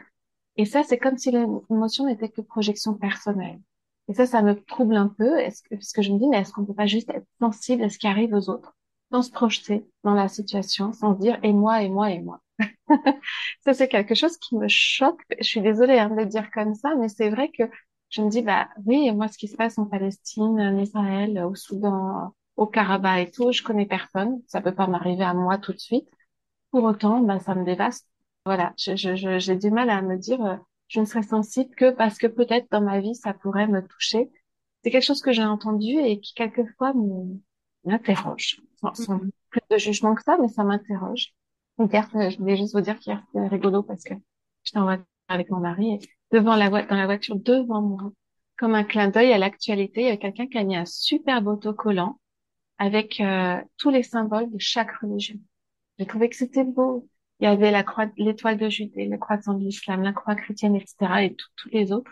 Et 0.55 0.65
ça, 0.65 0.83
c'est 0.83 0.97
comme 0.97 1.17
si 1.17 1.31
l'émotion 1.31 2.05
n'était 2.05 2.29
que 2.29 2.41
projection 2.41 2.95
personnelle. 2.95 3.59
Et 4.09 4.13
ça, 4.13 4.25
ça 4.25 4.41
me 4.41 4.55
trouble 4.55 4.95
un 4.95 5.09
peu, 5.09 5.35
parce 5.69 5.91
que 5.91 6.01
je 6.01 6.11
me 6.11 6.19
dis, 6.19 6.27
mais 6.27 6.37
est-ce 6.37 6.53
qu'on 6.53 6.65
peut 6.65 6.73
pas 6.73 6.85
juste 6.85 7.09
être 7.09 7.27
sensible 7.39 7.83
à 7.83 7.89
ce 7.89 7.97
qui 7.97 8.07
arrive 8.07 8.33
aux 8.33 8.49
autres, 8.49 8.76
sans 9.11 9.21
se 9.21 9.31
projeter 9.31 9.85
dans 10.03 10.13
la 10.13 10.27
situation, 10.27 10.93
sans 10.93 11.15
se 11.15 11.19
dire, 11.21 11.39
et 11.43 11.53
moi, 11.53 11.81
et 11.81 11.89
moi, 11.89 12.11
et 12.11 12.19
moi. 12.21 12.41
ça, 13.65 13.73
c'est 13.73 13.87
quelque 13.87 14.15
chose 14.15 14.37
qui 14.37 14.55
me 14.57 14.67
choque. 14.67 15.21
Je 15.39 15.45
suis 15.45 15.61
désolée 15.61 15.99
hein, 15.99 16.09
de 16.09 16.15
le 16.15 16.25
dire 16.25 16.49
comme 16.51 16.75
ça, 16.75 16.95
mais 16.95 17.09
c'est 17.09 17.29
vrai 17.29 17.49
que 17.51 17.63
je 18.09 18.21
me 18.21 18.29
dis, 18.29 18.41
bah 18.41 18.69
oui, 18.85 19.11
moi, 19.11 19.27
ce 19.27 19.37
qui 19.37 19.47
se 19.47 19.55
passe 19.55 19.77
en 19.77 19.85
Palestine, 19.85 20.59
en 20.59 20.77
Israël, 20.77 21.43
au 21.43 21.55
Soudan, 21.55 22.33
au 22.55 22.65
Karabakh 22.67 23.27
et 23.27 23.31
tout, 23.31 23.51
je 23.51 23.63
connais 23.63 23.85
personne. 23.85 24.41
Ça 24.47 24.61
peut 24.61 24.73
pas 24.73 24.87
m'arriver 24.87 25.23
à 25.23 25.33
moi 25.33 25.57
tout 25.57 25.73
de 25.73 25.79
suite. 25.79 26.09
Pour 26.71 26.83
autant, 26.83 27.21
bah, 27.21 27.39
ça 27.39 27.55
me 27.55 27.65
dévaste. 27.65 28.07
Voilà, 28.45 28.73
j'ai 28.77 28.95
je, 28.97 29.15
je, 29.15 29.53
du 29.53 29.71
mal 29.71 29.89
à 29.89 30.01
me 30.01 30.17
dire, 30.17 30.43
euh, 30.45 30.55
je 30.87 30.99
ne 31.01 31.05
serais 31.05 31.23
sensible 31.23 31.73
que 31.75 31.91
parce 31.91 32.17
que 32.17 32.27
peut-être 32.27 32.67
dans 32.71 32.81
ma 32.81 32.99
vie, 33.01 33.15
ça 33.15 33.33
pourrait 33.33 33.67
me 33.67 33.85
toucher. 33.85 34.29
C'est 34.83 34.91
quelque 34.91 35.03
chose 35.03 35.21
que 35.21 35.33
j'ai 35.33 35.43
entendu 35.43 35.97
et 35.99 36.19
qui 36.21 36.33
quelquefois 36.33 36.93
m'interroge. 37.87 38.61
Sans, 38.81 38.93
sans 38.93 39.19
plus 39.49 39.61
de 39.71 39.77
jugement 39.77 40.15
que 40.15 40.23
ça, 40.23 40.37
mais 40.39 40.47
ça 40.47 40.63
m'interroge. 40.63 41.33
Hier, 41.79 42.09
je 42.13 42.37
voulais 42.37 42.57
juste 42.57 42.73
vous 42.73 42.81
dire 42.81 42.99
qu'hier, 42.99 43.21
c'était 43.27 43.47
rigolo 43.47 43.83
parce 43.83 44.03
que 44.03 44.13
j'étais 44.63 44.79
en 44.79 44.83
voiture 44.83 45.05
avec 45.27 45.49
mon 45.49 45.59
mari 45.59 45.95
et 45.95 45.99
devant 46.31 46.55
la 46.55 46.69
voiture, 46.69 46.89
dans 46.89 46.95
la 46.95 47.05
voiture 47.05 47.35
devant 47.35 47.81
moi, 47.81 48.11
comme 48.57 48.75
un 48.75 48.83
clin 48.83 49.09
d'œil 49.09 49.31
à 49.31 49.37
l'actualité, 49.37 50.01
il 50.01 50.07
y 50.07 50.11
a 50.11 50.17
quelqu'un 50.17 50.47
qui 50.47 50.57
a 50.57 50.63
mis 50.63 50.75
un 50.75 50.85
super 50.85 51.45
autocollant 51.45 52.19
avec 52.79 53.19
euh, 53.19 53.61
tous 53.77 53.89
les 53.89 54.03
symboles 54.03 54.51
de 54.51 54.59
chaque 54.59 54.91
religion. 54.97 55.39
J'ai 55.97 56.05
trouvé 56.05 56.29
que 56.29 56.35
c'était 56.35 56.63
beau. 56.63 57.07
Il 57.39 57.43
y 57.45 57.47
avait 57.47 57.71
la 57.71 57.83
croix, 57.83 58.07
l'étoile 58.17 58.57
de 58.57 58.69
Judée, 58.69 59.05
la 59.05 59.17
croix 59.17 59.37
de 59.37 59.59
l'islam, 59.59 60.01
la 60.01 60.13
croix 60.13 60.35
chrétienne, 60.35 60.75
etc. 60.75 60.95
et 61.23 61.35
tous 61.35 61.69
les 61.69 61.91
autres. 61.91 62.11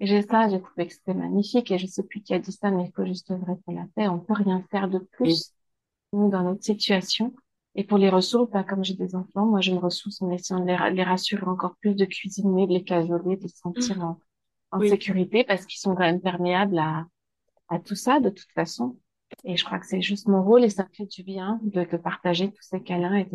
Et 0.00 0.06
j'ai 0.06 0.22
ça, 0.22 0.48
j'ai 0.48 0.60
trouvé 0.60 0.86
que 0.86 0.94
c'était 0.94 1.14
magnifique 1.14 1.70
et 1.70 1.78
je 1.78 1.86
sais 1.86 2.02
plus 2.02 2.22
qui 2.22 2.32
a 2.32 2.38
dit 2.38 2.52
ça, 2.52 2.70
mais 2.70 2.84
il 2.84 2.92
faut 2.92 3.04
juste 3.04 3.30
vrai 3.30 3.54
pour 3.64 3.74
la 3.74 3.86
paix. 3.94 4.08
On 4.08 4.18
peut 4.18 4.32
rien 4.32 4.64
faire 4.70 4.88
de 4.88 4.98
plus, 4.98 5.52
nous, 6.14 6.30
dans 6.30 6.42
notre 6.42 6.64
situation. 6.64 7.34
Et 7.74 7.84
pour 7.84 7.98
les 7.98 8.08
ressources, 8.08 8.50
bah, 8.50 8.64
comme 8.64 8.82
j'ai 8.82 8.94
des 8.94 9.14
enfants, 9.14 9.44
moi, 9.44 9.60
je 9.60 9.72
me 9.72 9.78
ressource 9.78 10.22
en 10.22 10.30
essayant 10.30 10.60
de 10.60 10.94
les, 10.94 11.02
rassurer 11.02 11.46
encore 11.46 11.76
plus, 11.80 11.94
de 11.94 12.06
cuisiner, 12.06 12.66
de 12.66 12.72
les 12.72 12.82
cajoler, 12.82 13.36
de 13.36 13.46
se 13.46 13.58
sentir 13.58 13.98
mmh. 13.98 14.16
en, 14.72 14.80
sécurité 14.80 15.44
parce 15.44 15.66
qu'ils 15.66 15.78
sont 15.78 15.94
quand 15.94 16.00
même 16.00 16.20
perméables 16.20 16.78
à, 16.78 17.06
à 17.68 17.78
tout 17.78 17.94
ça, 17.94 18.20
de 18.20 18.30
toute 18.30 18.50
façon. 18.52 18.96
Et 19.44 19.56
je 19.56 19.64
crois 19.64 19.78
que 19.78 19.86
c'est 19.86 20.00
juste 20.00 20.26
mon 20.26 20.42
rôle 20.42 20.64
et 20.64 20.70
ça 20.70 20.84
me 20.84 20.88
fait 20.94 21.06
du 21.06 21.22
bien 21.22 21.60
de, 21.62 21.84
de 21.84 21.96
partager 21.98 22.50
tous 22.50 22.62
ces 22.62 22.82
câlins 22.82 23.16
et 23.16 23.28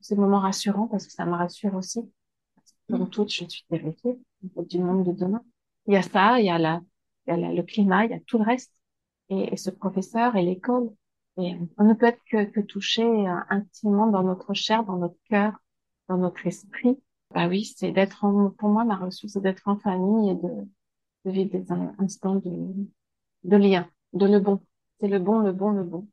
ces 0.00 0.16
moments 0.16 0.40
rassurants 0.40 0.86
parce 0.86 1.04
que 1.04 1.12
ça 1.12 1.26
me 1.26 1.34
rassure 1.34 1.74
aussi. 1.74 2.00
Comme 2.88 3.10
toute, 3.10 3.30
je 3.30 3.44
suis 3.44 3.64
terrifiée 3.68 4.18
du 4.42 4.78
monde 4.78 5.04
de 5.04 5.12
demain. 5.12 5.42
Il 5.86 5.94
y 5.94 5.96
a 5.96 6.02
ça, 6.02 6.40
il 6.40 6.46
y 6.46 6.50
a, 6.50 6.58
la, 6.58 6.80
il 7.26 7.38
y 7.40 7.44
a 7.44 7.52
le 7.52 7.62
climat, 7.62 8.04
il 8.04 8.10
y 8.12 8.14
a 8.14 8.20
tout 8.20 8.38
le 8.38 8.44
reste. 8.44 8.72
Et, 9.30 9.54
et 9.54 9.56
ce 9.56 9.70
professeur 9.70 10.36
et 10.36 10.42
l'école. 10.44 10.90
Et 11.38 11.56
on 11.78 11.84
ne 11.84 11.94
peut 11.94 12.06
être 12.06 12.22
que, 12.30 12.44
que 12.44 12.60
touché 12.60 13.04
euh, 13.04 13.36
intimement 13.50 14.08
dans 14.08 14.22
notre 14.24 14.54
chair, 14.54 14.84
dans 14.84 14.96
notre 14.98 15.18
cœur, 15.30 15.54
dans 16.08 16.18
notre 16.18 16.46
esprit. 16.46 17.00
Bah 17.34 17.48
oui, 17.48 17.64
c'est 17.64 17.92
d'être 17.92 18.20
pour 18.58 18.68
moi, 18.70 18.84
ma 18.84 18.96
ressource, 18.96 19.34
c'est 19.34 19.42
d'être 19.42 19.68
en 19.68 19.78
famille 19.78 20.30
et 20.32 20.34
de, 20.36 20.50
de 21.26 21.30
vivre 21.32 21.50
des 21.52 21.72
instants 21.98 22.36
de, 22.36 22.50
de 23.44 23.56
lien, 23.56 23.88
de 24.12 24.26
le 24.26 24.40
bon. 24.40 24.60
C'est 25.00 25.08
le 25.08 25.18
bon, 25.18 25.40
le 25.40 25.52
bon, 25.52 25.70
le 25.70 25.84
bon. 25.84 26.08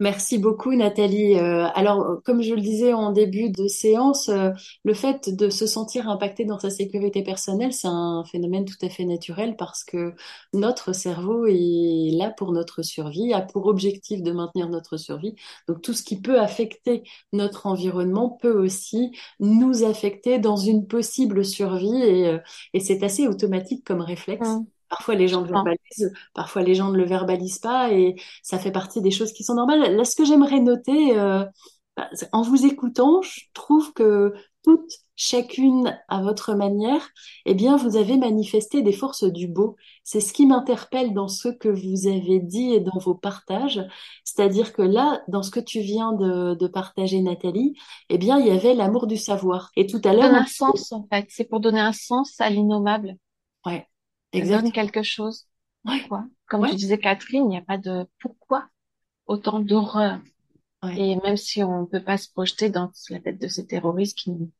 Merci 0.00 0.38
beaucoup 0.38 0.74
Nathalie. 0.74 1.38
Euh, 1.38 1.68
alors, 1.74 2.20
comme 2.24 2.42
je 2.42 2.52
le 2.54 2.60
disais 2.60 2.92
en 2.92 3.12
début 3.12 3.50
de 3.50 3.68
séance, 3.68 4.28
euh, 4.28 4.50
le 4.84 4.92
fait 4.92 5.30
de 5.32 5.48
se 5.50 5.66
sentir 5.68 6.08
impacté 6.08 6.44
dans 6.44 6.58
sa 6.58 6.68
sécurité 6.68 7.22
personnelle, 7.22 7.72
c'est 7.72 7.86
un 7.86 8.24
phénomène 8.24 8.64
tout 8.64 8.74
à 8.84 8.88
fait 8.88 9.04
naturel 9.04 9.54
parce 9.56 9.84
que 9.84 10.14
notre 10.52 10.92
cerveau 10.92 11.46
est 11.46 12.10
là 12.12 12.30
pour 12.30 12.50
notre 12.52 12.82
survie, 12.82 13.32
a 13.32 13.40
pour 13.40 13.66
objectif 13.66 14.20
de 14.20 14.32
maintenir 14.32 14.68
notre 14.68 14.96
survie. 14.96 15.36
Donc, 15.68 15.80
tout 15.80 15.92
ce 15.92 16.02
qui 16.02 16.20
peut 16.20 16.40
affecter 16.40 17.04
notre 17.32 17.66
environnement 17.66 18.30
peut 18.30 18.58
aussi 18.58 19.12
nous 19.38 19.84
affecter 19.84 20.40
dans 20.40 20.56
une 20.56 20.88
possible 20.88 21.44
survie 21.44 22.02
et, 22.02 22.26
euh, 22.26 22.38
et 22.72 22.80
c'est 22.80 23.04
assez 23.04 23.28
automatique 23.28 23.84
comme 23.86 24.00
réflexe. 24.00 24.48
Mmh. 24.48 24.73
Parfois, 24.96 25.14
les 25.14 25.28
gens 25.28 25.40
le 25.40 25.48
verbalisent, 25.48 26.12
parfois, 26.34 26.62
les 26.62 26.74
gens 26.74 26.90
ne 26.90 26.96
le 26.96 27.04
verbalisent 27.04 27.58
pas 27.58 27.92
et 27.92 28.14
ça 28.42 28.58
fait 28.58 28.70
partie 28.70 29.00
des 29.00 29.10
choses 29.10 29.32
qui 29.32 29.42
sont 29.42 29.54
normales. 29.54 29.96
Là, 29.96 30.04
ce 30.04 30.14
que 30.14 30.24
j'aimerais 30.24 30.60
noter, 30.60 31.18
euh, 31.18 31.44
bah, 31.96 32.08
en 32.32 32.42
vous 32.42 32.64
écoutant, 32.64 33.22
je 33.22 33.40
trouve 33.54 33.92
que 33.92 34.34
toutes, 34.62 34.92
chacune 35.16 35.98
à 36.08 36.22
votre 36.22 36.54
manière, 36.54 37.08
eh 37.44 37.54
bien, 37.54 37.76
vous 37.76 37.96
avez 37.96 38.16
manifesté 38.16 38.82
des 38.82 38.92
forces 38.92 39.24
du 39.24 39.46
beau. 39.46 39.76
C'est 40.02 40.20
ce 40.20 40.32
qui 40.32 40.46
m'interpelle 40.46 41.12
dans 41.12 41.28
ce 41.28 41.48
que 41.48 41.68
vous 41.68 42.06
avez 42.08 42.40
dit 42.40 42.72
et 42.72 42.80
dans 42.80 42.98
vos 42.98 43.14
partages. 43.14 43.84
C'est-à-dire 44.24 44.72
que 44.72 44.82
là, 44.82 45.22
dans 45.28 45.42
ce 45.42 45.50
que 45.50 45.60
tu 45.60 45.80
viens 45.80 46.12
de, 46.12 46.54
de 46.54 46.66
partager, 46.66 47.20
Nathalie, 47.20 47.74
eh 48.08 48.18
bien, 48.18 48.38
il 48.38 48.46
y 48.46 48.50
avait 48.50 48.74
l'amour 48.74 49.06
du 49.06 49.16
savoir. 49.16 49.70
Et 49.76 49.86
tout 49.86 50.00
à 50.04 50.14
l'heure. 50.14 50.34
un 50.34 50.46
sens, 50.46 50.92
en 50.92 51.06
fait. 51.12 51.26
C'est 51.28 51.44
pour 51.44 51.60
donner 51.60 51.80
un 51.80 51.92
sens 51.92 52.40
à 52.40 52.48
l'innommable. 52.48 53.16
Ouais. 53.66 53.86
Exactement. 54.34 54.70
quelque 54.70 55.02
chose. 55.02 55.46
Pourquoi 55.84 56.26
Comme 56.46 56.68
tu 56.68 56.76
disais, 56.76 56.98
Catherine, 56.98 57.44
il 57.44 57.48
n'y 57.48 57.58
a 57.58 57.62
pas 57.62 57.78
de 57.78 58.06
pourquoi 58.20 58.68
autant 59.26 59.60
d'horreur. 59.60 60.20
Et 60.96 61.16
même 61.16 61.38
si 61.38 61.62
on 61.62 61.82
ne 61.82 61.86
peut 61.86 62.02
pas 62.02 62.18
se 62.18 62.30
projeter 62.30 62.68
dans 62.68 62.90
la 63.08 63.20
tête 63.20 63.40
de 63.40 63.48
ces 63.48 63.66
terroristes 63.66 64.18
qui 64.18 64.24
sont 64.24 64.50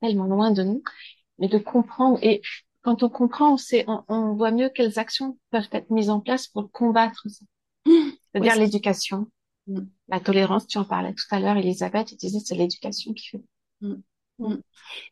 tellement 0.00 0.24
loin 0.24 0.50
de 0.50 0.64
nous, 0.64 0.82
mais 1.38 1.46
de 1.48 1.58
comprendre. 1.58 2.18
Et 2.22 2.42
quand 2.82 3.02
on 3.02 3.08
comprend, 3.08 3.54
on, 3.54 3.56
sait, 3.56 3.84
on, 4.08 4.34
voit 4.34 4.50
mieux 4.50 4.68
quelles 4.68 4.98
actions 4.98 5.38
peuvent 5.50 5.68
être 5.72 5.90
mises 5.90 6.10
en 6.10 6.20
place 6.20 6.48
pour 6.48 6.70
combattre 6.72 7.24
ça. 7.28 7.44
C'est-à-dire 7.86 8.56
l'éducation, 8.56 9.28
mm. 9.68 9.82
la 10.08 10.20
tolérance. 10.20 10.66
Tu 10.66 10.78
en 10.78 10.84
parlais 10.84 11.14
tout 11.14 11.34
à 11.34 11.38
l'heure, 11.38 11.56
Elisabeth, 11.56 12.08
tu 12.08 12.16
disais 12.16 12.40
c'est 12.40 12.56
l'éducation 12.56 13.12
qui 13.12 13.28
fait. 13.28 13.44
Mm. 13.80 13.94
Mm. 14.40 14.56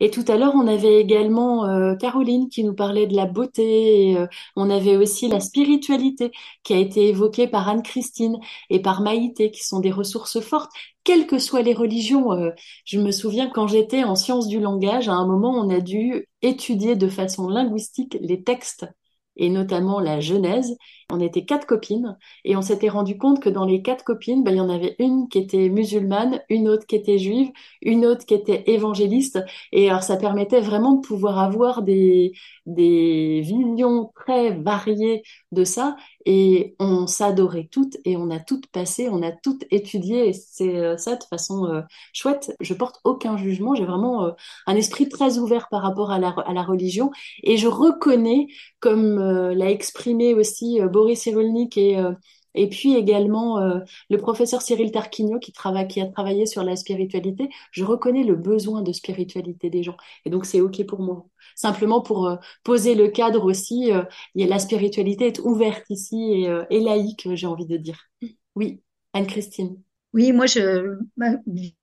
Et 0.00 0.10
tout 0.10 0.24
à 0.28 0.36
l'heure, 0.36 0.54
on 0.54 0.66
avait 0.66 1.00
également 1.00 1.66
euh, 1.66 1.94
Caroline 1.96 2.48
qui 2.48 2.64
nous 2.64 2.74
parlait 2.74 3.06
de 3.06 3.14
la 3.16 3.26
beauté. 3.26 4.16
Euh, 4.16 4.26
on 4.56 4.70
avait 4.70 4.96
aussi 4.96 5.28
la 5.28 5.40
spiritualité 5.40 6.32
qui 6.64 6.74
a 6.74 6.78
été 6.78 7.08
évoquée 7.08 7.46
par 7.48 7.68
Anne-Christine 7.68 8.38
et 8.70 8.80
par 8.82 9.02
Maïté, 9.02 9.50
qui 9.50 9.64
sont 9.64 9.80
des 9.80 9.92
ressources 9.92 10.40
fortes, 10.40 10.72
quelles 11.04 11.26
que 11.26 11.38
soient 11.38 11.62
les 11.62 11.74
religions. 11.74 12.32
Euh, 12.32 12.50
je 12.84 12.98
me 13.00 13.12
souviens 13.12 13.48
quand 13.50 13.66
j'étais 13.68 14.04
en 14.04 14.14
sciences 14.16 14.48
du 14.48 14.60
langage, 14.60 15.08
à 15.08 15.14
un 15.14 15.26
moment, 15.26 15.52
on 15.52 15.70
a 15.70 15.80
dû 15.80 16.26
étudier 16.42 16.96
de 16.96 17.08
façon 17.08 17.48
linguistique 17.48 18.16
les 18.20 18.42
textes 18.42 18.86
et 19.38 19.48
notamment 19.50 20.00
la 20.00 20.20
Genèse. 20.20 20.76
On 21.10 21.20
était 21.20 21.44
quatre 21.46 21.66
copines 21.66 22.18
et 22.44 22.56
on 22.56 22.62
s'était 22.62 22.88
rendu 22.90 23.16
compte 23.16 23.40
que 23.40 23.48
dans 23.48 23.64
les 23.64 23.80
quatre 23.80 24.04
copines, 24.04 24.44
ben, 24.44 24.50
il 24.52 24.58
y 24.58 24.60
en 24.60 24.68
avait 24.68 24.94
une 24.98 25.28
qui 25.28 25.38
était 25.38 25.70
musulmane, 25.70 26.42
une 26.50 26.68
autre 26.68 26.86
qui 26.86 26.96
était 26.96 27.18
juive, 27.18 27.50
une 27.80 28.04
autre 28.04 28.26
qui 28.26 28.34
était 28.34 28.64
évangéliste. 28.66 29.38
Et 29.72 29.88
alors 29.88 30.02
ça 30.02 30.16
permettait 30.16 30.60
vraiment 30.60 30.94
de 30.94 31.06
pouvoir 31.06 31.38
avoir 31.38 31.82
des, 31.82 32.32
des 32.66 33.40
visions 33.42 34.12
très 34.14 34.50
variées 34.50 35.22
de 35.52 35.64
ça. 35.64 35.96
Et 36.30 36.76
on 36.78 37.06
s'adorait 37.06 37.70
toutes 37.72 37.96
et 38.04 38.18
on 38.18 38.28
a 38.28 38.38
toutes 38.38 38.66
passé, 38.66 39.08
on 39.08 39.22
a 39.22 39.32
toutes 39.32 39.64
étudié. 39.70 40.28
Et 40.28 40.32
c'est 40.34 40.76
euh, 40.76 40.98
ça 40.98 41.16
de 41.16 41.24
façon 41.24 41.64
euh, 41.64 41.80
chouette. 42.12 42.54
Je 42.60 42.74
porte 42.74 43.00
aucun 43.04 43.38
jugement. 43.38 43.74
J'ai 43.74 43.86
vraiment 43.86 44.26
euh, 44.26 44.30
un 44.66 44.76
esprit 44.76 45.08
très 45.08 45.38
ouvert 45.38 45.68
par 45.70 45.80
rapport 45.80 46.10
à 46.10 46.18
la, 46.18 46.62
religion. 46.62 47.10
Et 47.42 47.56
je 47.56 47.66
reconnais, 47.66 48.48
comme 48.78 49.18
l'a 49.18 49.70
exprimé 49.70 50.34
aussi 50.34 50.80
Boris 50.92 51.22
Cyrulnik 51.22 51.78
et 51.78 51.96
et 52.54 52.68
puis 52.68 52.94
également 52.96 53.58
le 54.10 54.16
professeur 54.18 54.62
Cyril 54.62 54.90
Tarquinio 54.90 55.38
qui, 55.38 55.52
travaille, 55.52 55.88
qui 55.88 56.00
a 56.00 56.06
travaillé 56.06 56.46
sur 56.46 56.62
la 56.64 56.76
spiritualité. 56.76 57.48
Je 57.72 57.84
reconnais 57.84 58.24
le 58.24 58.34
besoin 58.34 58.82
de 58.82 58.92
spiritualité 58.92 59.70
des 59.70 59.82
gens. 59.82 59.96
Et 60.24 60.30
donc 60.30 60.46
c'est 60.46 60.60
OK 60.60 60.84
pour 60.86 61.00
moi 61.00 61.26
simplement 61.58 62.00
pour 62.00 62.28
euh, 62.28 62.36
poser 62.62 62.94
le 62.94 63.08
cadre 63.08 63.44
aussi. 63.44 63.92
Euh, 63.92 64.04
la 64.34 64.58
spiritualité 64.58 65.26
est 65.26 65.40
ouverte 65.40 65.84
ici 65.90 66.32
et, 66.32 66.48
euh, 66.48 66.64
et 66.70 66.80
laïque, 66.80 67.28
j'ai 67.34 67.46
envie 67.46 67.66
de 67.66 67.76
dire. 67.76 68.08
Oui, 68.54 68.80
Anne-Christine. 69.12 69.80
Oui, 70.12 70.32
moi, 70.32 70.46
je, 70.46 70.96
bah, 71.16 71.32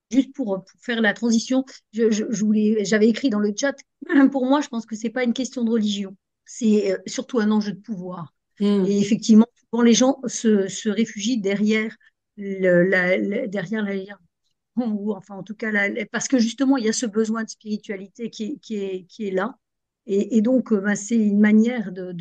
juste 0.10 0.34
pour, 0.34 0.64
faire 0.80 1.02
la 1.02 1.14
transition, 1.14 1.66
je, 1.92 2.10
je, 2.10 2.24
voulais, 2.44 2.84
j'avais 2.86 3.08
écrit 3.08 3.30
dans 3.30 3.40
le 3.40 3.54
chat, 3.58 3.76
pour 4.32 4.46
moi, 4.46 4.62
je 4.62 4.70
pense 4.70 4.86
que 4.86 4.96
c'est 4.96 5.10
pas 5.10 5.24
une 5.24 5.34
question 5.34 5.64
de 5.64 5.72
religion, 5.72 6.16
c'est 6.46 6.98
surtout 7.06 7.40
un 7.40 7.52
enjeu 7.52 7.74
de 7.74 7.82
pouvoir. 7.82 8.34
Hmm. 8.60 8.86
Et 8.88 9.00
effectivement, 9.00 9.48
souvent 9.76 9.84
les 9.84 9.94
gens 9.94 10.20
se, 10.26 10.90
réfugient 10.90 11.40
derrière 11.40 11.96
la, 12.38 13.48
derrière 13.48 13.84
la 13.84 13.94
ou 14.78 15.14
enfin 15.14 15.36
en 15.36 15.44
tout 15.44 15.56
cas 15.56 15.72
parce 16.12 16.28
que 16.28 16.38
justement 16.38 16.78
il 16.78 16.86
y 16.86 16.90
a 16.90 16.94
ce 16.94 17.06
besoin 17.06 17.44
de 17.44 17.50
spiritualité 17.50 18.30
qui 18.30 18.60
est, 18.70 19.32
là 19.32 19.58
et, 20.08 20.42
donc, 20.42 20.72
euh, 20.72 20.82
bah, 20.82 20.96
c'est 20.96 21.16
une 21.16 21.40
manière 21.40 21.92
de, 21.92 22.14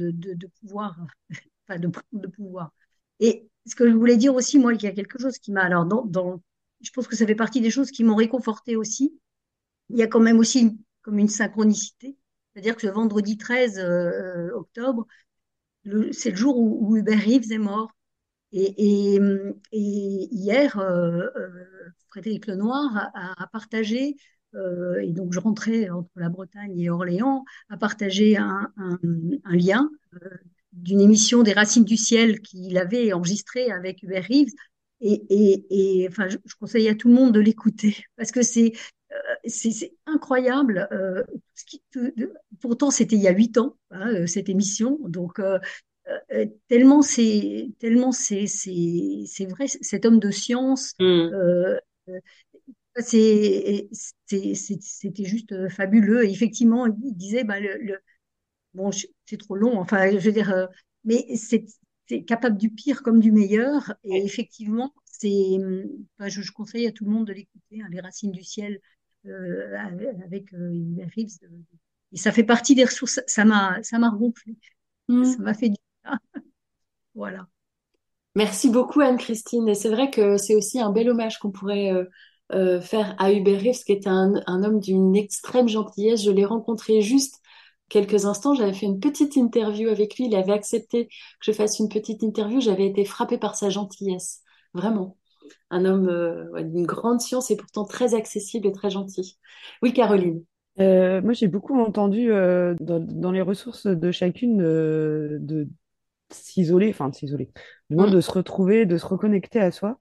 pouvoir, 0.61 0.97
enfin, 1.69 1.79
de, 1.79 2.27
pouvoir. 2.29 2.73
Et 3.21 3.47
ce 3.67 3.75
que 3.75 3.87
je 3.91 3.95
voulais 3.95 4.17
dire 4.17 4.35
aussi, 4.35 4.59
moi, 4.59 4.73
il 4.73 4.83
y 4.83 4.87
a 4.87 4.93
quelque 4.93 5.19
chose 5.19 5.37
qui 5.37 5.53
m'a, 5.53 5.65
alors, 5.65 5.85
dans, 5.85 6.41
je 6.81 6.91
pense 6.93 7.07
que 7.07 7.15
ça 7.15 7.27
fait 7.27 7.35
partie 7.35 7.61
des 7.61 7.71
choses 7.71 7.91
qui 7.91 8.03
m'ont 8.03 8.15
réconforté 8.15 8.75
aussi. 8.77 9.13
Il 9.91 9.99
y 9.99 10.03
a 10.03 10.07
quand 10.07 10.21
même 10.21 10.39
aussi 10.39 10.79
comme 11.03 11.19
une 11.19 11.29
synchronicité. 11.29 12.17
C'est-à-dire 12.55 12.75
que 12.75 12.87
le 12.87 12.95
vendredi 12.95 13.37
13 13.37 13.79
octobre, 14.55 15.07
c'est 16.12 16.30
le 16.30 16.37
jour 16.37 16.59
où, 16.59 16.97
Hubert 16.97 17.18
Reeves 17.20 17.53
est 17.53 17.59
mort. 17.59 17.91
Et, 18.53 19.18
hier, 19.72 20.78
euh, 20.78 21.26
euh, 21.37 21.49
Frédéric 22.11 22.47
Lenoir 22.47 23.11
a, 23.14 23.47
partagé, 23.49 24.16
euh, 24.55 25.01
et 25.03 25.12
donc 25.12 25.32
je 25.32 25.41
rentrais 25.41 25.91
entre 25.91 26.11
la 26.14 26.28
Bretagne 26.28 26.78
et 26.78 26.89
Orléans, 26.89 27.45
a 27.68 27.76
partagé 27.76 28.37
un, 28.37 28.70
lien 29.47 29.91
d'une 30.72 31.01
émission 31.01 31.43
des 31.43 31.53
Racines 31.53 31.85
du 31.85 31.97
ciel 31.97 32.41
qu'il 32.41 32.78
avait 32.78 33.12
enregistrée 33.12 33.70
avec 33.72 34.03
Hubert 34.03 34.24
Reeves. 34.28 34.53
Et, 35.01 36.07
enfin, 36.09 36.28
je, 36.28 36.36
conseille 36.59 36.88
à 36.88 36.95
tout 36.95 37.09
le 37.09 37.14
monde 37.14 37.32
de 37.32 37.40
l'écouter 37.40 38.05
parce 38.16 38.32
que 38.32 38.42
c'est 38.42 38.72
c'est 39.47 39.92
incroyable. 40.07 40.88
pourtant, 42.61 42.90
c'était 42.90 43.16
il 43.16 43.22
y 43.22 43.28
a 43.28 43.32
huit 43.32 43.59
ans, 43.59 43.76
hein, 43.90 44.26
cette 44.26 44.49
émission. 44.49 44.99
Donc, 45.05 45.40
euh, 46.09 46.18
euh, 46.34 46.45
tellement 46.68 47.01
c'est 47.01 47.70
tellement 47.78 48.12
c'est 48.12 48.47
c'est 48.47 49.47
vrai 49.47 49.66
cet 49.68 50.05
homme 50.05 50.18
de 50.18 50.30
science 50.30 50.95
mm. 51.01 51.05
euh, 51.05 51.78
c'est 52.99 53.88
c'était 53.90 55.24
juste 55.24 55.68
fabuleux 55.70 56.28
effectivement 56.28 56.86
il 56.86 57.16
disait 57.16 57.45
bah 57.45 57.59
le, 57.59 57.99
bon 58.74 58.90
c'est 58.92 59.38
trop 59.38 59.57
long 59.57 59.78
enfin 59.78 60.11
je 60.11 60.18
veux 60.18 60.32
dire 60.32 60.68
mais 61.05 61.24
c'est 61.36 61.64
capable 62.27 62.59
du 62.59 62.71
pire 62.71 63.03
comme 63.03 63.21
du 63.21 63.33
meilleur 63.33 63.95
et 64.05 64.25
effectivement 64.25 64.93
c'est 65.05 65.59
enfin, 66.19 66.29
je, 66.29 66.53
conseille 66.53 66.87
à 66.87 66.93
tout 66.93 67.05
le 67.05 67.11
monde 67.11 67.27
de 67.27 67.33
l'écouter 67.33 67.81
hein, 67.81 67.89
les 67.91 68.01
racines 68.01 68.33
du 68.33 68.43
ciel 68.43 68.81
avec 69.25 70.51
Reeves 70.51 71.39
et 72.13 72.17
ça 72.17 72.31
fait 72.31 72.45
partie 72.45 72.75
des 72.75 72.85
ressources 72.85 73.21
ça 73.27 73.45
m'a 73.45 73.83
ça 73.83 73.99
m'a 73.99 74.11
gonflé 74.11 74.57
mm. 75.09 75.25
ça 75.25 75.39
m'a 75.39 75.55
fait 75.55 75.71
du 75.71 75.77
voilà. 77.15 77.47
Merci 78.35 78.69
beaucoup 78.71 79.01
Anne-Christine. 79.01 79.69
Et 79.69 79.75
c'est 79.75 79.89
vrai 79.89 80.11
que 80.11 80.37
c'est 80.37 80.57
aussi 80.57 80.81
un 80.81 80.91
bel 80.91 81.09
hommage 81.09 81.39
qu'on 81.39 81.53
pourrait 81.53 81.93
euh, 81.93 82.05
euh, 82.53 82.81
faire 82.81 83.15
à 83.19 83.33
Hubert 83.33 83.61
Reeves, 83.61 83.85
qui 83.85 83.93
est 83.93 84.07
un, 84.07 84.35
homme 84.47 84.81
d'une 84.81 85.15
extrême 85.17 85.69
gentillesse. 85.69 86.25
Je 86.25 86.31
l'ai 86.31 86.45
rencontré 86.45 87.01
juste 87.01 87.41
quelques 87.89 88.24
instants. 88.24 88.55
J'avais 88.55 88.72
fait 88.72 88.87
une 88.87 89.01
petite 89.01 89.37
interview 89.37 89.89
avec 89.89 90.16
lui. 90.16 90.26
Il 90.26 90.37
avait 90.37 90.53
accepté 90.53 91.07
que 91.07 91.12
je 91.41 91.53
fasse 91.53 91.78
une 91.78 91.89
petite 91.89 92.22
interview. 92.22 92.61
J'avais 92.61 92.87
été 92.87 93.05
frappée 93.05 93.39
par 93.39 93.55
sa 93.55 93.70
gentillesse. 93.70 94.43
Vraiment. 94.72 95.16
Un 95.70 95.85
homme 95.85 96.09
euh, 96.09 96.62
d'une 96.62 96.87
grande 96.87 97.20
science 97.20 97.51
et 97.51 97.57
pourtant 97.57 97.85
très 97.85 98.14
accessible 98.14 98.66
et 98.66 98.72
très 98.72 98.91
gentil. 98.91 99.39
Oui, 99.82 99.93
Caroline. 99.93 100.43
moi, 100.78 101.32
j'ai 101.32 101.49
beaucoup 101.49 101.78
entendu 101.78 102.28
dans, 102.28 103.32
les 103.32 103.43
ressources 103.43 103.87
de 103.87 104.11
chacune 104.11 104.59
de, 104.59 105.68
s'isoler, 106.30 106.91
enfin 106.91 107.09
de 107.11 107.14
s'isoler, 107.14 107.51
du 107.91 107.97
moins 107.97 108.09
mm. 108.09 108.14
de 108.14 108.20
se 108.20 108.30
retrouver, 108.30 108.87
de 108.87 108.97
se 108.97 109.07
reconnecter 109.07 109.61
à 109.61 109.70
soi. 109.70 109.99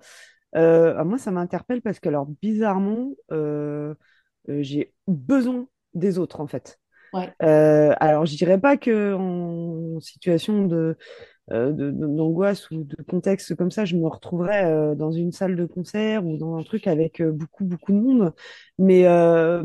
Euh, 0.55 1.03
moi, 1.03 1.17
ça 1.17 1.31
m'interpelle 1.31 1.81
parce 1.81 1.99
que, 1.99 2.09
alors, 2.09 2.27
bizarrement, 2.41 3.13
euh, 3.31 3.95
euh, 4.49 4.61
j'ai 4.61 4.93
besoin 5.07 5.67
des 5.93 6.19
autres, 6.19 6.41
en 6.41 6.47
fait. 6.47 6.79
Ouais. 7.13 7.31
alors, 7.39 8.25
je 8.25 8.35
dirais 8.35 8.59
pas 8.59 8.77
que 8.77 9.13
en 9.13 9.99
situation 9.99 10.65
de 10.65 10.97
d'angoisse 11.49 12.71
ou 12.71 12.85
de 12.85 12.95
contexte 13.03 13.53
comme 13.55 13.69
ça, 13.69 13.83
je 13.83 13.97
me 13.97 14.07
retrouverais 14.07 14.95
dans 14.95 15.11
une 15.11 15.33
salle 15.33 15.57
de 15.57 15.65
concert 15.65 16.25
ou 16.25 16.37
dans 16.37 16.55
un 16.55 16.63
truc 16.63 16.87
avec 16.87 17.21
beaucoup 17.21 17.65
beaucoup 17.65 17.91
de 17.91 17.99
monde. 17.99 18.33
Mais 18.79 19.01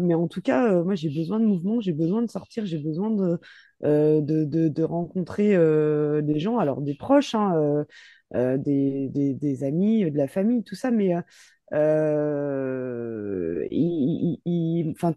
mais 0.00 0.14
en 0.14 0.26
tout 0.26 0.42
cas, 0.42 0.82
moi, 0.82 0.96
j'ai 0.96 1.08
besoin 1.08 1.38
de 1.38 1.46
mouvement, 1.46 1.80
j'ai 1.80 1.92
besoin 1.92 2.20
de 2.22 2.30
sortir, 2.30 2.66
j'ai 2.66 2.78
besoin 2.78 3.10
de 3.10 3.38
euh, 3.84 4.20
de, 4.20 4.44
de, 4.44 4.82
rencontrer 4.82 5.54
euh, 5.54 6.20
des 6.20 6.40
gens, 6.40 6.58
alors 6.58 6.80
des 6.80 6.96
proches, 6.96 7.36
hein, 7.36 7.84
euh, 8.34 8.56
des, 8.58 9.08
des, 9.08 9.64
amis, 9.64 10.10
de 10.10 10.16
la 10.16 10.26
famille, 10.26 10.64
tout 10.64 10.74
ça, 10.74 10.90
mais 10.90 11.14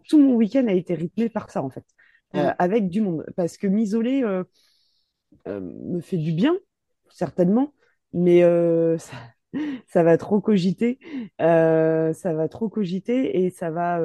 tout 0.08 0.18
mon 0.18 0.34
week-end 0.36 0.66
a 0.68 0.72
été 0.72 0.94
rythmé 0.94 1.28
par 1.28 1.50
ça, 1.50 1.62
en 1.62 1.70
fait, 1.70 1.84
mmh. 2.34 2.54
avec 2.58 2.88
du 2.88 3.00
monde. 3.00 3.24
Parce 3.36 3.56
que 3.56 3.66
m'isoler 3.66 4.22
me 5.46 6.00
fait 6.00 6.18
du 6.18 6.32
bien, 6.32 6.56
certainement, 7.10 7.72
mais 8.12 8.42
ça, 8.98 9.16
ça, 9.86 10.02
va 10.02 10.18
trop 10.18 10.40
cogiter, 10.40 10.98
ça 11.38 12.34
va 12.34 12.48
trop 12.48 12.68
cogiter 12.68 13.44
et 13.44 13.50
ça 13.50 13.70
va 13.70 14.00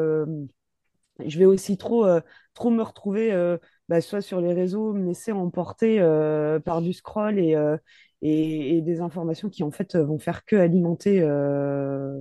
je 1.25 1.39
vais 1.39 1.45
aussi 1.45 1.77
trop, 1.77 2.05
trop 2.53 2.69
me 2.69 2.83
retrouver 2.83 3.57
bah, 3.89 4.01
soit 4.01 4.21
sur 4.21 4.41
les 4.41 4.53
réseaux, 4.53 4.93
me 4.93 5.07
laisser 5.07 5.31
emporter 5.31 5.99
euh, 5.99 6.59
par 6.59 6.81
du 6.81 6.93
scroll 6.93 7.39
et, 7.39 7.55
euh, 7.55 7.77
et, 8.21 8.77
et, 8.77 8.81
des 8.81 9.01
informations 9.01 9.49
qui 9.49 9.63
en 9.63 9.71
fait 9.71 9.95
vont 9.95 10.19
faire 10.19 10.45
que 10.45 10.55
alimenter, 10.55 11.21
euh, 11.21 12.19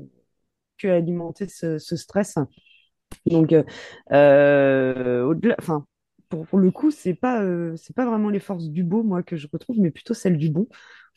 que 0.79 0.89
alimenter 0.89 1.49
ce, 1.49 1.79
ce 1.79 1.97
stress. 1.97 2.37
Donc, 3.27 3.53
au-delà, 3.53 3.65
enfin, 5.59 5.87
pour, 6.37 6.47
pour, 6.47 6.59
le 6.59 6.71
coup, 6.71 6.91
c'est 6.91 7.15
pas, 7.15 7.43
c'est 7.77 7.95
pas 7.95 8.07
vraiment 8.07 8.31
les 8.31 8.41
forces 8.41 8.69
du 8.69 8.85
beau, 8.85 9.03
moi, 9.03 9.23
que 9.23 9.37
je 9.37 9.49
retrouve, 9.53 9.79
mais 9.79 9.91
plutôt 9.91 10.15
celles 10.15 10.39
du 10.39 10.51
bon. 10.51 10.67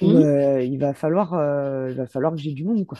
Mmh. 0.01 0.61
il 0.61 0.78
va 0.80 0.93
falloir, 0.93 1.34
il 1.89 1.95
va 1.95 2.07
falloir 2.07 2.34
que 2.34 2.39
j'ai 2.39 2.53
du 2.53 2.63
monde, 2.63 2.86
quoi. 2.86 2.99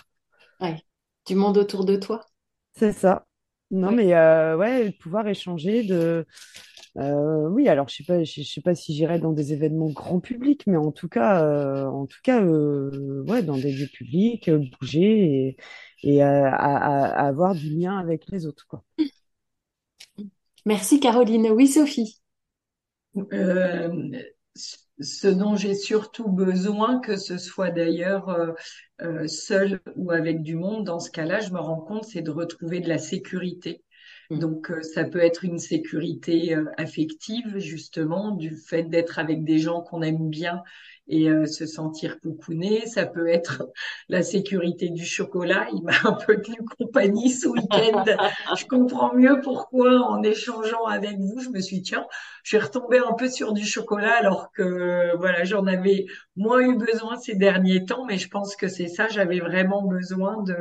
Ouais, 0.60 0.82
du 1.26 1.36
monde 1.36 1.58
autour 1.58 1.86
de 1.86 1.96
toi. 1.96 2.26
C'est 2.74 2.92
ça. 2.92 3.26
Non, 3.72 3.92
mais 3.92 4.14
ouais, 4.14 4.92
pouvoir 5.00 5.28
échanger, 5.28 5.84
de, 5.84 6.26
euh, 6.98 7.48
oui, 7.50 7.68
alors 7.70 7.88
je 7.88 7.98
sais 7.98 8.04
pas, 8.04 8.24
je, 8.24 8.42
sais 8.42 8.62
pas 8.62 8.76
si 8.76 8.94
j'irai 8.94 9.20
dans 9.20 9.32
des 9.32 9.54
événements 9.54 9.90
grand 9.90 10.20
public, 10.20 10.66
mais 10.68 10.78
en 10.78 10.92
tout 10.92 11.08
cas, 11.08 11.44
euh, 11.44 11.86
en 11.86 12.08
tout 12.08 12.20
cas, 12.24 12.42
euh, 12.44 13.24
ouais, 13.28 13.44
dans 13.44 13.58
des 13.58 13.72
lieux 13.72 13.88
publics, 13.88 14.50
bouger 14.50 15.56
et, 16.04 16.22
à, 16.22 16.50
avoir 16.50 17.56
du 17.56 17.70
lien 17.70 17.98
avec 17.98 18.26
les 18.30 18.46
autres, 18.46 18.66
quoi. 18.68 18.84
Merci 20.70 21.00
Caroline. 21.00 21.50
Oui, 21.50 21.68
Sophie. 21.68 22.22
ce 25.00 25.28
dont 25.28 25.56
j'ai 25.56 25.74
surtout 25.74 26.30
besoin, 26.30 27.00
que 27.00 27.18
ce 27.18 27.40
soit 27.40 27.72
d'ailleurs 27.72 28.56
seul 29.26 29.80
ou 29.96 30.12
avec 30.12 30.44
du 30.44 30.56
monde, 30.56 30.86
dans 30.86 31.00
ce 31.00 31.10
cas-là, 31.10 31.40
je 31.40 31.50
me 31.50 31.60
rends 31.60 31.82
compte, 31.82 32.06
c'est 32.06 32.22
de 32.22 32.30
retrouver 32.30 32.82
de 32.82 32.88
la 32.88 33.00
sécurité. 33.00 33.84
Donc, 34.30 34.70
euh, 34.70 34.84
ça 34.84 35.06
peut 35.06 35.24
être 35.24 35.44
une 35.44 35.58
sécurité 35.58 36.56
euh, 36.56 36.66
affective, 36.78 37.58
justement, 37.58 38.32
du 38.32 38.56
fait 38.56 38.84
d'être 38.84 39.18
avec 39.18 39.44
des 39.44 39.58
gens 39.58 39.82
qu'on 39.82 40.04
aime 40.04 40.30
bien 40.30 40.62
et 41.08 41.32
euh, 41.32 41.48
se 41.48 41.66
sentir 41.66 42.20
coucouné. 42.20 42.86
Ça 42.86 43.08
peut 43.08 43.28
être 43.28 43.64
la 44.10 44.22
sécurité 44.22 44.90
du 44.90 45.04
chocolat. 45.04 45.68
Il 45.74 45.82
m'a 45.82 45.96
un 46.04 46.14
peu 46.14 46.40
tenu 46.40 46.58
compagnie 46.78 47.32
ce 47.32 47.48
week-end. 47.48 48.06
je 48.56 48.66
comprends 48.66 49.16
mieux 49.16 49.42
pourquoi, 49.42 50.00
en 50.00 50.22
échangeant 50.22 50.86
avec 50.86 51.18
vous, 51.18 51.40
je 51.40 51.50
me 51.50 51.60
suis 51.60 51.78
dit, 51.78 51.84
tiens, 51.90 52.06
je 52.44 52.50
suis 52.50 52.64
retombée 52.64 53.00
un 53.00 53.14
peu 53.14 53.30
sur 53.30 53.54
du 53.54 53.66
chocolat 53.66 54.14
alors 54.14 54.52
que, 54.52 55.18
voilà, 55.18 55.44
j'en 55.44 55.66
avais 55.66 56.06
moins 56.36 56.60
eu 56.60 56.78
besoin 56.78 57.18
ces 57.18 57.34
derniers 57.34 57.84
temps, 57.84 58.06
mais 58.06 58.20
je 58.20 58.30
pense 58.30 58.56
que 58.56 58.68
c'est 58.68 58.90
ça, 58.90 59.08
j'avais 59.08 59.40
vraiment 59.40 59.88
besoin 59.88 60.44
de 60.44 60.56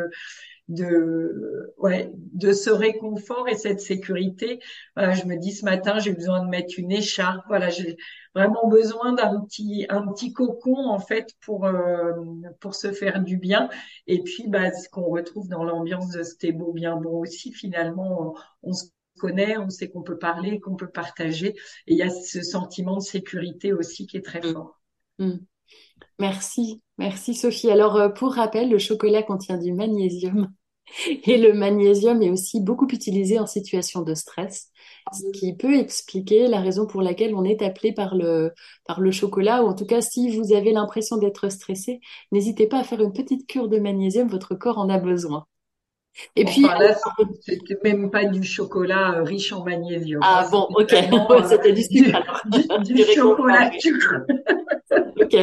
de 0.69 1.73
ouais 1.79 2.13
de 2.15 2.53
ce 2.53 2.71
réconfort 2.71 3.49
et 3.49 3.57
cette 3.57 3.81
sécurité. 3.81 4.61
Voilà, 4.97 5.15
je 5.15 5.25
me 5.25 5.37
dis 5.37 5.53
ce 5.53 5.65
matin 5.65 5.99
j'ai 5.99 6.13
besoin 6.13 6.45
de 6.45 6.49
mettre 6.49 6.75
une 6.79 6.93
écharpe. 6.93 7.45
Voilà 7.49 7.71
j'ai 7.71 7.97
vraiment 8.35 8.69
besoin 8.69 9.15
d'un 9.15 9.41
petit 9.41 9.87
un 9.89 10.07
petit 10.09 10.33
cocon 10.33 10.77
en 10.77 10.99
fait 10.99 11.35
pour 11.41 11.65
euh, 11.65 12.13
pour 12.61 12.75
se 12.75 12.93
faire 12.93 13.23
du 13.23 13.39
bien. 13.39 13.69
Et 14.07 14.23
puis 14.23 14.49
bah 14.49 14.73
ce 14.73 14.89
qu'on 14.89 15.09
retrouve 15.09 15.49
dans 15.49 15.65
l'ambiance 15.65 16.11
de 16.11 16.23
C'était 16.23 16.53
beau 16.53 16.73
bien 16.73 16.97
bon 16.97 17.19
aussi 17.19 17.53
finalement 17.53 18.35
on, 18.63 18.73
se 18.73 18.85
connaît 19.19 19.57
on 19.57 19.71
sait 19.71 19.89
qu'on 19.89 20.03
peut 20.03 20.19
parler 20.19 20.61
qu'on 20.61 20.77
peut 20.77 20.91
partager. 20.91 21.55
Et 21.87 21.95
il 21.95 21.97
y 21.97 22.03
a 22.03 22.11
ce 22.11 22.43
sentiment 22.43 22.97
de 22.97 23.03
sécurité 23.03 23.73
aussi 23.73 24.07
qui 24.07 24.19
est 24.19 24.25
très 24.25 24.41
mmh. 24.41 24.53
fort. 24.53 24.81
Mmh. 25.19 25.39
Merci, 26.19 26.83
merci 26.99 27.35
Sophie. 27.35 27.71
Alors 27.71 27.97
euh, 27.97 28.09
pour 28.09 28.35
rappel, 28.35 28.71
le 28.71 28.79
chocolat 28.79 29.23
contient 29.23 29.59
du 29.59 29.73
magnésium 29.73 30.53
et 31.25 31.39
le 31.39 31.53
magnésium 31.53 32.23
est 32.23 32.31
aussi 32.31 32.61
beaucoup 32.61 32.89
utilisé 32.89 33.39
en 33.39 33.47
situation 33.47 34.03
de 34.03 34.15
stress, 34.15 34.71
ce 35.13 35.31
qui 35.31 35.55
peut 35.55 35.77
expliquer 35.77 36.49
la 36.49 36.61
raison 36.61 36.87
pour 36.87 37.03
laquelle 37.03 37.35
on 37.35 37.45
est 37.45 37.63
appelé 37.63 37.93
par 37.93 38.15
le, 38.15 38.53
par 38.87 39.01
le 39.01 39.11
chocolat, 39.13 39.63
ou 39.63 39.69
en 39.69 39.75
tout 39.75 39.87
cas 39.87 40.01
si 40.01 40.37
vous 40.37 40.53
avez 40.53 40.73
l'impression 40.73 41.19
d'être 41.19 41.49
stressé, 41.51 42.01
n'hésitez 42.33 42.67
pas 42.67 42.81
à 42.81 42.85
faire 42.85 43.01
une 43.01 43.13
petite 43.13 43.47
cure 43.47 43.69
de 43.69 43.79
magnésium, 43.79 44.29
votre 44.29 44.55
corps 44.55 44.79
en 44.79 44.89
a 44.89 44.99
besoin. 44.99 45.47
Et 46.35 46.45
puis, 46.45 46.63
là, 46.63 46.97
c'était 47.43 47.79
même 47.85 48.11
pas 48.11 48.25
du 48.25 48.43
chocolat 48.43 49.19
euh, 49.19 49.23
riche 49.23 49.53
en 49.53 49.65
magnésium. 49.65 50.21
Ah 50.23 50.49
bon, 50.51 50.67
ok. 50.71 50.91
c'était 51.49 51.73
du 51.73 51.83
sucre. 51.83 52.43
Du, 52.47 52.95
du 52.95 53.05
chocolat 53.15 53.71
sucre. 53.79 54.15
ok. 55.17 55.37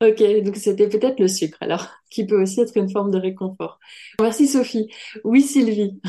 Ok, 0.00 0.42
donc 0.42 0.56
c'était 0.56 0.88
peut-être 0.88 1.20
le 1.20 1.28
sucre, 1.28 1.56
alors, 1.60 1.88
qui 2.10 2.26
peut 2.26 2.42
aussi 2.42 2.60
être 2.60 2.76
une 2.76 2.90
forme 2.90 3.10
de 3.10 3.18
réconfort. 3.18 3.78
Merci 4.20 4.48
Sophie. 4.48 4.90
Oui, 5.22 5.40
Sylvie. 5.40 6.00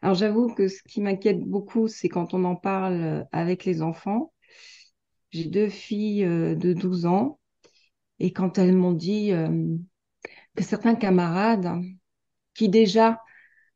Alors 0.00 0.14
j'avoue 0.14 0.52
que 0.54 0.68
ce 0.68 0.82
qui 0.88 1.00
m'inquiète 1.00 1.40
beaucoup, 1.40 1.88
c'est 1.88 2.08
quand 2.08 2.34
on 2.34 2.44
en 2.44 2.56
parle 2.56 3.26
avec 3.32 3.64
les 3.64 3.82
enfants. 3.82 4.32
J'ai 5.34 5.46
deux 5.46 5.68
filles 5.68 6.24
euh, 6.24 6.54
de 6.54 6.72
12 6.72 7.06
ans 7.06 7.40
et 8.20 8.32
quand 8.32 8.56
elles 8.58 8.72
m'ont 8.72 8.92
dit 8.92 9.32
euh, 9.32 9.76
que 10.54 10.62
certains 10.62 10.94
camarades 10.94 11.82
qui 12.54 12.68
déjà, 12.68 13.20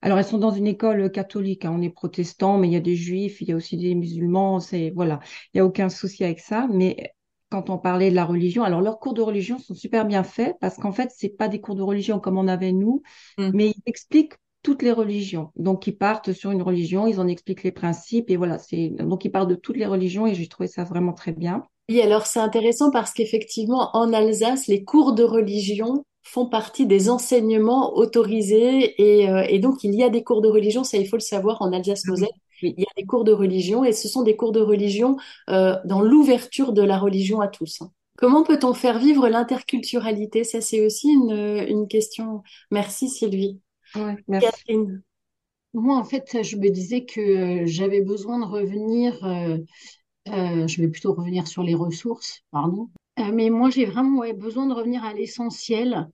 alors 0.03 0.19
elles 0.19 0.25
sont 0.25 0.39
dans 0.39 0.51
une 0.51 0.67
école 0.67 1.11
catholique, 1.11 1.65
hein, 1.65 1.73
on 1.75 1.83
est 1.83 1.91
protestant, 1.91 2.59
mais 2.59 2.69
il 2.69 2.73
y 2.73 2.77
a 2.77 2.81
des 2.81 2.97
juifs, 2.97 3.41
il 3.41 3.49
y 3.49 3.53
a 3.53 3.57
aussi 3.57 3.77
des 3.77 3.95
musulmans, 3.95 4.61
c'est 4.61 4.91
voilà, 4.95 5.21
il 5.53 5.59
y 5.59 5.61
a 5.61 5.65
aucun 5.65 5.89
souci 5.89 6.25
avec 6.25 6.41
ça, 6.41 6.69
mais 6.73 7.15
quand 7.51 7.71
on 7.71 7.79
parlait 7.79 8.11
de 8.11 8.15
la 8.15 8.25
religion, 8.25 8.63
alors 8.63 8.81
leurs 8.81 8.99
cours 8.99 9.15
de 9.15 9.23
religion 9.23 9.59
sont 9.59 9.75
super 9.75 10.05
bien 10.05 10.23
faits 10.23 10.57
parce 10.61 10.77
qu'en 10.77 10.93
fait, 10.93 11.11
c'est 11.15 11.31
pas 11.31 11.49
des 11.49 11.61
cours 11.61 11.77
de 11.77 11.83
religion 11.83 12.21
comme 12.21 12.39
on 12.39 12.49
avait 12.49 12.73
nous, 12.73 13.03
mmh. 13.39 13.51
mais 13.55 13.71
ils 13.71 13.83
expliquent 13.87 14.35
toutes 14.63 14.83
les 14.83 14.93
religions. 14.93 15.51
Donc, 15.57 15.87
ils 15.87 15.97
partent 15.97 16.33
sur 16.33 16.51
une 16.51 16.63
religion, 16.63 17.07
ils 17.07 17.21
en 17.21 17.27
expliquent 17.27 17.63
les 17.63 17.73
principes, 17.73 18.31
et 18.31 18.37
voilà, 18.37 18.59
c'est 18.59 18.89
donc 18.91 19.25
ils 19.25 19.31
parlent 19.31 19.49
de 19.49 19.55
toutes 19.55 19.77
les 19.77 19.87
religions, 19.87 20.27
et 20.27 20.35
j'ai 20.35 20.49
trouvé 20.49 20.69
ça 20.69 20.85
vraiment 20.85 21.13
très 21.13 21.33
bien. 21.33 21.65
Oui, 21.89 22.03
alors 22.03 22.27
c'est 22.27 22.41
intéressant 22.41 22.91
parce 22.91 23.13
qu'effectivement, 23.13 23.91
en 23.95 24.13
Alsace, 24.13 24.67
les 24.67 24.85
cours 24.85 25.15
de 25.15 25.23
religion 25.23 26.05
font 26.29 26.47
partie 26.47 26.87
des 26.87 27.09
enseignements 27.11 27.97
autorisés, 27.97 28.95
et, 29.01 29.29
euh, 29.29 29.45
et 29.49 29.59
donc 29.59 29.83
il 29.83 29.95
y 29.95 30.03
a 30.03 30.11
des 30.11 30.23
cours 30.23 30.43
de 30.43 30.49
religion, 30.49 30.85
ça 30.85 30.99
il 30.99 31.09
faut 31.09 31.17
le 31.17 31.21
savoir, 31.21 31.63
en 31.63 31.73
Alsace-Moselle. 31.73 32.29
Il 32.61 32.75
y 32.77 32.83
a 32.83 32.95
des 32.97 33.07
cours 33.07 33.25
de 33.25 33.33
religion 33.33 33.85
et 33.85 33.93
ce 33.93 34.09
sont 34.09 34.23
des 34.23 34.37
cours 34.37 34.53
de 34.53 34.61
religion 34.61 35.17
euh, 35.49 35.77
dans 35.85 36.01
l'ouverture 36.01 36.73
de 36.73 36.83
la 36.83 36.99
religion 36.99 37.41
à 37.41 37.49
tous. 37.49 37.83
Comment 38.17 38.43
peut-on 38.43 38.75
faire 38.75 38.99
vivre 38.99 39.29
l'interculturalité? 39.29 40.43
Ça, 40.43 40.61
c'est 40.61 40.85
aussi 40.85 41.09
une, 41.09 41.65
une 41.69 41.87
question. 41.87 42.43
Merci 42.73 43.09
Sylvie. 43.09 43.61
Catherine. 43.95 45.03
Moi, 45.73 45.97
en 45.97 46.05
fait, 46.05 46.43
je 46.43 46.57
me 46.57 46.69
disais 46.71 47.05
que 47.05 47.65
j'avais 47.67 48.01
besoin 48.01 48.41
de 48.41 48.45
revenir, 48.45 49.25
euh, 49.25 49.59
euh, 50.29 50.67
je 50.67 50.81
vais 50.81 50.89
plutôt 50.89 51.13
revenir 51.13 51.47
sur 51.47 51.63
les 51.63 51.75
ressources, 51.75 52.41
pardon. 52.51 52.89
Euh, 53.21 53.31
mais 53.33 53.51
moi, 53.51 53.71
j'ai 53.71 53.85
vraiment 53.85 54.23
besoin 54.37 54.67
de 54.67 54.75
revenir 54.75 55.05
à 55.05 55.13
l'essentiel. 55.13 56.09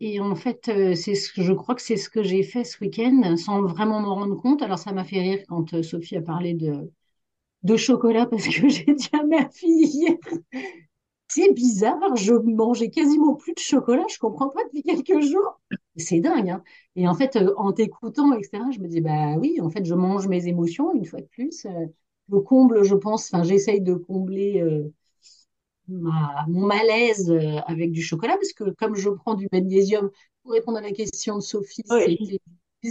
Et 0.00 0.20
en 0.20 0.34
fait, 0.36 0.70
c'est 0.94 1.14
ce 1.14 1.32
que 1.32 1.42
je 1.42 1.52
crois 1.52 1.74
que 1.74 1.82
c'est 1.82 1.96
ce 1.96 2.08
que 2.08 2.22
j'ai 2.22 2.42
fait 2.42 2.64
ce 2.64 2.78
week-end 2.80 3.36
sans 3.36 3.62
vraiment 3.62 4.00
me 4.00 4.08
rendre 4.08 4.36
compte. 4.36 4.62
Alors, 4.62 4.78
ça 4.78 4.92
m'a 4.92 5.04
fait 5.04 5.20
rire 5.20 5.44
quand 5.48 5.82
Sophie 5.82 6.16
a 6.16 6.22
parlé 6.22 6.54
de, 6.54 6.90
de 7.64 7.76
chocolat 7.76 8.26
parce 8.26 8.46
que 8.48 8.68
j'ai 8.68 8.94
dit 8.94 9.10
à 9.14 9.24
ma 9.24 9.48
fille 9.50 9.86
hier, 9.86 10.16
c'est 11.28 11.52
bizarre, 11.52 12.16
je 12.16 12.32
mangeais 12.34 12.88
quasiment 12.90 13.34
plus 13.34 13.52
de 13.54 13.58
chocolat, 13.58 14.04
je 14.08 14.18
comprends 14.18 14.48
pas 14.48 14.62
depuis 14.64 14.82
quelques 14.82 15.20
jours. 15.20 15.60
C'est 15.96 16.20
dingue, 16.20 16.50
hein. 16.50 16.62
Et 16.94 17.08
en 17.08 17.14
fait, 17.14 17.36
euh, 17.36 17.52
en 17.56 17.72
t'écoutant, 17.72 18.32
etc., 18.32 18.70
je 18.72 18.78
me 18.80 18.88
dis, 18.88 19.00
bah 19.00 19.34
oui, 19.38 19.60
en 19.60 19.68
fait, 19.70 19.84
je 19.84 19.94
mange 19.94 20.28
mes 20.28 20.46
émotions 20.46 20.92
une 20.94 21.04
fois 21.04 21.20
de 21.20 21.26
plus. 21.26 21.64
Euh, 21.66 21.86
je 22.30 22.36
comble, 22.38 22.84
je 22.84 22.94
pense, 22.94 23.32
enfin, 23.32 23.42
j'essaye 23.44 23.80
de 23.80 23.94
combler 23.94 24.60
euh, 24.62 24.92
ma, 25.88 26.44
mon 26.48 26.66
malaise 26.66 27.32
avec 27.66 27.92
du 27.92 28.02
chocolat, 28.02 28.34
parce 28.34 28.52
que 28.52 28.70
comme 28.70 28.94
je 28.94 29.10
prends 29.10 29.34
du 29.34 29.48
magnésium, 29.52 30.10
pour 30.42 30.52
répondre 30.52 30.78
à 30.78 30.82
la 30.82 30.92
question 30.92 31.36
de 31.36 31.42
Sophie, 31.42 31.82
c'est 31.86 32.18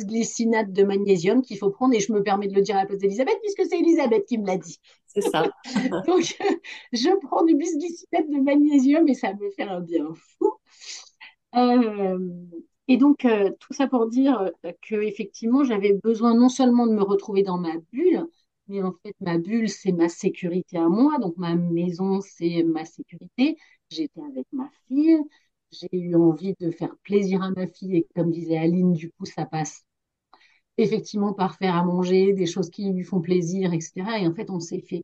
glycinate 0.03 0.73
de 0.73 0.83
magnésium 0.83 1.41
qu'il 1.41 1.57
faut 1.57 1.69
prendre 1.69 1.93
et 1.93 1.99
je 1.99 2.11
me 2.11 2.23
permets 2.23 2.47
de 2.47 2.53
le 2.53 2.61
dire 2.61 2.75
à 2.75 2.81
la 2.81 2.85
place 2.85 2.99
d'Elisabeth 2.99 3.37
puisque 3.41 3.65
c'est 3.69 3.79
Elisabeth 3.79 4.25
qui 4.25 4.37
me 4.37 4.45
l'a 4.45 4.57
dit. 4.57 4.79
C'est 5.07 5.21
ça. 5.21 5.49
Donc, 6.07 6.37
je 6.91 7.19
prends 7.25 7.43
du 7.43 7.55
bisglycinate 7.55 8.29
de 8.29 8.41
magnésium 8.41 9.07
et 9.07 9.13
ça 9.13 9.33
me 9.33 9.49
fait 9.51 9.63
un 9.63 9.79
bien 9.79 10.07
fou. 10.13 10.51
Euh, 11.55 12.17
et 12.87 12.97
donc, 12.97 13.23
euh, 13.23 13.49
tout 13.59 13.73
ça 13.73 13.87
pour 13.87 14.07
dire 14.07 14.51
que 14.81 14.95
effectivement, 14.95 15.63
j'avais 15.63 15.93
besoin 16.03 16.35
non 16.35 16.49
seulement 16.49 16.85
de 16.85 16.93
me 16.93 17.01
retrouver 17.01 17.43
dans 17.43 17.57
ma 17.57 17.71
bulle, 17.93 18.25
mais 18.67 18.81
en 18.83 18.93
fait, 19.03 19.15
ma 19.21 19.37
bulle, 19.37 19.69
c'est 19.69 19.91
ma 19.91 20.09
sécurité 20.09 20.77
à 20.77 20.89
moi. 20.89 21.17
Donc, 21.19 21.37
ma 21.37 21.55
maison, 21.55 22.21
c'est 22.21 22.63
ma 22.63 22.85
sécurité. 22.85 23.57
J'étais 23.89 24.21
avec 24.21 24.47
ma 24.51 24.69
fille. 24.87 25.17
J'ai 25.71 25.89
eu 25.93 26.15
envie 26.15 26.55
de 26.59 26.71
faire 26.71 26.95
plaisir 27.03 27.41
à 27.43 27.51
ma 27.51 27.67
fille. 27.67 27.97
Et 27.97 28.07
comme 28.15 28.31
disait 28.31 28.57
Aline, 28.57 28.93
du 28.93 29.11
coup, 29.11 29.25
ça 29.25 29.45
passe 29.45 29.85
effectivement 30.77 31.33
par 31.33 31.57
faire 31.57 31.75
à 31.75 31.83
manger, 31.83 32.33
des 32.33 32.45
choses 32.45 32.69
qui 32.69 32.91
lui 32.91 33.03
font 33.03 33.21
plaisir, 33.21 33.73
etc. 33.73 34.19
Et 34.19 34.27
en 34.27 34.33
fait, 34.33 34.49
on 34.49 34.59
s'est 34.59 34.81
fait 34.81 35.03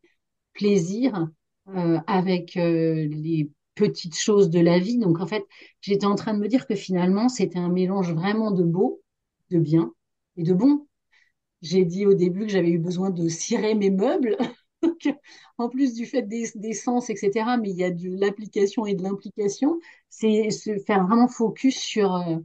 plaisir 0.53 1.29
euh, 1.69 1.99
avec 2.07 2.57
euh, 2.57 3.07
les 3.09 3.51
petites 3.75 4.17
choses 4.17 4.49
de 4.49 4.59
la 4.59 4.79
vie. 4.79 4.99
Donc 4.99 5.19
en 5.21 5.27
fait, 5.27 5.45
j'étais 5.81 6.05
en 6.05 6.15
train 6.15 6.33
de 6.33 6.39
me 6.39 6.47
dire 6.47 6.67
que 6.67 6.75
finalement, 6.75 7.29
c'était 7.29 7.59
un 7.59 7.69
mélange 7.69 8.13
vraiment 8.13 8.51
de 8.51 8.63
beau, 8.63 9.01
de 9.51 9.59
bien 9.59 9.93
et 10.37 10.43
de 10.43 10.53
bon. 10.53 10.87
J'ai 11.61 11.85
dit 11.85 12.05
au 12.05 12.13
début 12.13 12.41
que 12.41 12.51
j'avais 12.51 12.69
eu 12.71 12.79
besoin 12.79 13.09
de 13.09 13.27
cirer 13.27 13.75
mes 13.75 13.91
meubles. 13.91 14.37
en 15.57 15.69
plus 15.69 15.93
du 15.93 16.05
fait 16.05 16.23
des, 16.23 16.49
des, 16.55 16.73
sens, 16.73 17.09
etc., 17.09 17.57
mais 17.59 17.69
il 17.69 17.77
y 17.77 17.83
a 17.83 17.91
de 17.91 18.19
l'application 18.19 18.85
et 18.85 18.95
de 18.95 19.03
l'implication, 19.03 19.79
c'est 20.09 20.49
se 20.49 20.77
faire 20.79 21.05
vraiment 21.05 21.27
focus 21.27 21.77
sur 21.77 22.15
euh, 22.15 22.37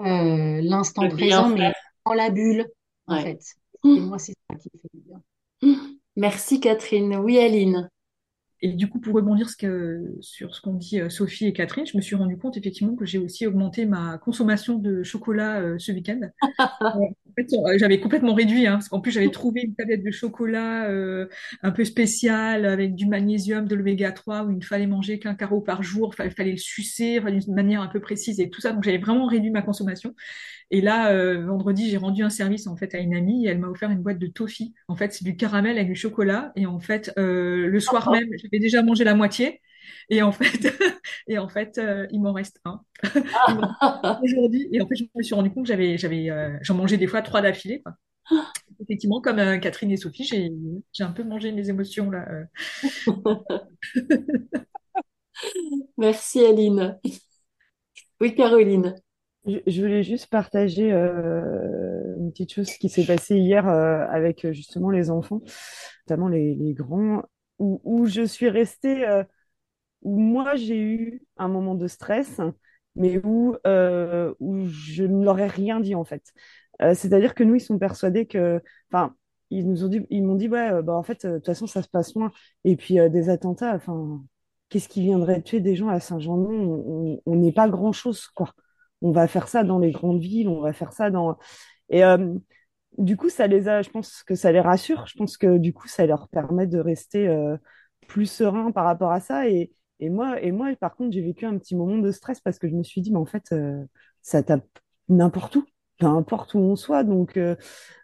euh 0.00 0.60
l'instant 0.62 1.08
présent, 1.08 1.48
mais 1.48 1.72
dans 2.06 2.14
la 2.14 2.30
bulle, 2.30 2.66
en 3.06 3.20
fait. 3.20 3.40
Et 3.84 4.00
moi, 4.00 4.18
c'est 4.18 4.34
ça 4.48 4.56
qui 4.56 4.70
me 4.72 4.80
fait 4.80 4.88
bien. 5.04 5.20
Merci 6.16 6.60
Catherine. 6.60 7.16
Oui, 7.16 7.38
Aline. 7.38 7.90
Et 8.64 8.72
du 8.72 8.88
coup, 8.88 8.98
pour 8.98 9.14
rebondir 9.14 9.50
ce 9.50 9.58
que, 9.58 10.16
sur 10.22 10.54
ce 10.54 10.62
qu'ont 10.62 10.72
dit 10.72 10.98
euh, 10.98 11.10
Sophie 11.10 11.44
et 11.44 11.52
Catherine, 11.52 11.84
je 11.84 11.98
me 11.98 12.00
suis 12.00 12.16
rendu 12.16 12.38
compte 12.38 12.56
effectivement 12.56 12.94
que 12.94 13.04
j'ai 13.04 13.18
aussi 13.18 13.46
augmenté 13.46 13.84
ma 13.84 14.16
consommation 14.16 14.78
de 14.78 15.02
chocolat 15.02 15.60
euh, 15.60 15.78
ce 15.78 15.92
week-end. 15.92 16.18
en 16.80 17.12
fait, 17.36 17.52
euh, 17.52 17.76
j'avais 17.76 18.00
complètement 18.00 18.32
réduit, 18.32 18.66
hein, 18.66 18.76
parce 18.76 18.88
qu'en 18.88 19.00
plus 19.00 19.10
j'avais 19.10 19.30
trouvé 19.30 19.64
une 19.64 19.74
tablette 19.74 20.02
de 20.02 20.10
chocolat 20.10 20.88
un 21.62 21.70
peu 21.72 21.84
spéciale 21.84 22.64
avec 22.64 22.94
du 22.94 23.04
magnésium, 23.04 23.68
de 23.68 23.74
l'oméga 23.74 24.12
3, 24.12 24.44
où 24.44 24.50
il 24.50 24.56
ne 24.56 24.64
fallait 24.64 24.86
manger 24.86 25.18
qu'un 25.18 25.34
carreau 25.34 25.60
par 25.60 25.82
jour, 25.82 26.14
il 26.24 26.30
fallait, 26.30 26.52
le 26.52 26.56
sucer 26.56 27.20
d'une 27.20 27.54
manière 27.54 27.82
un 27.82 27.88
peu 27.88 28.00
précise 28.00 28.40
et 28.40 28.48
tout 28.48 28.62
ça. 28.62 28.72
Donc 28.72 28.82
j'avais 28.82 28.96
vraiment 28.96 29.26
réduit 29.26 29.50
ma 29.50 29.60
consommation. 29.60 30.14
Et 30.70 30.80
là, 30.80 31.36
vendredi, 31.38 31.90
j'ai 31.90 31.96
rendu 31.96 32.22
un 32.22 32.30
service 32.30 32.66
en 32.66 32.76
fait 32.76 32.94
à 32.94 32.98
une 32.98 33.14
amie 33.14 33.46
et 33.46 33.50
elle 33.50 33.58
m'a 33.58 33.68
offert 33.68 33.90
une 33.90 34.02
boîte 34.02 34.18
de 34.18 34.26
toffee. 34.26 34.74
En 34.88 34.96
fait, 34.96 35.12
c'est 35.12 35.24
du 35.24 35.36
caramel 35.36 35.76
avec 35.76 35.88
du 35.88 35.94
chocolat. 35.94 36.52
Et 36.56 36.66
en 36.66 36.80
fait, 36.80 37.12
le 37.16 37.78
soir 37.80 38.10
même, 38.10 38.28
j'avais 38.36 38.58
déjà 38.58 38.82
mangé 38.82 39.04
la 39.04 39.14
moitié. 39.14 39.60
Et 40.10 40.22
en 40.22 40.32
fait, 40.32 40.42
et 41.28 41.38
en 41.38 41.48
fait, 41.48 41.78
euh, 41.78 42.06
il 42.12 42.20
m'en 42.20 42.32
reste 42.32 42.60
un 42.64 42.80
aujourd'hui. 44.22 44.68
Et 44.72 44.80
en 44.80 44.86
fait, 44.86 44.96
je 44.96 45.04
me 45.14 45.22
suis 45.22 45.34
rendu 45.34 45.50
compte 45.50 45.64
que 45.64 45.68
j'avais, 45.68 45.98
j'avais, 45.98 46.30
euh, 46.30 46.56
j'en 46.62 46.74
mangeais 46.74 46.96
des 46.96 47.06
fois 47.06 47.22
trois 47.22 47.40
d'affilée. 47.42 47.82
Effectivement, 48.80 49.20
comme 49.20 49.38
euh, 49.38 49.58
Catherine 49.58 49.90
et 49.90 49.96
Sophie, 49.96 50.24
j'ai, 50.24 50.50
j'ai 50.92 51.04
un 51.04 51.12
peu 51.12 51.22
mangé 51.22 51.52
mes 51.52 51.68
émotions 51.68 52.10
là. 52.10 52.26
Merci 55.96 56.44
Aline. 56.44 56.98
Oui, 58.20 58.34
Caroline. 58.34 58.94
Je, 59.46 59.80
voulais 59.80 60.02
juste 60.02 60.28
partager 60.28 60.90
une 60.90 62.30
petite 62.30 62.52
chose 62.52 62.70
qui 62.72 62.88
s'est 62.88 63.04
passée 63.04 63.36
hier 63.36 63.68
avec 63.68 64.50
justement 64.52 64.90
les 64.90 65.10
enfants, 65.10 65.42
notamment 66.06 66.28
les, 66.28 66.74
grands 66.74 67.22
où, 67.58 68.06
je 68.06 68.22
suis 68.22 68.48
restée, 68.48 69.06
euh, 69.06 69.24
où 70.02 70.18
moi 70.18 70.56
j'ai 70.56 70.78
eu 70.78 71.22
un 71.36 71.48
moment 71.48 71.74
de 71.74 71.86
stress, 71.88 72.40
mais 72.96 73.18
où, 73.24 73.56
euh, 73.66 74.34
je 74.66 75.04
ne 75.04 75.24
leur 75.24 75.38
ai 75.40 75.48
rien 75.48 75.80
dit 75.80 75.94
en 75.94 76.04
fait. 76.04 76.32
Euh, 76.82 76.94
c'est-à-dire 76.94 77.34
que 77.34 77.44
nous, 77.44 77.56
ils 77.56 77.60
sont 77.60 77.78
persuadés 77.78 78.26
que, 78.26 78.60
enfin, 78.92 79.14
ils 79.50 79.68
nous 79.68 79.84
ont 79.84 79.88
dit, 79.88 80.06
ils 80.10 80.24
m'ont 80.24 80.34
dit, 80.36 80.48
ouais, 80.48 80.82
bah 80.82 80.94
en 80.94 81.02
fait, 81.02 81.26
de 81.26 81.36
toute 81.36 81.46
façon, 81.46 81.66
ça 81.66 81.82
se 81.82 81.88
passe 81.88 82.14
loin. 82.14 82.32
Et 82.64 82.76
puis 82.76 82.96
des 83.10 83.28
attentats, 83.30 83.74
enfin, 83.74 84.24
qu'est-ce 84.68 84.88
qui 84.88 85.02
viendrait 85.02 85.42
tuer 85.42 85.60
des 85.60 85.76
gens 85.76 85.88
à 85.88 86.00
Saint-Jean-de-Mont 86.00 87.20
On 87.26 87.36
n'est 87.36 87.52
pas 87.52 87.68
grand-chose, 87.68 88.26
quoi. 88.28 88.54
On 89.04 89.12
va 89.12 89.28
faire 89.28 89.48
ça 89.48 89.62
dans 89.64 89.78
les 89.78 89.92
grandes 89.92 90.20
villes, 90.20 90.48
on 90.48 90.60
va 90.60 90.72
faire 90.72 90.92
ça 90.92 91.10
dans. 91.10 91.36
Et 91.90 92.02
du 92.98 93.16
coup, 93.16 93.28
ça 93.28 93.46
les 93.46 93.68
a, 93.68 93.82
je 93.82 93.90
pense 93.90 94.22
que 94.22 94.34
ça 94.34 94.52
les 94.52 94.60
rassure. 94.60 95.06
Je 95.06 95.16
pense 95.16 95.36
que 95.36 95.58
du 95.58 95.72
coup, 95.72 95.88
ça 95.88 96.06
leur 96.06 96.28
permet 96.28 96.66
de 96.66 96.78
rester 96.78 97.26
euh, 97.28 97.56
plus 98.08 98.26
serein 98.26 98.70
par 98.72 98.84
rapport 98.84 99.12
à 99.12 99.20
ça. 99.20 99.48
Et, 99.48 99.72
moi, 100.00 100.40
et 100.42 100.52
moi, 100.52 100.74
par 100.76 100.94
contre, 100.96 101.12
j'ai 101.12 101.22
vécu 101.22 101.46
un 101.46 101.58
petit 101.58 101.74
moment 101.74 101.98
de 101.98 102.10
stress 102.10 102.40
parce 102.40 102.58
que 102.58 102.68
je 102.68 102.74
me 102.74 102.82
suis 102.82 103.00
dit, 103.00 103.10
mais 103.10 103.18
en 103.18 103.24
fait, 103.26 103.52
euh, 103.52 103.84
ça 104.22 104.42
tape 104.42 104.66
n'importe 105.08 105.56
où, 105.56 105.64
n'importe 106.00 106.54
où 106.54 106.58
on 106.58 106.76
soit. 106.76 107.04
Donc, 107.04 107.36
euh, 107.36 107.56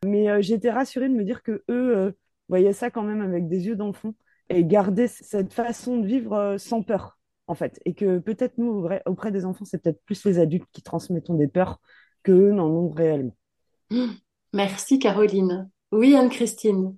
mais 0.05 0.43
j'étais 0.43 0.71
rassurée 0.71 1.09
de 1.09 1.15
me 1.15 1.25
dire 1.25 1.43
que 1.43 1.63
eux 1.69 2.17
voyaient 2.49 2.73
ça 2.73 2.91
quand 2.91 3.03
même 3.03 3.21
avec 3.21 3.49
des 3.49 3.67
yeux 3.67 3.77
d'enfant 3.77 4.15
et 4.49 4.65
gardaient 4.65 5.09
cette 5.09 5.53
façon 5.53 5.99
de 5.99 6.07
vivre 6.07 6.57
sans 6.59 6.83
peur, 6.83 7.20
en 7.51 7.55
fait. 7.55 7.81
Et 7.85 7.95
que 7.95 8.19
peut-être 8.19 8.59
nous, 8.59 8.89
auprès 9.07 9.33
des 9.33 9.45
enfants, 9.45 9.65
c'est 9.65 9.83
peut-être 9.83 10.01
plus 10.05 10.25
les 10.25 10.39
adultes 10.39 10.69
qui 10.73 10.83
transmettons 10.83 11.35
des 11.35 11.49
peurs 11.49 11.81
que 12.23 12.33
eux 12.33 12.53
n'en 12.53 12.69
ont 12.69 12.91
réellement. 12.91 13.37
Merci 14.53 14.99
Caroline. 14.99 15.69
Oui, 15.93 16.15
Anne-Christine. 16.15 16.97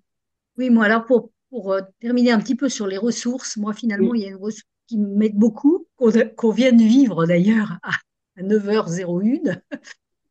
Oui, 0.59 0.69
moi 0.69 0.85
alors 0.85 1.07
pour, 1.07 1.31
pour 1.49 1.73
euh, 1.73 1.81
terminer 2.01 2.33
un 2.33 2.39
petit 2.39 2.55
peu 2.55 2.69
sur 2.69 2.87
les 2.87 2.99
ressources, 2.99 3.57
moi 3.57 3.73
finalement, 3.73 4.15
il 4.15 4.23
y 4.23 4.25
a 4.27 4.29
une 4.29 4.37
ressource 4.37 4.69
qui 4.87 4.99
m'aide 4.99 5.37
beaucoup, 5.37 5.87
qu'on 5.97 6.51
vient 6.51 6.73
de 6.73 6.83
vivre 6.83 7.25
d'ailleurs 7.27 7.79
à, 7.83 7.93
9h01. 8.39 9.61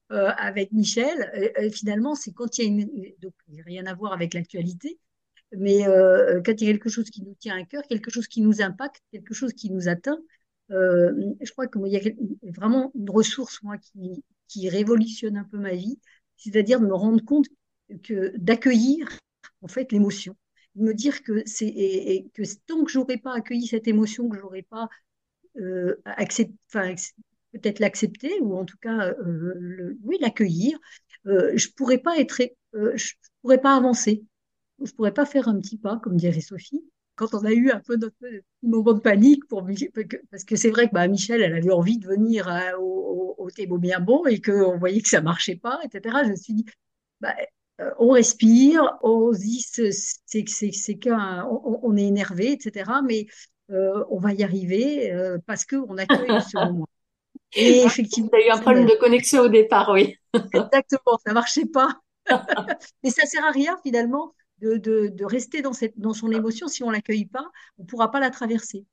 avec 0.10 0.74
Michel, 0.74 1.72
finalement, 1.74 2.16
c'est 2.16 2.34
quand 2.34 2.58
il 2.58 2.62
y 2.62 2.66
a 2.66 2.70
une, 2.70 3.14
donc 3.22 3.34
rien 3.66 3.86
à 3.86 3.94
voir 3.94 4.12
avec 4.12 4.34
l'actualité, 4.34 5.00
mais 5.58 5.84
quand 6.46 6.62
il 6.62 6.68
y 6.68 6.70
a 6.70 6.74
quelque 6.74 6.90
chose 6.90 7.10
qui 7.10 7.24
nous 7.24 7.36
tient 7.36 7.58
à 7.58 7.64
cœur, 7.66 7.84
quelque 7.84 8.12
chose 8.12 8.28
qui 8.28 8.42
nous 8.42 8.62
impacte, 8.62 9.02
quelque 9.12 9.34
chose 9.34 9.54
qui 9.54 9.70
nous 9.70 9.88
atteint, 9.88 10.20
je 10.70 11.52
crois 11.52 11.68
qu'il 11.68 11.88
y 11.88 11.98
a 11.98 12.02
vraiment 12.56 12.92
une 12.96 13.10
ressource 13.10 13.62
moi 13.64 13.78
qui, 13.78 14.24
qui 14.48 14.70
révolutionne 14.70 15.38
un 15.38 15.44
peu 15.44 15.58
ma 15.58 15.74
vie, 15.74 16.00
c'est-à-dire 16.38 16.80
de 16.80 16.86
me 16.86 16.94
rendre 16.94 17.24
compte 17.24 17.48
que 18.04 18.34
d'accueillir 18.38 19.10
en 19.62 19.68
fait 19.68 19.92
l'émotion, 19.92 20.36
de 20.76 20.84
me 20.84 20.94
dire 20.94 21.24
que 21.24 21.44
c'est 21.46 21.68
et, 21.68 22.30
que 22.34 22.44
tant 22.68 22.84
que 22.84 22.92
j'aurais 22.92 23.18
pas 23.18 23.34
accueilli 23.34 23.68
cette 23.68 23.88
émotion, 23.88 24.30
que 24.30 24.38
j'aurais 24.40 24.64
pas 24.64 24.90
euh, 25.58 26.02
accepté, 26.06 26.56
enfin 26.68 26.96
peut-être 27.52 27.80
l'accepter 27.80 28.40
ou 28.42 28.58
en 28.58 28.66
tout 28.66 28.78
cas 28.78 29.10
euh, 29.10 29.98
oui 30.04 30.18
l'accueillir, 30.22 30.78
euh, 31.28 31.52
je 31.56 31.70
pourrais 31.70 31.98
pas 31.98 32.18
être, 32.18 32.42
euh, 32.76 32.94
je 32.96 33.14
pourrais 33.42 33.62
pas 33.62 33.76
avancer, 33.76 34.24
je 34.84 34.92
pourrais 34.94 35.14
pas 35.14 35.26
faire 35.26 35.48
un 35.48 35.60
petit 35.60 35.78
pas 35.78 35.98
comme 35.98 36.18
dirait 36.18 36.42
Sophie. 36.42 36.84
Quand 37.16 37.34
on 37.34 37.46
a 37.46 37.52
eu 37.52 37.70
un 37.72 37.80
peu 37.80 37.98
notre 37.98 38.16
moment 38.64 38.94
de 38.94 39.00
panique 39.00 39.48
pour 39.48 39.66
parce 40.32 40.44
que 40.44 40.56
c'est 40.56 40.70
vrai 40.70 40.88
que 40.88 40.94
bah, 40.94 41.08
Michel 41.08 41.42
elle 41.42 41.54
avait 41.54 41.72
envie 41.72 41.98
de 41.98 42.08
venir 42.08 42.50
au, 42.80 43.36
au, 43.38 43.48
au 43.48 43.78
bien 43.78 44.00
bon 44.00 44.26
et 44.26 44.42
qu'on 44.42 44.78
voyait 44.78 45.02
que 45.02 45.10
ça 45.10 45.22
marchait 45.22 45.58
pas, 45.58 45.80
etc. 45.84 46.16
Je 46.24 46.30
me 46.30 46.36
suis 46.36 46.54
dit 46.54 46.66
bah, 47.20 47.36
euh, 47.82 47.92
on 48.00 48.12
respire, 48.12 48.98
on 49.02 49.32
dit 49.32 49.62
c'est 49.62 50.96
qu'un, 50.96 51.48
on, 51.50 51.80
on, 51.84 51.98
est 51.98 52.06
énervé, 52.06 52.52
etc. 52.54 52.92
Mais 53.06 53.28
euh, 53.72 54.04
on 54.10 54.20
va 54.20 54.34
y 54.34 54.44
arriver 54.44 55.12
euh, 55.12 55.38
parce 55.46 55.66
que 55.66 55.76
on 55.76 55.98
accueille 55.98 56.42
ce 56.42 56.58
moment. 56.66 56.88
Et 57.54 57.84
effectivement, 57.84 58.30
il 58.34 58.42
y 58.42 58.44
a 58.44 58.48
eu 58.48 58.58
un 58.58 58.62
problème 58.62 58.86
de 58.86 58.98
connexion 59.00 59.42
au 59.42 59.50
départ, 59.50 59.90
oui. 59.92 60.16
Exactement, 60.34 61.20
ça 61.26 61.34
marchait 61.34 61.66
pas. 61.66 62.00
Mais 63.04 63.10
ça 63.10 63.26
sert 63.26 63.44
à 63.46 63.52
rien 63.52 63.78
finalement 63.84 64.34
de, 64.62 64.78
de, 64.78 65.08
de 65.08 65.26
rester 65.26 65.62
dans 65.62 65.74
cette 65.74 65.98
dans 66.00 66.14
son 66.14 66.32
émotion 66.32 66.68
si 66.68 66.84
on 66.84 66.90
l'accueille 66.92 67.26
pas, 67.26 67.50
on 67.78 67.86
pourra 67.86 68.12
pas 68.12 68.20
la 68.20 68.30
traverser. 68.30 68.86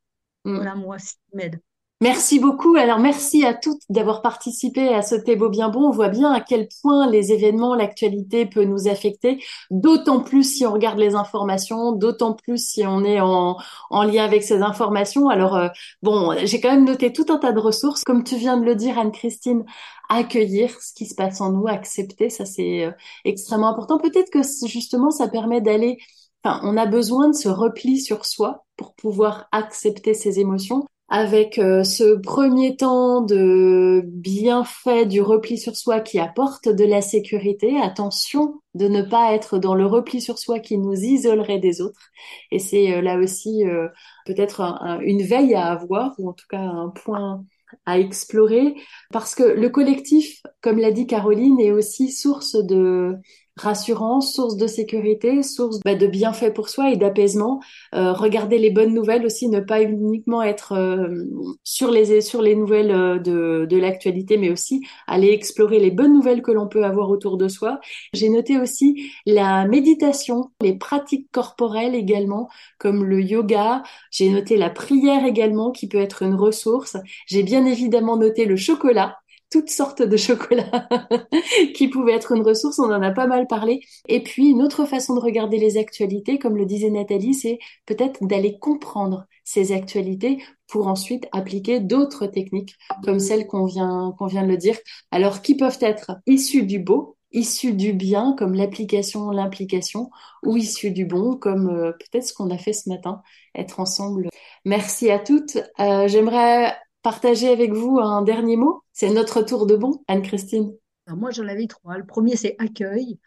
Mm. 0.44 0.56
Voilà 0.56 0.74
moi, 0.74 0.98
ça 0.98 1.14
m'aide. 1.34 1.60
Merci 2.00 2.38
beaucoup. 2.38 2.76
Alors 2.76 3.00
merci 3.00 3.44
à 3.44 3.54
toutes 3.54 3.82
d'avoir 3.88 4.22
participé 4.22 4.94
à 4.94 5.02
ce 5.02 5.16
Thé 5.16 5.34
Bien 5.34 5.68
Bon. 5.68 5.88
On 5.88 5.90
voit 5.90 6.08
bien 6.08 6.30
à 6.32 6.40
quel 6.40 6.68
point 6.80 7.10
les 7.10 7.32
événements, 7.32 7.74
l'actualité 7.74 8.46
peut 8.46 8.62
nous 8.62 8.86
affecter, 8.86 9.42
d'autant 9.72 10.20
plus 10.20 10.44
si 10.44 10.64
on 10.64 10.72
regarde 10.72 10.98
les 10.98 11.16
informations, 11.16 11.90
d'autant 11.90 12.34
plus 12.34 12.64
si 12.64 12.86
on 12.86 13.02
est 13.02 13.20
en, 13.20 13.56
en 13.90 14.02
lien 14.04 14.24
avec 14.24 14.44
ces 14.44 14.62
informations. 14.62 15.28
Alors 15.28 15.56
euh, 15.56 15.68
bon, 16.02 16.36
j'ai 16.44 16.60
quand 16.60 16.70
même 16.70 16.84
noté 16.84 17.12
tout 17.12 17.26
un 17.30 17.38
tas 17.38 17.50
de 17.50 17.58
ressources. 17.58 18.04
Comme 18.04 18.22
tu 18.22 18.36
viens 18.36 18.56
de 18.58 18.64
le 18.64 18.76
dire, 18.76 18.96
Anne-Christine, 18.96 19.64
accueillir 20.08 20.70
ce 20.80 20.94
qui 20.94 21.04
se 21.04 21.16
passe 21.16 21.40
en 21.40 21.50
nous, 21.50 21.66
accepter, 21.66 22.30
ça 22.30 22.44
c'est 22.44 22.84
euh, 22.84 22.92
extrêmement 23.24 23.70
important. 23.70 23.98
Peut-être 23.98 24.30
que 24.30 24.42
justement 24.68 25.10
ça 25.10 25.26
permet 25.28 25.60
d'aller 25.60 25.98
Enfin, 26.44 26.60
on 26.62 26.76
a 26.76 26.86
besoin 26.86 27.28
de 27.28 27.34
ce 27.34 27.48
repli 27.48 28.00
sur 28.00 28.24
soi 28.24 28.64
pour 28.76 28.94
pouvoir 28.94 29.48
accepter 29.50 30.14
ses 30.14 30.38
émotions 30.38 30.86
avec 31.08 31.58
euh, 31.58 31.84
ce 31.84 32.16
premier 32.16 32.76
temps 32.76 33.22
de 33.22 34.02
bienfait 34.04 35.06
du 35.06 35.22
repli 35.22 35.56
sur 35.56 35.74
soi 35.74 36.00
qui 36.00 36.18
apporte 36.18 36.68
de 36.68 36.84
la 36.84 37.00
sécurité. 37.00 37.80
Attention 37.80 38.60
de 38.74 38.88
ne 38.88 39.02
pas 39.02 39.32
être 39.32 39.58
dans 39.58 39.74
le 39.74 39.86
repli 39.86 40.20
sur 40.20 40.38
soi 40.38 40.58
qui 40.60 40.76
nous 40.76 40.92
isolerait 40.92 41.60
des 41.60 41.80
autres. 41.80 42.10
Et 42.50 42.58
c'est 42.58 42.94
euh, 42.94 43.00
là 43.00 43.16
aussi 43.16 43.66
euh, 43.66 43.88
peut-être 44.26 44.60
une 45.02 45.22
veille 45.22 45.54
à 45.54 45.68
avoir, 45.68 46.14
ou 46.18 46.28
en 46.28 46.34
tout 46.34 46.46
cas 46.48 46.60
un 46.60 46.90
point 46.90 47.42
à 47.86 47.98
explorer, 47.98 48.74
parce 49.10 49.34
que 49.34 49.42
le 49.42 49.68
collectif, 49.68 50.42
comme 50.62 50.78
l'a 50.78 50.90
dit 50.90 51.06
Caroline, 51.06 51.60
est 51.60 51.72
aussi 51.72 52.12
source 52.12 52.54
de 52.54 53.14
rassurance, 53.60 54.32
source 54.34 54.56
de 54.56 54.66
sécurité, 54.66 55.42
source 55.42 55.80
bah, 55.84 55.94
de 55.94 56.06
bienfait 56.06 56.52
pour 56.52 56.68
soi 56.68 56.90
et 56.90 56.96
d'apaisement. 56.96 57.60
Euh, 57.94 58.12
regarder 58.12 58.58
les 58.58 58.70
bonnes 58.70 58.94
nouvelles 58.94 59.26
aussi, 59.26 59.48
ne 59.48 59.60
pas 59.60 59.82
uniquement 59.82 60.42
être 60.42 60.72
euh, 60.72 61.24
sur 61.64 61.90
les 61.90 62.20
sur 62.20 62.42
les 62.42 62.54
nouvelles 62.54 62.90
euh, 62.90 63.18
de, 63.18 63.66
de 63.68 63.76
l'actualité, 63.76 64.36
mais 64.36 64.50
aussi 64.50 64.82
aller 65.06 65.28
explorer 65.28 65.78
les 65.78 65.90
bonnes 65.90 66.14
nouvelles 66.14 66.42
que 66.42 66.52
l'on 66.52 66.68
peut 66.68 66.84
avoir 66.84 67.10
autour 67.10 67.36
de 67.36 67.48
soi. 67.48 67.80
J'ai 68.14 68.28
noté 68.28 68.58
aussi 68.58 69.10
la 69.26 69.66
méditation, 69.66 70.50
les 70.62 70.74
pratiques 70.74 71.28
corporelles 71.32 71.94
également, 71.94 72.48
comme 72.78 73.04
le 73.04 73.20
yoga. 73.22 73.82
J'ai 74.10 74.30
noté 74.30 74.56
la 74.56 74.70
prière 74.70 75.24
également, 75.24 75.72
qui 75.72 75.88
peut 75.88 75.98
être 75.98 76.22
une 76.22 76.34
ressource. 76.34 76.96
J'ai 77.26 77.42
bien 77.42 77.66
évidemment 77.66 78.16
noté 78.16 78.44
le 78.44 78.56
chocolat 78.56 79.18
toutes 79.50 79.70
sortes 79.70 80.02
de 80.02 80.16
chocolats 80.16 80.88
qui 81.74 81.88
pouvaient 81.88 82.12
être 82.14 82.32
une 82.32 82.42
ressource, 82.42 82.78
on 82.78 82.92
en 82.92 83.02
a 83.02 83.10
pas 83.10 83.26
mal 83.26 83.46
parlé. 83.46 83.80
Et 84.08 84.22
puis 84.22 84.50
une 84.50 84.62
autre 84.62 84.84
façon 84.84 85.14
de 85.14 85.20
regarder 85.20 85.58
les 85.58 85.78
actualités, 85.78 86.38
comme 86.38 86.56
le 86.56 86.66
disait 86.66 86.90
Nathalie, 86.90 87.34
c'est 87.34 87.58
peut-être 87.86 88.24
d'aller 88.26 88.58
comprendre 88.58 89.26
ces 89.44 89.72
actualités 89.72 90.42
pour 90.68 90.86
ensuite 90.88 91.26
appliquer 91.32 91.80
d'autres 91.80 92.26
techniques 92.26 92.76
comme 93.02 93.18
celles 93.20 93.46
qu'on 93.46 93.64
vient, 93.64 94.14
qu'on 94.18 94.26
vient 94.26 94.42
de 94.42 94.48
le 94.48 94.58
dire. 94.58 94.76
Alors 95.10 95.40
qui 95.42 95.56
peuvent 95.56 95.78
être 95.80 96.12
issues 96.26 96.64
du 96.64 96.78
beau, 96.78 97.16
issues 97.32 97.72
du 97.72 97.92
bien 97.92 98.34
comme 98.38 98.54
l'application, 98.54 99.30
l'implication, 99.30 100.10
ou 100.44 100.56
issues 100.56 100.90
du 100.90 101.06
bon 101.06 101.36
comme 101.36 101.68
euh, 101.70 101.92
peut-être 101.92 102.26
ce 102.26 102.34
qu'on 102.34 102.50
a 102.50 102.58
fait 102.58 102.72
ce 102.72 102.88
matin, 102.88 103.22
être 103.54 103.80
ensemble. 103.80 104.28
Merci 104.64 105.10
à 105.10 105.18
toutes. 105.18 105.56
Euh, 105.80 106.08
J'aimerais 106.08 106.76
partager 107.08 107.48
avec 107.48 107.72
vous 107.72 107.98
un 107.98 108.20
dernier 108.20 108.58
mot 108.58 108.82
C'est 108.92 109.08
notre 109.08 109.40
tour 109.40 109.64
de 109.64 109.76
bon, 109.76 110.04
Anne-Christine. 110.08 110.76
Moi, 111.06 111.30
j'en 111.30 111.48
avais 111.48 111.66
trois. 111.66 111.96
Le 111.96 112.04
premier, 112.04 112.36
c'est 112.36 112.54
accueil, 112.58 113.18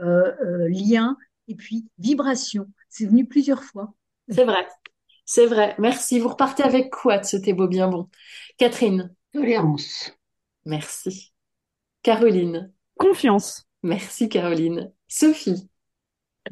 euh, 0.00 0.32
euh, 0.44 0.68
lien 0.68 1.16
et 1.46 1.54
puis 1.54 1.86
vibration. 1.98 2.66
C'est 2.88 3.06
venu 3.06 3.28
plusieurs 3.28 3.62
fois. 3.62 3.94
C'est 4.28 4.42
vrai. 4.42 4.66
C'est 5.24 5.46
vrai. 5.46 5.76
Merci. 5.78 6.18
Vous 6.18 6.30
repartez 6.30 6.64
avec 6.64 6.90
quoi 6.90 7.18
de 7.18 7.24
ce 7.24 7.36
thé 7.36 7.52
beau 7.52 7.68
bien 7.68 7.86
bon? 7.86 8.08
Catherine 8.56 9.14
Tolérance. 9.32 10.12
Merci. 10.64 11.32
Caroline 12.02 12.72
Confiance. 12.96 13.68
Merci 13.84 14.28
Caroline. 14.28 14.92
Sophie 15.06 15.70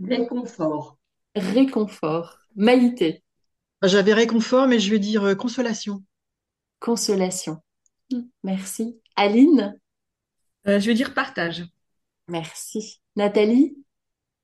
Réconfort. 0.00 0.98
Réconfort. 1.34 2.38
Maïté 2.54 3.24
J'avais 3.82 4.14
réconfort, 4.14 4.68
mais 4.68 4.78
je 4.78 4.88
vais 4.92 5.00
dire 5.00 5.24
euh, 5.24 5.34
consolation. 5.34 6.04
Consolation. 6.80 7.58
Merci. 8.44 9.00
Aline? 9.16 9.78
Euh, 10.68 10.80
Je 10.80 10.86
vais 10.86 10.94
dire 10.94 11.14
partage. 11.14 11.64
Merci. 12.28 13.00
Nathalie? 13.16 13.76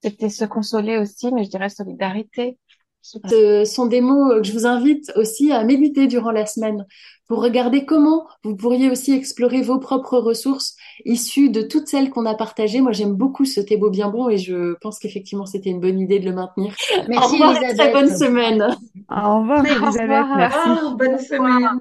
C'était 0.03 0.30
se 0.30 0.45
consoler 0.45 0.99
aussi, 0.99 1.33
mais 1.33 1.45
je 1.45 1.51
dirais 1.51 1.68
solidarité. 1.68 2.59
Ce 3.03 3.64
sont 3.64 3.87
des 3.87 4.01
mots 4.01 4.28
que 4.37 4.45
je 4.45 4.53
vous 4.53 4.64
invite 4.64 5.12
aussi 5.16 5.51
à 5.51 5.64
méditer 5.64 6.07
durant 6.07 6.30
la 6.30 6.47
semaine 6.47 6.87
pour 7.26 7.43
regarder 7.43 7.85
comment 7.85 8.28
vous 8.45 8.55
pourriez 8.55 8.91
aussi 8.91 9.12
explorer 9.12 9.61
vos 9.61 9.80
propres 9.80 10.18
ressources 10.18 10.76
issues 11.05 11.51
de 11.51 11.62
toutes 11.62 11.89
celles 11.89 12.11
qu'on 12.11 12.26
a 12.26 12.35
partagées. 12.35 12.80
Moi, 12.80 12.93
j'aime 12.93 13.14
beaucoup 13.14 13.45
ce 13.45 13.61
beau 13.76 13.91
bien 13.91 14.09
bon 14.09 14.28
et 14.28 14.39
je 14.39 14.74
pense 14.80 15.01
qu'effectivement, 15.01 15.47
c'était 15.47 15.70
une 15.70 15.80
bonne 15.80 15.99
idée 15.99 16.20
de 16.20 16.26
le 16.26 16.35
maintenir. 16.35 16.76
Merci, 17.09 17.28
Au 17.28 17.33
revoir, 17.33 17.55
très 17.59 17.93
bonne 17.93 18.16
semaine. 18.16 18.62
Au 19.11 19.41
revoir, 19.41 19.66
Elisabeth. 19.66 20.26
Merci. 20.37 20.95
bonne 20.97 21.18
semaine. 21.18 21.80